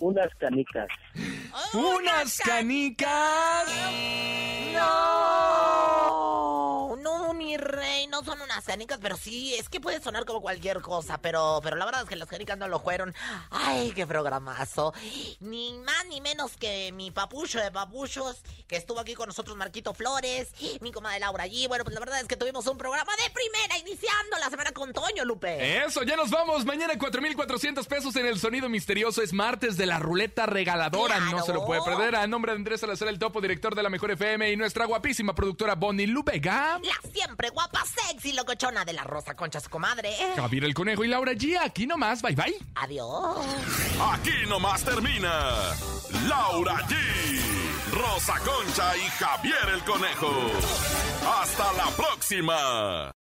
Unas 0.00 0.34
canicas. 0.34 0.88
¡Unas 1.72 2.38
canicas! 2.40 3.68
No, 4.74 6.94
no, 6.96 7.32
mi 7.48 7.56
rey, 7.56 8.06
no 8.08 8.22
son 8.22 8.42
unas 8.42 8.62
canicas, 8.66 8.98
pero 9.00 9.16
sí, 9.16 9.54
es 9.54 9.70
que 9.70 9.80
puede 9.80 10.02
sonar 10.02 10.26
como 10.26 10.42
cualquier 10.42 10.82
cosa, 10.82 11.16
pero, 11.16 11.60
pero 11.62 11.76
la 11.76 11.86
verdad 11.86 12.02
es 12.02 12.08
que 12.10 12.14
las 12.14 12.28
canicas 12.28 12.58
no 12.58 12.68
lo 12.68 12.78
fueron. 12.78 13.14
Ay, 13.50 13.92
qué 13.92 14.06
programazo. 14.06 14.92
Ni 15.40 15.72
más 15.78 16.04
ni 16.10 16.20
menos 16.20 16.58
que 16.58 16.92
mi 16.92 17.10
papucho 17.10 17.58
de 17.58 17.70
papuchos, 17.70 18.42
que 18.66 18.76
estuvo 18.76 19.00
aquí 19.00 19.14
con 19.14 19.28
nosotros, 19.28 19.56
Marquito 19.56 19.94
Flores, 19.94 20.48
mi 20.82 20.92
comadre 20.92 21.20
Laura 21.20 21.44
allí. 21.44 21.66
Bueno, 21.66 21.84
pues 21.84 21.94
la 21.94 22.00
verdad 22.00 22.20
es 22.20 22.28
que 22.28 22.36
tuvimos 22.36 22.66
un 22.66 22.76
programa 22.76 23.10
de 23.16 23.30
primera, 23.30 23.78
iniciando 23.78 24.36
la 24.38 24.50
semana 24.50 24.72
con 24.72 24.92
Toño, 24.92 25.24
Lupe. 25.24 25.84
Eso, 25.86 26.02
ya 26.02 26.16
nos 26.16 26.28
vamos. 26.28 26.66
Mañana 26.66 26.98
4,400 26.98 27.86
pesos 27.86 28.14
en 28.16 28.26
el 28.26 28.38
sonido 28.38 28.68
misterioso. 28.68 29.22
Es 29.22 29.32
martes 29.32 29.78
de 29.78 29.86
la 29.86 29.98
ruleta 29.98 30.44
regaladora. 30.44 31.18
No 31.20 31.42
se 31.42 31.54
lo 31.54 31.64
puede 31.64 31.80
perder. 31.82 32.14
A 32.14 32.26
nombre 32.26 32.52
de 32.52 32.56
Andrés 32.58 32.80
Salazar, 32.82 33.08
el 33.08 33.18
topo, 33.18 33.40
director 33.40 33.74
de 33.74 33.82
la 33.82 33.88
Mejor 33.88 34.10
FM, 34.10 34.52
y 34.52 34.56
nuestra 34.56 34.84
guapísima 34.84 35.34
productora 35.34 35.76
Bonnie 35.76 36.06
Lubega. 36.06 36.78
La 36.82 36.92
siempre 37.38 37.50
guapa, 37.50 37.84
sexy, 37.84 38.32
locochona 38.32 38.84
de 38.84 38.92
la 38.92 39.04
Rosa 39.04 39.34
Concha, 39.34 39.60
su 39.60 39.70
comadre. 39.70 40.12
Javier 40.34 40.64
el 40.64 40.74
Conejo 40.74 41.04
y 41.04 41.08
Laura 41.08 41.32
G. 41.32 41.56
Aquí 41.62 41.86
nomás. 41.86 42.20
Bye 42.20 42.34
bye. 42.34 42.54
Adiós. 42.74 43.46
Aquí 44.12 44.46
nomás 44.48 44.82
termina 44.82 45.54
Laura 46.26 46.84
G, 46.88 46.96
Rosa 47.92 48.34
Concha 48.40 48.96
y 48.96 49.08
Javier 49.18 49.68
el 49.72 49.84
Conejo. 49.84 50.32
Hasta 51.40 51.72
la 51.74 51.90
próxima. 51.96 53.17